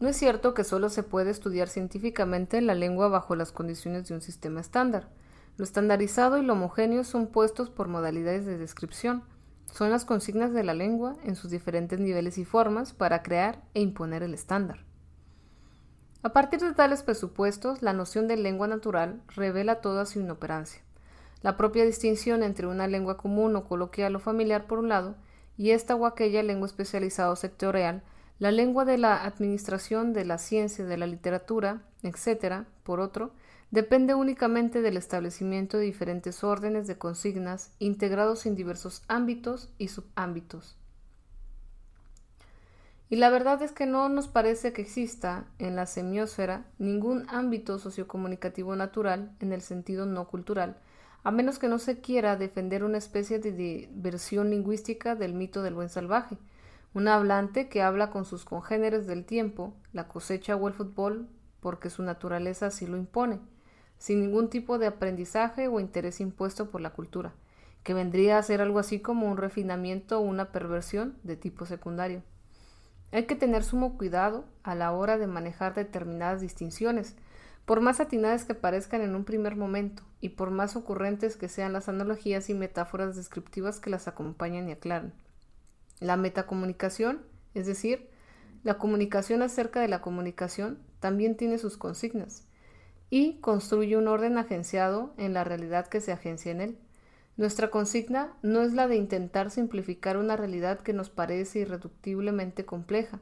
No 0.00 0.08
es 0.08 0.16
cierto 0.16 0.52
que 0.52 0.64
solo 0.64 0.88
se 0.88 1.04
puede 1.04 1.30
estudiar 1.30 1.68
científicamente 1.68 2.60
la 2.60 2.74
lengua 2.74 3.06
bajo 3.06 3.36
las 3.36 3.52
condiciones 3.52 4.08
de 4.08 4.14
un 4.14 4.20
sistema 4.20 4.60
estándar. 4.60 5.10
Lo 5.56 5.64
estandarizado 5.64 6.38
y 6.38 6.42
lo 6.44 6.54
homogéneo 6.54 7.04
son 7.04 7.28
puestos 7.28 7.70
por 7.70 7.86
modalidades 7.86 8.46
de 8.46 8.58
descripción. 8.58 9.22
Son 9.72 9.90
las 9.90 10.04
consignas 10.04 10.52
de 10.52 10.64
la 10.64 10.74
lengua 10.74 11.14
en 11.22 11.36
sus 11.36 11.52
diferentes 11.52 12.00
niveles 12.00 12.36
y 12.36 12.44
formas 12.44 12.92
para 12.92 13.22
crear 13.22 13.62
e 13.74 13.80
imponer 13.80 14.24
el 14.24 14.34
estándar. 14.34 14.84
A 16.24 16.32
partir 16.32 16.60
de 16.60 16.72
tales 16.72 17.02
presupuestos, 17.02 17.82
la 17.82 17.92
noción 17.92 18.28
de 18.28 18.36
lengua 18.36 18.68
natural 18.68 19.20
revela 19.34 19.80
toda 19.80 20.06
su 20.06 20.20
inoperancia. 20.20 20.80
La 21.42 21.56
propia 21.56 21.84
distinción 21.84 22.44
entre 22.44 22.68
una 22.68 22.86
lengua 22.86 23.16
común 23.16 23.56
o 23.56 23.64
coloquial 23.64 24.14
o 24.14 24.20
familiar 24.20 24.68
por 24.68 24.78
un 24.78 24.88
lado 24.88 25.16
y 25.56 25.70
esta 25.70 25.96
o 25.96 26.06
aquella 26.06 26.44
lengua 26.44 26.68
especializada 26.68 27.32
o 27.32 27.36
sectorial, 27.36 28.02
la 28.38 28.52
lengua 28.52 28.84
de 28.84 28.98
la 28.98 29.24
administración, 29.24 30.12
de 30.12 30.24
la 30.24 30.38
ciencia, 30.38 30.84
de 30.84 30.96
la 30.96 31.08
literatura, 31.08 31.82
etc., 32.04 32.66
por 32.84 33.00
otro, 33.00 33.32
depende 33.72 34.14
únicamente 34.14 34.80
del 34.80 34.96
establecimiento 34.96 35.76
de 35.76 35.86
diferentes 35.86 36.44
órdenes 36.44 36.86
de 36.86 36.98
consignas 36.98 37.72
integrados 37.80 38.46
en 38.46 38.54
diversos 38.54 39.02
ámbitos 39.08 39.70
y 39.76 39.88
subámbitos. 39.88 40.76
Y 43.12 43.16
la 43.16 43.28
verdad 43.28 43.60
es 43.60 43.72
que 43.72 43.84
no 43.84 44.08
nos 44.08 44.26
parece 44.26 44.72
que 44.72 44.80
exista 44.80 45.44
en 45.58 45.76
la 45.76 45.84
semiosfera 45.84 46.64
ningún 46.78 47.26
ámbito 47.28 47.78
sociocomunicativo 47.78 48.74
natural 48.74 49.36
en 49.40 49.52
el 49.52 49.60
sentido 49.60 50.06
no 50.06 50.28
cultural, 50.28 50.78
a 51.22 51.30
menos 51.30 51.58
que 51.58 51.68
no 51.68 51.78
se 51.78 52.00
quiera 52.00 52.36
defender 52.36 52.84
una 52.84 52.96
especie 52.96 53.38
de 53.38 53.52
diversión 53.52 54.48
lingüística 54.48 55.14
del 55.14 55.34
mito 55.34 55.62
del 55.62 55.74
buen 55.74 55.90
salvaje, 55.90 56.38
un 56.94 57.06
hablante 57.06 57.68
que 57.68 57.82
habla 57.82 58.08
con 58.08 58.24
sus 58.24 58.46
congéneres 58.46 59.06
del 59.06 59.26
tiempo, 59.26 59.74
la 59.92 60.08
cosecha 60.08 60.56
o 60.56 60.66
el 60.66 60.72
fútbol, 60.72 61.28
porque 61.60 61.90
su 61.90 62.02
naturaleza 62.02 62.68
así 62.68 62.86
lo 62.86 62.96
impone, 62.96 63.40
sin 63.98 64.22
ningún 64.22 64.48
tipo 64.48 64.78
de 64.78 64.86
aprendizaje 64.86 65.68
o 65.68 65.80
interés 65.80 66.18
impuesto 66.22 66.70
por 66.70 66.80
la 66.80 66.94
cultura, 66.94 67.34
que 67.82 67.92
vendría 67.92 68.38
a 68.38 68.42
ser 68.42 68.62
algo 68.62 68.78
así 68.78 69.00
como 69.00 69.30
un 69.30 69.36
refinamiento 69.36 70.18
o 70.18 70.22
una 70.22 70.50
perversión 70.50 71.18
de 71.24 71.36
tipo 71.36 71.66
secundario. 71.66 72.22
Hay 73.12 73.26
que 73.26 73.36
tener 73.36 73.62
sumo 73.62 73.98
cuidado 73.98 74.46
a 74.62 74.74
la 74.74 74.90
hora 74.92 75.18
de 75.18 75.26
manejar 75.26 75.74
determinadas 75.74 76.40
distinciones, 76.40 77.14
por 77.66 77.80
más 77.80 78.00
atinadas 78.00 78.44
que 78.44 78.54
parezcan 78.54 79.02
en 79.02 79.14
un 79.14 79.24
primer 79.24 79.54
momento 79.54 80.02
y 80.20 80.30
por 80.30 80.50
más 80.50 80.76
ocurrentes 80.76 81.36
que 81.36 81.48
sean 81.48 81.72
las 81.72 81.88
analogías 81.88 82.48
y 82.50 82.54
metáforas 82.54 83.14
descriptivas 83.14 83.80
que 83.80 83.90
las 83.90 84.08
acompañan 84.08 84.68
y 84.68 84.72
aclaran. 84.72 85.12
La 86.00 86.16
metacomunicación, 86.16 87.22
es 87.54 87.66
decir, 87.66 88.08
la 88.64 88.78
comunicación 88.78 89.42
acerca 89.42 89.80
de 89.80 89.88
la 89.88 90.00
comunicación, 90.00 90.78
también 90.98 91.36
tiene 91.36 91.58
sus 91.58 91.76
consignas 91.76 92.48
y 93.10 93.40
construye 93.40 93.96
un 93.96 94.08
orden 94.08 94.38
agenciado 94.38 95.12
en 95.18 95.34
la 95.34 95.44
realidad 95.44 95.86
que 95.86 96.00
se 96.00 96.12
agencia 96.12 96.50
en 96.50 96.60
él. 96.62 96.78
Nuestra 97.36 97.70
consigna 97.70 98.32
no 98.42 98.62
es 98.62 98.74
la 98.74 98.88
de 98.88 98.96
intentar 98.96 99.50
simplificar 99.50 100.16
una 100.16 100.36
realidad 100.36 100.80
que 100.80 100.92
nos 100.92 101.10
parece 101.10 101.60
irreductiblemente 101.60 102.64
compleja 102.64 103.20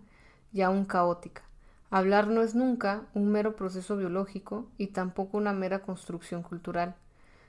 y 0.52 0.62
aún 0.62 0.84
caótica. 0.84 1.42
Hablar 1.90 2.28
no 2.28 2.42
es 2.42 2.54
nunca 2.54 3.02
un 3.14 3.30
mero 3.30 3.56
proceso 3.56 3.96
biológico 3.96 4.68
y 4.78 4.88
tampoco 4.88 5.38
una 5.38 5.52
mera 5.52 5.82
construcción 5.82 6.42
cultural. 6.42 6.94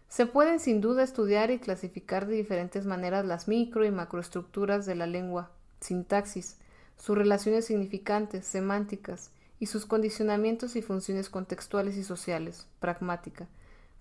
Se 0.08 0.26
pueden 0.26 0.60
sin 0.60 0.82
duda 0.82 1.04
estudiar 1.04 1.52
y 1.52 1.60
clasificar 1.60 2.28
de 2.28 2.36
diferentes 2.36 2.86
maneras 2.86 3.26
las 3.26 3.48
micro 3.48 3.86
y 3.86 3.92
macroestructuras 3.92 4.86
de 4.86 4.96
la 4.96 5.08
lengua, 5.08 5.52
sintaxis, 5.80 6.58
sus 6.98 7.18
relaciones 7.18 7.66
significantes, 7.66 8.46
semánticas, 8.46 9.32
y 9.62 9.68
sus 9.68 9.86
condicionamientos 9.86 10.76
y 10.76 10.82
funciones 10.82 11.30
contextuales 11.30 11.96
y 11.96 12.04
sociales, 12.04 12.66
pragmática, 12.80 13.48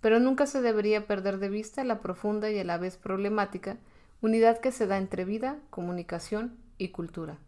pero 0.01 0.21
nunca 0.21 0.47
se 0.47 0.61
debería 0.61 1.07
perder 1.07 1.39
de 1.39 1.49
vista 1.49 1.85
la 1.85 2.01
profunda 2.01 2.51
y 2.51 2.59
a 2.59 2.65
la 2.65 2.79
vez 2.79 2.97
problemática 2.97 3.79
unidad 4.23 4.59
que 4.59 4.73
se 4.73 4.87
da 4.87 4.99
entre 4.99 5.25
vida, 5.25 5.59
comunicación 5.71 6.59
y 6.79 6.89
cultura. 6.89 7.39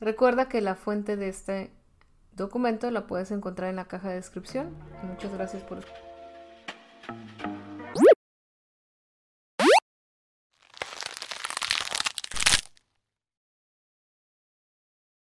Recuerda 0.00 0.48
que 0.48 0.60
la 0.60 0.74
fuente 0.74 1.16
de 1.16 1.28
este 1.28 1.70
documento 2.32 2.90
la 2.90 3.06
puedes 3.06 3.30
encontrar 3.30 3.70
en 3.70 3.76
la 3.76 3.86
caja 3.86 4.08
de 4.08 4.16
descripción. 4.16 4.74
muchas 5.02 5.32
gracias 5.32 5.62
por 5.62 5.78